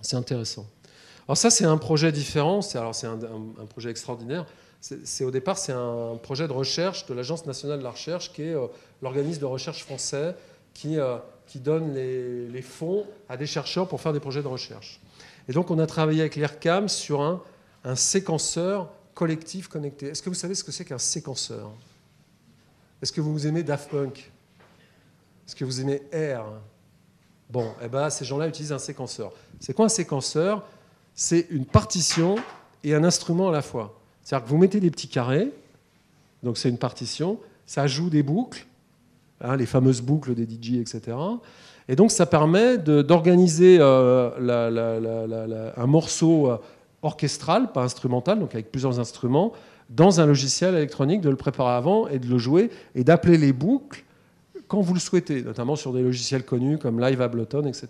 c'est 0.00 0.16
intéressant. 0.16 0.66
Alors 1.28 1.36
ça, 1.36 1.50
c'est 1.50 1.64
un 1.64 1.76
projet 1.76 2.10
différent. 2.10 2.62
C'est 2.62 2.78
alors 2.78 2.94
c'est 2.94 3.06
un, 3.06 3.18
projet 3.68 3.90
extraordinaire. 3.90 4.46
C'est 4.80 5.24
au 5.24 5.30
départ, 5.30 5.58
c'est 5.58 5.72
un 5.72 6.16
projet 6.22 6.48
de 6.48 6.52
recherche 6.52 7.04
de 7.06 7.12
l'Agence 7.12 7.44
nationale 7.44 7.80
de 7.80 7.84
la 7.84 7.90
recherche, 7.90 8.32
qui 8.32 8.42
est 8.42 8.54
euh, 8.54 8.68
l'organisme 9.02 9.40
de 9.40 9.46
recherche 9.46 9.84
français 9.84 10.34
qui, 10.72 10.98
euh, 10.98 11.16
qui 11.48 11.58
donne 11.58 11.94
les, 11.94 12.62
fonds 12.62 13.06
à 13.28 13.36
des 13.36 13.46
chercheurs 13.46 13.88
pour 13.88 14.00
faire 14.00 14.12
des 14.12 14.20
projets 14.20 14.42
de 14.42 14.48
recherche. 14.48 15.00
Et 15.48 15.52
donc, 15.52 15.70
on 15.70 15.78
a 15.78 15.86
travaillé 15.86 16.20
avec 16.20 16.36
l'IRCAM 16.36 16.88
sur 16.88 17.22
un, 17.22 17.42
séquenceur 17.94 18.90
collectif 19.14 19.66
connecté. 19.66 20.08
Est-ce 20.08 20.22
que 20.22 20.28
vous 20.28 20.34
savez 20.34 20.54
ce 20.54 20.62
que 20.62 20.70
c'est 20.70 20.84
qu'un 20.84 20.98
séquenceur? 20.98 21.70
Est-ce 23.00 23.12
que 23.12 23.22
vous 23.22 23.46
aimez 23.46 23.62
Daft 23.62 23.90
Punk? 23.90 24.30
Est-ce 25.46 25.56
que 25.56 25.64
vous 25.64 25.80
aimez 25.80 26.02
R 26.12 26.44
Bon, 27.48 27.72
eh 27.82 27.88
ben, 27.88 28.10
ces 28.10 28.26
gens-là 28.26 28.46
utilisent 28.46 28.72
un 28.72 28.78
séquenceur. 28.78 29.32
C'est 29.58 29.72
quoi 29.72 29.86
un 29.86 29.88
séquenceur? 29.88 30.66
C'est 31.14 31.46
une 31.48 31.64
partition 31.64 32.36
et 32.84 32.94
un 32.94 33.04
instrument 33.04 33.48
à 33.48 33.52
la 33.52 33.62
fois. 33.62 33.98
C'est-à-dire 34.22 34.44
que 34.44 34.50
vous 34.50 34.58
mettez 34.58 34.80
des 34.80 34.90
petits 34.90 35.08
carrés, 35.08 35.50
donc 36.42 36.58
c'est 36.58 36.68
une 36.68 36.76
partition, 36.76 37.40
ça 37.64 37.86
joue 37.86 38.10
des 38.10 38.22
boucles, 38.22 38.66
hein, 39.40 39.56
les 39.56 39.66
fameuses 39.66 40.00
boucles 40.00 40.34
des 40.34 40.44
DJ, 40.44 40.74
etc. 40.74 41.16
Et 41.88 41.96
donc 41.96 42.10
ça 42.10 42.26
permet 42.26 42.78
d'organiser 42.78 43.78
euh, 43.80 45.72
un 45.76 45.86
morceau 45.86 46.50
euh, 46.50 46.58
orchestral, 47.02 47.72
pas 47.72 47.82
instrumental, 47.82 48.38
donc 48.38 48.54
avec 48.54 48.70
plusieurs 48.70 49.00
instruments, 49.00 49.52
dans 49.88 50.20
un 50.20 50.26
logiciel 50.26 50.74
électronique, 50.74 51.22
de 51.22 51.30
le 51.30 51.36
préparer 51.36 51.72
avant 51.72 52.08
et 52.08 52.18
de 52.18 52.26
le 52.26 52.36
jouer, 52.36 52.70
et 52.94 53.04
d'appeler 53.04 53.38
les 53.38 53.54
boucles 53.54 54.04
quand 54.66 54.82
vous 54.82 54.92
le 54.92 55.00
souhaitez, 55.00 55.42
notamment 55.42 55.76
sur 55.76 55.94
des 55.94 56.02
logiciels 56.02 56.44
connus 56.44 56.76
comme 56.76 57.00
Live 57.00 57.22
Ableton, 57.22 57.64
etc. 57.64 57.88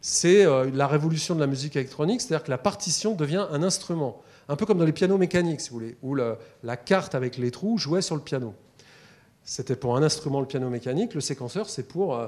C'est 0.00 0.46
euh, 0.46 0.70
la 0.72 0.86
révolution 0.86 1.34
de 1.34 1.40
la 1.40 1.48
musique 1.48 1.74
électronique, 1.74 2.20
c'est-à-dire 2.20 2.44
que 2.44 2.50
la 2.50 2.58
partition 2.58 3.16
devient 3.16 3.46
un 3.50 3.64
instrument, 3.64 4.22
un 4.48 4.54
peu 4.54 4.64
comme 4.64 4.78
dans 4.78 4.84
les 4.84 4.92
pianos 4.92 5.18
mécaniques, 5.18 5.60
si 5.60 5.70
vous 5.70 5.80
voulez, 5.80 5.96
où 6.02 6.14
la 6.14 6.76
carte 6.76 7.16
avec 7.16 7.36
les 7.36 7.50
trous 7.50 7.78
jouait 7.78 8.00
sur 8.00 8.14
le 8.14 8.22
piano. 8.22 8.54
C'était 9.48 9.76
pour 9.76 9.96
un 9.96 10.02
instrument 10.02 10.40
le 10.40 10.46
piano 10.46 10.68
mécanique, 10.68 11.14
le 11.14 11.22
séquenceur 11.22 11.70
c'est 11.70 11.88
pour 11.88 12.20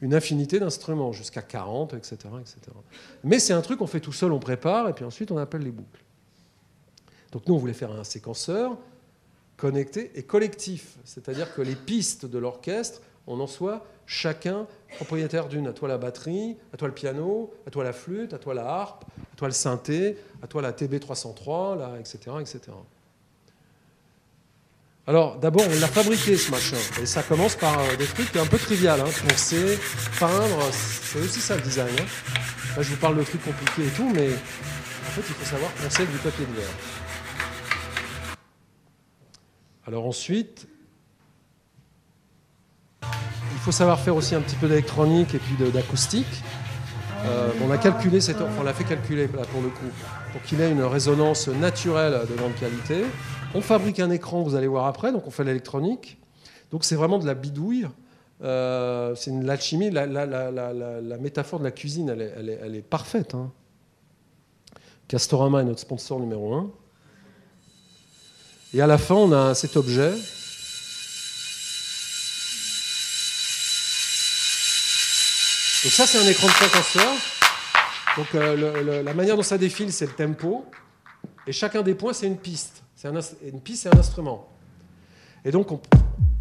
une 0.00 0.12
infinité 0.12 0.58
d'instruments, 0.58 1.12
jusqu'à 1.12 1.40
40, 1.40 1.94
etc. 1.94 2.16
etc. 2.40 2.58
Mais 3.22 3.38
c'est 3.38 3.52
un 3.52 3.60
truc 3.60 3.78
qu'on 3.78 3.86
fait 3.86 4.00
tout 4.00 4.12
seul, 4.12 4.32
on 4.32 4.40
prépare, 4.40 4.88
et 4.88 4.92
puis 4.92 5.04
ensuite 5.04 5.30
on 5.30 5.38
appelle 5.38 5.62
les 5.62 5.70
boucles. 5.70 6.02
Donc 7.30 7.46
nous, 7.46 7.54
on 7.54 7.58
voulait 7.58 7.74
faire 7.74 7.92
un 7.92 8.02
séquenceur 8.02 8.76
connecté 9.56 10.10
et 10.16 10.24
collectif, 10.24 10.96
c'est-à-dire 11.04 11.54
que 11.54 11.62
les 11.62 11.76
pistes 11.76 12.26
de 12.26 12.38
l'orchestre, 12.38 13.02
on 13.28 13.38
en 13.38 13.46
soit 13.46 13.86
chacun 14.04 14.66
propriétaire 14.96 15.46
d'une. 15.46 15.68
À 15.68 15.72
toi 15.72 15.86
la 15.86 15.96
batterie, 15.96 16.56
à 16.72 16.76
toi 16.76 16.88
le 16.88 16.94
piano, 16.94 17.54
à 17.68 17.70
toi 17.70 17.84
la 17.84 17.92
flûte, 17.92 18.34
à 18.34 18.38
toi 18.38 18.52
la 18.52 18.66
harpe, 18.66 19.04
à 19.32 19.36
toi 19.36 19.46
le 19.46 19.54
synthé, 19.54 20.18
à 20.42 20.48
toi 20.48 20.60
la 20.60 20.72
TB303, 20.72 21.78
là, 21.78 22.00
etc., 22.00 22.18
etc. 22.40 22.72
Alors, 25.06 25.36
d'abord, 25.36 25.64
on 25.66 25.80
l'a 25.80 25.86
fabriqué 25.86 26.36
ce 26.36 26.50
machin. 26.50 26.78
Et 27.02 27.04
ça 27.04 27.22
commence 27.22 27.56
par 27.56 27.78
euh, 27.78 27.96
des 27.96 28.06
trucs 28.06 28.34
un 28.36 28.46
peu 28.46 28.56
trivial. 28.56 29.00
Hein. 29.00 29.10
Poncer, 29.28 29.78
peindre, 30.18 30.70
c'est 30.72 31.18
aussi 31.18 31.40
ça 31.40 31.56
le 31.56 31.62
design. 31.62 31.94
Hein. 32.00 32.04
Là, 32.76 32.82
je 32.82 32.88
vous 32.88 32.96
parle 32.96 33.18
de 33.18 33.22
trucs 33.22 33.44
compliqués 33.44 33.86
et 33.86 33.90
tout, 33.90 34.10
mais 34.14 34.28
en 34.28 35.10
fait, 35.10 35.22
il 35.28 35.34
faut 35.34 35.44
savoir 35.44 35.70
poncer 35.72 36.02
avec 36.02 36.12
du 36.12 36.18
papier 36.18 36.46
de 36.46 36.52
verre. 36.58 36.70
Alors 39.86 40.06
ensuite, 40.06 40.66
il 43.02 43.58
faut 43.62 43.72
savoir 43.72 44.00
faire 44.00 44.16
aussi 44.16 44.34
un 44.34 44.40
petit 44.40 44.56
peu 44.56 44.66
d'électronique 44.66 45.34
et 45.34 45.38
puis 45.38 45.54
d'acoustique. 45.70 46.42
Euh, 47.26 47.50
on 47.62 47.70
a 47.70 47.76
calculé 47.76 48.20
cette, 48.20 48.40
enfin, 48.40 48.60
on 48.60 48.62
l'a 48.62 48.72
fait 48.72 48.84
calculer 48.84 49.28
pour 49.28 49.60
le 49.60 49.68
coup, 49.68 49.90
pour 50.32 50.42
qu'il 50.42 50.62
ait 50.62 50.70
une 50.70 50.82
résonance 50.82 51.48
naturelle 51.48 52.22
de 52.28 52.34
grande 52.34 52.54
qualité. 52.54 53.04
On 53.54 53.60
fabrique 53.60 54.00
un 54.00 54.10
écran, 54.10 54.42
vous 54.42 54.56
allez 54.56 54.66
voir 54.66 54.86
après, 54.86 55.12
donc 55.12 55.28
on 55.28 55.30
fait 55.30 55.44
l'électronique. 55.44 56.18
Donc 56.72 56.84
c'est 56.84 56.96
vraiment 56.96 57.18
de 57.18 57.26
la 57.26 57.34
bidouille. 57.34 57.86
Euh, 58.42 59.14
c'est 59.14 59.30
une 59.30 59.46
l'alchimie, 59.46 59.90
la, 59.90 60.06
la, 60.06 61.18
métaphore 61.18 61.60
de 61.60 61.64
la 61.64 61.70
cuisine, 61.70 62.08
elle 62.08 62.74
est, 62.74 62.82
parfaite. 62.82 63.34
Hein. 63.34 63.52
Castorama 65.06 65.60
est 65.60 65.64
notre 65.64 65.78
sponsor 65.78 66.18
numéro 66.18 66.52
un. 66.52 66.70
Et 68.72 68.80
à 68.80 68.88
la 68.88 68.98
fin, 68.98 69.14
on 69.14 69.30
a 69.30 69.54
cet 69.54 69.76
objet. 69.76 70.10
Donc 75.84 75.92
ça, 75.92 76.06
c'est 76.06 76.18
un 76.18 76.28
écran 76.28 76.48
de 76.48 76.52
séquenceur. 76.52 77.12
Donc 78.16 78.34
euh, 78.34 79.02
la 79.04 79.14
manière 79.14 79.36
dont 79.36 79.42
ça 79.44 79.58
défile, 79.58 79.92
c'est 79.92 80.06
le 80.06 80.12
tempo. 80.12 80.64
Et 81.46 81.52
chacun 81.52 81.82
des 81.82 81.94
points, 81.94 82.12
c'est 82.12 82.26
une 82.26 82.38
piste. 82.38 82.83
Une 83.04 83.60
piste, 83.60 83.82
c'est 83.82 83.94
un 83.94 83.98
instrument. 83.98 84.48
Et 85.44 85.50
donc, 85.50 85.68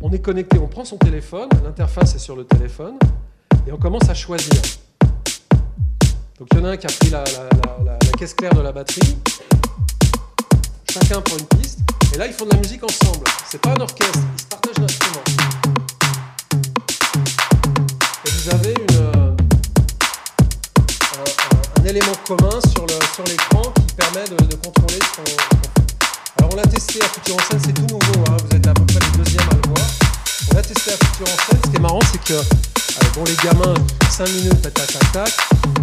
on, 0.01 0.11
est 0.11 0.19
connecté, 0.19 0.57
on 0.59 0.67
prend 0.67 0.85
son 0.85 0.97
téléphone, 0.97 1.49
l'interface 1.63 2.15
est 2.15 2.19
sur 2.19 2.37
le 2.37 2.45
téléphone, 2.45 2.97
et 3.67 3.71
on 3.71 3.77
commence 3.77 4.09
à 4.09 4.13
choisir. 4.13 4.61
Donc, 6.39 6.47
il 6.51 6.59
y 6.59 6.61
en 6.61 6.65
a 6.65 6.69
un 6.69 6.77
qui 6.77 6.87
a 6.87 6.89
pris 6.89 7.09
la, 7.09 7.23
caisse 8.17 8.33
claire 8.33 8.53
de 8.53 8.61
la 8.61 8.71
batterie. 8.71 9.17
Chacun 10.89 11.21
prend 11.21 11.37
une 11.37 11.59
piste. 11.59 11.79
Et 12.13 12.17
là, 12.17 12.27
ils 12.27 12.33
font 12.33 12.45
de 12.45 12.51
la 12.51 12.57
musique 12.57 12.83
ensemble. 12.83 13.25
C'est 13.49 13.59
pas 13.59 13.71
un 13.71 13.81
orchestre, 13.81 14.19
ils 14.35 14.41
se 14.41 14.45
partagent 14.47 14.79
l'instrument. 14.79 15.23
Et 18.25 18.29
vous 18.29 18.49
avez 18.55 18.73
une, 18.73 19.35
un, 21.79 21.85
élément 21.85 22.15
commun 22.25 22.59
sur 22.71 22.85
l'écran 23.25 23.73
qui 23.75 23.95
permet 23.95 24.23
de, 24.29 24.55
contrôler 24.55 24.99
ce 25.15 25.52
on 26.53 26.55
l'a 26.55 26.63
testé 26.63 27.01
à 27.01 27.07
Futur 27.07 27.35
en 27.35 27.39
scène, 27.39 27.59
c'est 27.65 27.73
tout 27.73 27.81
nouveau, 27.81 28.23
hein. 28.29 28.37
vous 28.47 28.55
êtes 28.55 28.67
à 28.67 28.73
peu 28.73 28.85
près 28.85 28.99
les 28.99 29.17
deuxièmes 29.17 29.49
à 29.49 29.55
le 29.55 29.61
voir. 29.69 29.87
On 30.51 30.55
l'a 30.55 30.61
testé 30.61 30.91
à 30.91 30.97
Futur 30.97 31.25
en 31.25 31.37
scène, 31.37 31.59
ce 31.65 31.69
qui 31.69 31.75
est 31.75 31.79
marrant 31.79 31.99
c'est 32.11 32.23
que 32.23 32.33
euh, 32.33 33.09
bon, 33.15 33.23
les 33.23 33.35
gamins, 33.43 33.73
5 34.09 34.29
minutes, 34.29 34.61
tac, 34.61 34.73
tac, 34.73 35.11
tac, 35.11 35.33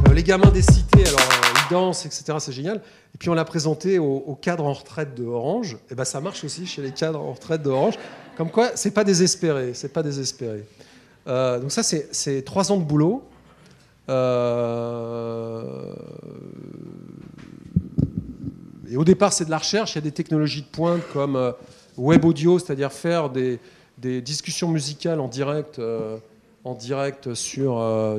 euh, 0.09 0.15
les 0.15 0.23
gamins 0.23 0.51
des 0.51 0.63
cités, 0.63 1.09
alors 1.09 1.19
euh, 1.19 1.59
ils 1.67 1.73
dansent, 1.73 2.07
etc., 2.07 2.39
c'est 2.39 2.53
génial. 2.53 2.77
Et 3.15 3.19
puis 3.19 3.29
on 3.31 3.35
l'a 3.35 3.45
présenté 3.45 3.99
aux, 3.99 4.39
cadres 4.41 4.65
en 4.65 4.73
retraite 4.73 5.17
de 5.17 5.25
Orange, 5.25 5.77
et 5.91 5.97
ben 5.97 6.05
ça 6.05 6.21
marche 6.21 6.45
aussi 6.45 6.67
chez 6.67 6.83
les 6.83 6.93
cadres 6.93 7.21
en 7.21 7.33
retraite 7.33 7.63
de 7.63 7.71
Orange. 7.71 7.95
Comme 8.37 8.51
quoi, 8.51 8.71
c'est 8.77 8.93
pas 8.93 9.03
désespéré, 9.03 9.73
c'est 9.75 9.93
pas 9.93 10.05
désespéré. 10.05 10.65
donc 11.27 11.73
ça, 11.73 11.83
c'est 11.83 12.45
trois 12.45 12.71
ans 12.71 12.77
de 12.77 12.85
boulot. 12.85 13.25
Et 18.91 18.97
au 18.97 19.05
départ, 19.05 19.33
c'est 19.33 19.45
de 19.45 19.51
la 19.51 19.59
recherche. 19.59 19.93
Il 19.93 19.97
y 19.97 19.99
a 19.99 20.03
des 20.03 20.13
technologies 20.13 20.63
de 20.63 20.67
pointe 20.67 21.03
comme 21.13 21.55
web 21.97 22.25
audio, 22.25 22.59
c'est-à-dire 22.59 22.93
faire 22.93 23.31
des, 23.31 23.61
discussions 23.99 24.69
musicales 24.69 25.21
en 25.21 25.29
direct 25.29 25.81
en 26.65 26.75
direct 26.75 27.35
sur, 27.35 27.81
euh, 27.81 28.19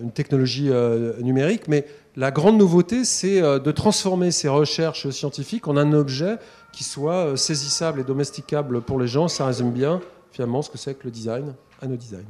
une 0.00 0.12
technologie 0.12 0.68
euh, 0.70 1.20
numérique, 1.20 1.68
mais 1.68 1.86
la 2.16 2.30
grande 2.30 2.58
nouveauté, 2.58 3.04
c'est 3.04 3.42
euh, 3.42 3.58
de 3.58 3.72
transformer 3.72 4.30
ces 4.30 4.48
recherches 4.48 5.10
scientifiques 5.10 5.68
en 5.68 5.76
un 5.76 5.92
objet 5.92 6.36
qui 6.72 6.84
soit 6.84 7.36
saisissable 7.36 8.00
et 8.00 8.04
domesticable 8.04 8.80
pour 8.82 9.00
les 9.00 9.08
gens. 9.08 9.26
Ça 9.28 9.46
résume 9.46 9.72
bien 9.72 10.00
finalement 10.32 10.62
ce 10.62 10.70
que 10.70 10.78
c'est 10.78 10.94
que 10.94 11.04
le 11.04 11.10
design, 11.10 11.54
à 11.82 11.86
design. 11.86 12.24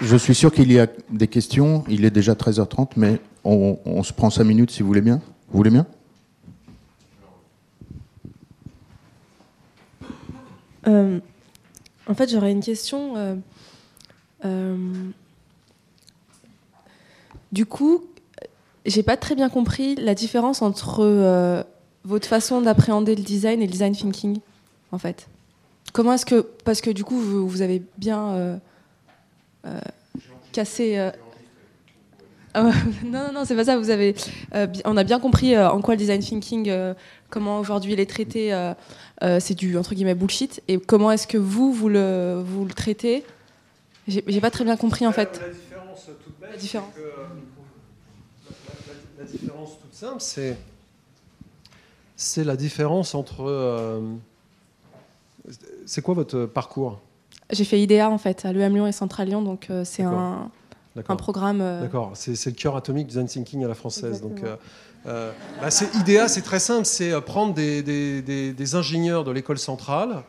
Je, 0.00 0.16
suis 0.16 0.34
sûr 0.34 0.52
qu'il 0.52 0.72
y 0.72 0.78
a 0.78 0.88
des 1.10 1.28
questions. 1.28 1.84
Il 1.88 2.04
est 2.04 2.10
déjà 2.10 2.34
13h30, 2.34 2.92
mais 2.96 3.20
on, 3.44 4.02
se 4.02 4.12
prend 4.12 4.30
5 4.30 4.44
minutes 4.44 4.70
si 4.70 4.82
vous 4.82 4.88
voulez 4.88 5.00
bien. 5.00 5.20
Vous 5.48 5.56
voulez 5.56 5.70
bien? 5.70 5.86
Euh, 10.88 11.20
en 12.08 12.14
fait, 12.14 12.30
j'aurais 12.30 12.50
une 12.50 12.62
question. 12.62 13.16
Euh, 13.16 13.34
euh, 14.44 14.76
du 17.52 17.66
coup, 17.66 18.04
j'ai 18.84 19.02
pas 19.02 19.16
très 19.16 19.34
bien 19.34 19.48
compris 19.48 19.94
la 19.96 20.14
différence 20.14 20.62
entre 20.62 21.64
votre 22.04 22.28
façon 22.28 22.60
d'appréhender 22.60 23.14
le 23.14 23.22
design 23.22 23.62
et 23.62 23.66
le 23.66 23.72
design 23.72 23.94
thinking, 23.94 24.38
en 24.92 24.98
fait. 24.98 25.28
Comment 25.92 26.12
est-ce 26.14 26.26
que, 26.26 26.40
parce 26.64 26.80
que 26.80 26.90
du 26.90 27.04
coup, 27.04 27.18
vous, 27.18 27.62
avez 27.62 27.82
bien 27.96 28.60
cassé. 30.52 31.10
non, 32.56 32.72
non, 33.04 33.32
non, 33.32 33.44
c'est 33.44 33.56
pas 33.56 33.64
ça. 33.64 33.78
Vous 33.78 33.90
avez, 33.90 34.14
on 34.84 34.96
a 34.96 35.04
bien 35.04 35.20
compris 35.20 35.58
en 35.58 35.80
quoi 35.80 35.94
le 35.94 35.98
design 35.98 36.20
thinking, 36.20 36.72
comment 37.30 37.58
aujourd'hui 37.60 37.92
il 37.92 38.00
est 38.00 38.08
traité 38.08 38.52
euh, 39.22 39.40
c'est 39.40 39.54
du 39.54 39.76
entre 39.78 39.94
guillemets 39.94 40.14
bullshit. 40.14 40.62
Et 40.68 40.78
comment 40.78 41.10
est-ce 41.10 41.26
que 41.26 41.38
vous 41.38 41.72
vous 41.72 41.88
le 41.88 42.42
vous 42.44 42.64
le 42.64 42.72
traitez? 42.72 43.24
J'ai 44.06 44.40
pas 44.40 44.50
très 44.50 44.64
bien 44.64 44.76
compris 44.76 45.06
en 45.06 45.12
fait. 45.12 45.40
La 45.40 45.48
différence 45.48 46.10
toute 46.22 46.38
bête, 46.38 46.50
la 46.50 46.56
différence. 46.56 46.94
Que, 46.94 47.00
la, 49.18 49.24
différence 49.24 49.80
toute 49.80 49.94
simple, 49.94 50.20
c'est 50.20 50.56
c'est 52.14 52.44
la 52.44 52.56
différence 52.56 53.14
entre. 53.14 53.42
Euh, 53.42 54.00
c'est 55.86 56.02
quoi 56.02 56.14
votre 56.14 56.44
parcours? 56.44 57.00
J'ai 57.50 57.64
fait 57.64 57.80
IDEA 57.80 58.10
en 58.10 58.18
fait 58.18 58.44
à 58.44 58.52
l'EM 58.52 58.74
Lyon 58.74 58.86
et 58.86 58.92
Central 58.92 59.28
Lyon, 59.28 59.42
donc 59.42 59.68
euh, 59.70 59.82
c'est 59.84 60.02
un, 60.02 60.50
un 60.96 61.16
programme. 61.16 61.58
D'accord, 61.80 62.12
c'est 62.14 62.46
le 62.46 62.52
cœur 62.52 62.76
atomique 62.76 63.06
du 63.06 63.10
design 63.10 63.26
thinking 63.26 63.64
à 63.64 63.68
la 63.68 63.74
française. 63.74 64.20
Donc, 64.20 64.42
euh, 65.06 65.30
bah, 65.60 65.68
IDEA, 66.00 66.28
c'est 66.28 66.42
très 66.42 66.58
simple, 66.58 66.84
c'est 66.84 67.12
euh, 67.12 67.20
prendre 67.20 67.54
des, 67.54 68.74
ingénieurs 68.74 69.24
de 69.24 69.30
l'école 69.30 69.58
centrale 69.58 70.24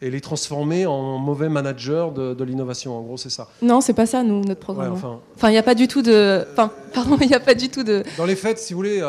et 0.00 0.10
les 0.10 0.20
transformer 0.20 0.86
en 0.86 1.18
mauvais 1.18 1.48
managers 1.48 2.08
de, 2.14 2.44
l'innovation. 2.44 2.96
En 2.96 3.02
gros, 3.02 3.16
c'est 3.16 3.30
ça. 3.30 3.48
Non, 3.62 3.80
c'est 3.80 3.94
pas 3.94 4.06
ça, 4.06 4.22
nous, 4.22 4.42
notre 4.42 4.60
programme. 4.60 4.94
Hein. 4.94 5.20
enfin, 5.36 5.48
il 5.48 5.52
n'y 5.52 5.58
a 5.58 5.62
pas 5.62 5.74
du 5.74 5.86
tout 5.86 6.02
de. 6.02 6.44
Enfin, 6.52 6.72
pardon, 6.94 7.16
il 7.20 7.28
n'y 7.28 7.34
a 7.34 7.40
pas 7.40 7.54
du 7.54 7.68
tout 7.68 7.84
de. 7.84 8.02
Dans 8.16 8.26
les 8.26 8.36
faits, 8.36 8.58
si 8.58 8.72
vous 8.72 8.78
voulez, 8.78 9.02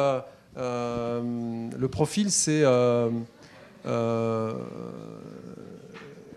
Euh, 0.58 1.22
le 1.78 1.88
profil, 1.88 2.32
c'est. 2.32 2.64
euh, 2.64 3.10
euh, 3.86 4.52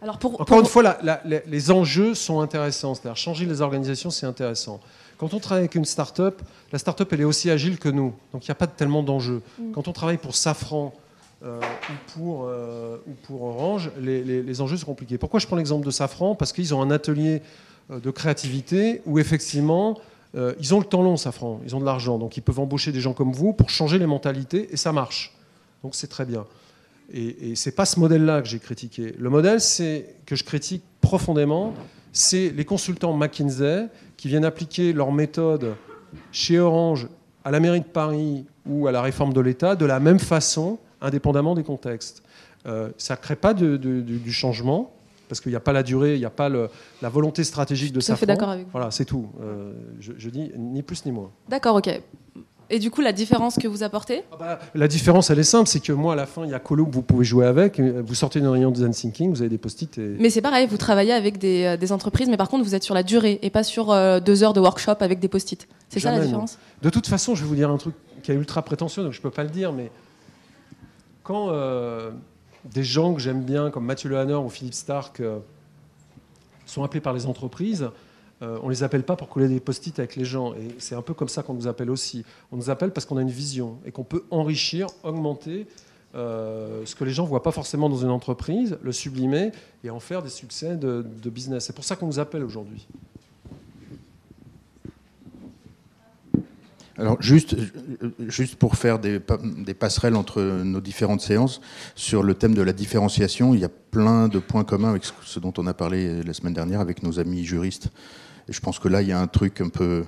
Alors 0.02 0.18
pour, 0.18 0.34
encore 0.34 0.46
pour- 0.46 0.60
une 0.60 0.66
fois, 0.66 0.82
la- 0.82 0.98
la- 1.02 1.20
la- 1.24 1.40
les 1.46 1.70
enjeux 1.70 2.14
sont 2.14 2.40
intéressants. 2.40 2.94
C'est-à-dire 2.94 3.16
changer 3.16 3.46
les 3.46 3.60
organisations, 3.60 4.10
c'est 4.10 4.26
intéressant. 4.26 4.80
Quand 5.18 5.32
on 5.34 5.38
travaille 5.38 5.62
avec 5.62 5.76
une 5.76 5.84
start-up, 5.84 6.42
la 6.72 6.78
start-up, 6.78 7.08
elle 7.12 7.20
est 7.20 7.24
aussi 7.24 7.48
agile 7.50 7.78
que 7.78 7.88
nous. 7.88 8.12
Donc 8.32 8.44
il 8.46 8.50
n'y 8.50 8.52
a 8.52 8.56
pas 8.56 8.66
tellement 8.66 9.02
d'enjeux. 9.04 9.40
Quand 9.72 9.86
on 9.86 9.92
travaille 9.92 10.18
pour 10.18 10.34
Safran 10.34 10.92
euh, 11.44 11.60
ou, 11.60 11.92
pour, 12.18 12.44
euh, 12.46 12.96
ou 13.06 13.12
pour 13.26 13.42
Orange, 13.42 13.90
les, 14.00 14.22
les- 14.24 14.42
les 14.42 14.60
enjeux 14.60 14.76
sont 14.76 14.86
compliqués. 14.86 15.18
Pourquoi 15.18 15.38
je 15.40 15.46
prends 15.46 15.56
l'exemple 15.56 15.84
de 15.86 15.90
Safran? 15.92 16.34
Parce 16.34 16.52
qu'ils 16.52 16.74
ont 16.74 16.82
un 16.82 16.90
atelier 16.90 17.42
euh, 17.90 18.00
de 18.00 18.10
créativité 18.10 19.02
où 19.06 19.18
effectivement, 19.20 19.98
euh, 20.34 20.54
ils 20.60 20.72
ont 20.74 20.78
le 20.80 20.84
temps 20.84 21.02
long, 21.02 21.16
Safran. 21.16 21.60
Ils 21.64 21.76
ont 21.76 21.80
de 21.80 21.84
l'argent. 21.84 22.18
Donc 22.18 22.36
ils 22.36 22.42
peuvent 22.42 22.58
embaucher 22.60 22.90
des 22.90 23.00
gens 23.00 23.12
comme 23.12 23.32
vous 23.32 23.52
pour 23.52 23.70
changer 23.70 23.98
les 24.00 24.06
mentalités 24.06 24.68
et 24.72 24.76
ça 24.76 24.92
marche. 24.92 25.32
Donc 25.84 25.94
c'est 25.94 26.06
très 26.08 26.24
bien. 26.24 26.44
Et, 27.12 27.50
et 27.50 27.54
c'est 27.56 27.72
pas 27.72 27.84
ce 27.84 28.00
modèle-là 28.00 28.40
que 28.42 28.48
j'ai 28.48 28.58
critiqué. 28.58 29.14
Le 29.18 29.28
modèle, 29.30 29.60
c'est 29.60 30.16
que 30.26 30.34
je 30.34 30.44
critique 30.44 30.82
profondément, 31.00 31.74
c'est 32.12 32.50
les 32.50 32.64
consultants 32.64 33.14
McKinsey 33.16 33.88
qui 34.16 34.28
viennent 34.28 34.44
appliquer 34.44 34.92
leur 34.92 35.12
méthode 35.12 35.74
chez 36.30 36.58
Orange, 36.58 37.08
à 37.44 37.50
la 37.50 37.60
mairie 37.60 37.80
de 37.80 37.86
Paris 37.86 38.46
ou 38.66 38.86
à 38.86 38.92
la 38.92 39.02
réforme 39.02 39.32
de 39.32 39.40
l'État 39.40 39.74
de 39.76 39.84
la 39.84 39.98
même 40.00 40.18
façon, 40.20 40.78
indépendamment 41.00 41.54
des 41.54 41.64
contextes. 41.64 42.22
Euh, 42.66 42.90
ça 42.96 43.14
ne 43.14 43.20
crée 43.20 43.34
pas 43.36 43.52
de- 43.54 43.76
du 43.76 44.32
changement 44.32 44.92
parce 45.28 45.40
qu'il 45.40 45.50
n'y 45.50 45.56
a 45.56 45.60
pas 45.60 45.72
la 45.72 45.82
durée, 45.82 46.14
il 46.14 46.18
n'y 46.20 46.24
a 46.26 46.30
pas 46.30 46.48
le- 46.48 46.68
la 47.00 47.08
volonté 47.08 47.42
stratégique 47.42 47.92
de 47.92 48.00
tout 48.00 48.12
à 48.12 48.16
fait 48.16 48.26
d'accord 48.26 48.50
avec 48.50 48.66
vous. 48.66 48.70
Voilà, 48.72 48.90
c'est 48.90 49.04
tout. 49.06 49.26
Euh, 49.40 49.72
je, 49.98 50.12
je 50.16 50.30
dis 50.30 50.52
ni 50.56 50.82
plus 50.82 51.04
ni 51.06 51.10
moins. 51.12 51.30
D'accord, 51.48 51.76
ok. 51.76 52.00
Et 52.72 52.78
du 52.78 52.90
coup, 52.90 53.02
la 53.02 53.12
différence 53.12 53.56
que 53.56 53.68
vous 53.68 53.82
apportez 53.82 54.22
Ah 54.32 54.36
bah, 54.38 54.58
la 54.74 54.88
différence, 54.88 55.28
elle 55.28 55.38
est 55.38 55.44
simple, 55.44 55.68
c'est 55.68 55.80
que 55.80 55.92
moi, 55.92 56.14
à 56.14 56.16
la 56.16 56.24
fin, 56.24 56.44
il 56.46 56.50
y 56.50 56.54
a 56.54 56.58
Colo 56.58 56.86
que 56.86 56.94
vous 56.94 57.02
pouvez 57.02 57.24
jouer 57.24 57.44
avec. 57.44 57.78
Vous 57.78 58.14
sortez 58.14 58.40
d'une 58.40 58.48
réunion 58.48 58.70
de 58.70 58.76
design 58.76 58.92
thinking, 58.92 59.30
vous 59.30 59.42
avez 59.42 59.50
des 59.50 59.58
post-it 59.58 59.98
et... 59.98 60.16
Mais 60.18 60.30
c'est 60.30 60.40
pareil, 60.40 60.66
vous 60.66 60.78
travaillez 60.78 61.12
avec 61.12 61.36
des, 61.36 61.64
euh, 61.64 61.76
des 61.76 61.92
entreprises, 61.92 62.30
mais 62.30 62.38
par 62.38 62.48
contre, 62.48 62.64
vous 62.64 62.74
êtes 62.74 62.82
sur 62.82 62.94
la 62.94 63.02
durée 63.02 63.38
et 63.42 63.50
pas 63.50 63.62
sur 63.62 63.92
euh, 63.92 64.20
deux 64.20 64.42
heures 64.42 64.54
de 64.54 64.60
workshop 64.60 64.96
avec 65.00 65.20
des 65.20 65.28
post-it. 65.28 65.68
C'est 65.90 66.00
ça 66.00 66.12
la 66.12 66.20
différence 66.20 66.58
De 66.80 66.88
toute 66.88 67.06
façon, 67.06 67.34
je 67.34 67.42
vais 67.42 67.48
vous 67.48 67.54
dire 67.54 67.70
un 67.70 67.76
truc 67.76 67.94
qui 68.22 68.32
est 68.32 68.34
ultra 68.34 68.62
prétentieux, 68.62 69.02
donc 69.02 69.12
je 69.12 69.18
ne 69.18 69.22
peux 69.22 69.30
pas 69.30 69.44
le 69.44 69.50
dire, 69.50 69.72
mais 69.74 69.90
quand 71.22 71.50
euh, 71.50 72.10
des 72.72 72.84
gens 72.84 73.12
que 73.12 73.20
j'aime 73.20 73.42
bien, 73.42 73.70
comme 73.70 73.84
Mathieu 73.84 74.08
Lehanner 74.08 74.34
ou 74.34 74.48
Philippe 74.48 74.74
Stark, 74.74 75.20
euh, 75.20 75.38
sont 76.64 76.82
appelés 76.84 77.02
par 77.02 77.12
les 77.12 77.26
entreprises, 77.26 77.90
euh, 78.42 78.58
on 78.62 78.66
ne 78.66 78.72
les 78.72 78.82
appelle 78.82 79.04
pas 79.04 79.14
pour 79.14 79.28
coller 79.28 79.48
des 79.48 79.60
post-it 79.60 79.96
avec 79.98 80.16
les 80.16 80.24
gens. 80.24 80.52
Et 80.54 80.74
c'est 80.78 80.96
un 80.96 81.02
peu 81.02 81.14
comme 81.14 81.28
ça 81.28 81.42
qu'on 81.42 81.54
nous 81.54 81.68
appelle 81.68 81.90
aussi. 81.90 82.24
On 82.50 82.56
nous 82.56 82.70
appelle 82.70 82.90
parce 82.90 83.06
qu'on 83.06 83.16
a 83.16 83.22
une 83.22 83.30
vision 83.30 83.78
et 83.86 83.92
qu'on 83.92 84.04
peut 84.04 84.24
enrichir, 84.30 84.88
augmenter 85.04 85.66
euh, 86.14 86.82
ce 86.84 86.94
que 86.94 87.04
les 87.04 87.12
gens 87.12 87.22
ne 87.22 87.28
voient 87.28 87.42
pas 87.42 87.52
forcément 87.52 87.88
dans 87.88 87.98
une 87.98 88.10
entreprise, 88.10 88.76
le 88.82 88.92
sublimer 88.92 89.52
et 89.84 89.90
en 89.90 90.00
faire 90.00 90.22
des 90.22 90.28
succès 90.28 90.76
de, 90.76 91.04
business. 91.30 91.66
C'est 91.66 91.72
pour 91.72 91.84
ça 91.84 91.96
qu'on 91.96 92.06
nous 92.06 92.18
appelle 92.18 92.42
aujourd'hui. 92.42 92.86
Alors 96.98 97.16
juste, 97.22 97.56
pour 98.58 98.76
faire 98.76 98.98
des, 98.98 99.18
pa- 99.18 99.38
des 99.42 99.72
passerelles 99.72 100.14
entre 100.14 100.42
nos 100.42 100.80
différentes 100.80 101.22
séances, 101.22 101.62
sur 101.94 102.22
le 102.22 102.34
thème 102.34 102.54
de 102.54 102.60
la 102.60 102.74
différenciation, 102.74 103.54
il 103.54 103.60
y 103.60 103.64
a 103.64 103.70
plein 103.70 104.28
de 104.28 104.38
points 104.38 104.64
communs 104.64 104.90
avec 104.90 105.04
ce 105.22 105.40
dont 105.40 105.54
on 105.56 105.66
a 105.66 105.72
parlé 105.72 106.22
la 106.22 106.34
semaine 106.34 106.52
dernière 106.52 106.80
avec 106.80 107.02
nos 107.02 107.18
amis 107.18 107.44
juristes. 107.44 107.88
Et 108.48 108.52
je 108.52 108.60
pense 108.60 108.78
que 108.78 108.88
là, 108.88 109.02
il 109.02 109.08
y 109.08 109.12
a 109.12 109.20
un 109.20 109.26
truc 109.26 109.60
un 109.60 109.68
peu 109.68 110.04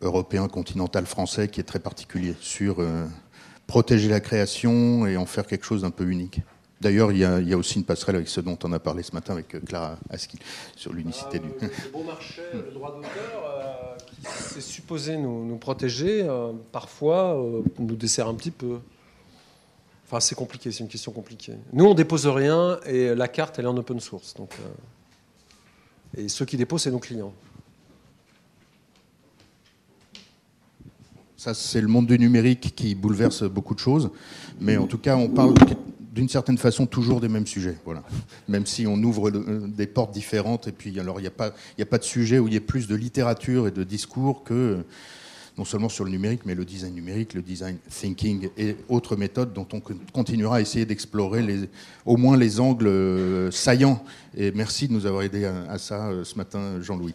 européen, 0.00 0.48
continental, 0.48 1.06
français 1.06 1.48
qui 1.48 1.60
est 1.60 1.64
très 1.64 1.78
particulier 1.78 2.34
sur 2.40 2.80
euh, 2.80 3.06
protéger 3.66 4.08
la 4.08 4.20
création 4.20 5.06
et 5.06 5.16
en 5.16 5.26
faire 5.26 5.46
quelque 5.46 5.64
chose 5.64 5.82
d'un 5.82 5.90
peu 5.90 6.08
unique. 6.08 6.40
D'ailleurs, 6.80 7.10
il 7.10 7.18
y, 7.18 7.24
a, 7.24 7.40
il 7.40 7.48
y 7.48 7.52
a 7.52 7.56
aussi 7.56 7.78
une 7.78 7.84
passerelle 7.84 8.14
avec 8.16 8.28
ce 8.28 8.40
dont 8.40 8.56
on 8.62 8.72
a 8.72 8.78
parlé 8.78 9.02
ce 9.02 9.12
matin 9.12 9.32
avec 9.32 9.54
euh, 9.54 9.60
Clara 9.60 9.98
Aski 10.10 10.38
sur 10.76 10.92
l'unicité 10.92 11.40
du... 11.40 11.48
Le 11.48 11.90
bon 11.92 12.04
marché, 12.04 12.42
le 12.54 12.72
droit 12.72 12.94
d'auteur, 12.94 13.10
euh, 13.12 13.96
qui 14.06 14.16
c'est 14.22 14.60
supposé 14.60 15.16
nous, 15.16 15.44
nous 15.44 15.56
protéger, 15.56 16.22
euh, 16.22 16.52
parfois 16.70 17.36
euh, 17.36 17.62
nous 17.78 17.96
dessert 17.96 18.28
un 18.28 18.34
petit 18.34 18.52
peu. 18.52 18.78
Enfin, 20.06 20.20
c'est 20.20 20.34
compliqué, 20.34 20.70
c'est 20.70 20.84
une 20.84 20.88
question 20.88 21.12
compliquée. 21.12 21.54
Nous, 21.72 21.84
on 21.84 21.94
dépose 21.94 22.26
rien 22.26 22.78
et 22.86 23.14
la 23.14 23.28
carte, 23.28 23.58
elle 23.58 23.66
est 23.66 23.68
en 23.68 23.76
open 23.76 24.00
source. 24.00 24.34
Donc, 24.34 24.54
euh, 24.54 24.68
et 26.18 26.28
ceux 26.28 26.44
qui 26.44 26.56
déposent, 26.56 26.82
c'est 26.82 26.90
nos 26.90 26.98
clients. 26.98 27.32
Ça, 31.36 31.54
c'est 31.54 31.80
le 31.80 31.86
monde 31.86 32.08
du 32.08 32.18
numérique 32.18 32.74
qui 32.74 32.96
bouleverse 32.96 33.44
beaucoup 33.44 33.74
de 33.74 33.78
choses. 33.78 34.10
Mais 34.60 34.76
en 34.76 34.88
tout 34.88 34.98
cas, 34.98 35.14
on 35.14 35.28
parle 35.28 35.54
d'une 36.12 36.28
certaine 36.28 36.58
façon 36.58 36.84
toujours 36.86 37.20
des 37.20 37.28
mêmes 37.28 37.46
sujets. 37.46 37.78
Voilà. 37.84 38.02
Même 38.48 38.66
si 38.66 38.88
on 38.88 38.96
ouvre 38.96 39.30
des 39.30 39.86
portes 39.86 40.12
différentes. 40.12 40.66
Et 40.66 40.72
puis, 40.72 40.98
alors, 40.98 41.20
il 41.20 41.22
n'y 41.22 41.28
a, 41.28 41.32
a 41.80 41.86
pas 41.86 41.98
de 41.98 42.02
sujet 42.02 42.40
où 42.40 42.48
il 42.48 42.54
y 42.54 42.56
a 42.56 42.60
plus 42.60 42.88
de 42.88 42.96
littérature 42.96 43.68
et 43.68 43.70
de 43.70 43.84
discours 43.84 44.42
que, 44.42 44.84
non 45.58 45.64
seulement 45.64 45.88
sur 45.88 46.04
le 46.04 46.10
numérique, 46.10 46.42
mais 46.46 46.54
le 46.54 46.64
design 46.64 46.94
numérique, 46.94 47.34
le 47.34 47.42
design 47.42 47.76
thinking 47.90 48.48
et 48.56 48.76
autres 48.88 49.16
méthodes 49.16 49.52
dont 49.52 49.66
on 49.72 49.80
continuera 50.12 50.56
à 50.56 50.60
essayer 50.60 50.86
d'explorer 50.86 51.44
au 52.06 52.16
moins 52.16 52.36
les 52.36 52.60
angles 52.60 52.86
euh, 52.86 53.50
saillants. 53.50 54.02
Et 54.36 54.52
merci 54.52 54.86
de 54.86 54.92
nous 54.92 55.04
avoir 55.04 55.24
aidé 55.24 55.44
à, 55.44 55.64
à 55.68 55.78
ça 55.78 56.06
euh, 56.08 56.22
ce 56.22 56.36
matin, 56.36 56.80
Jean-Louis. 56.80 57.14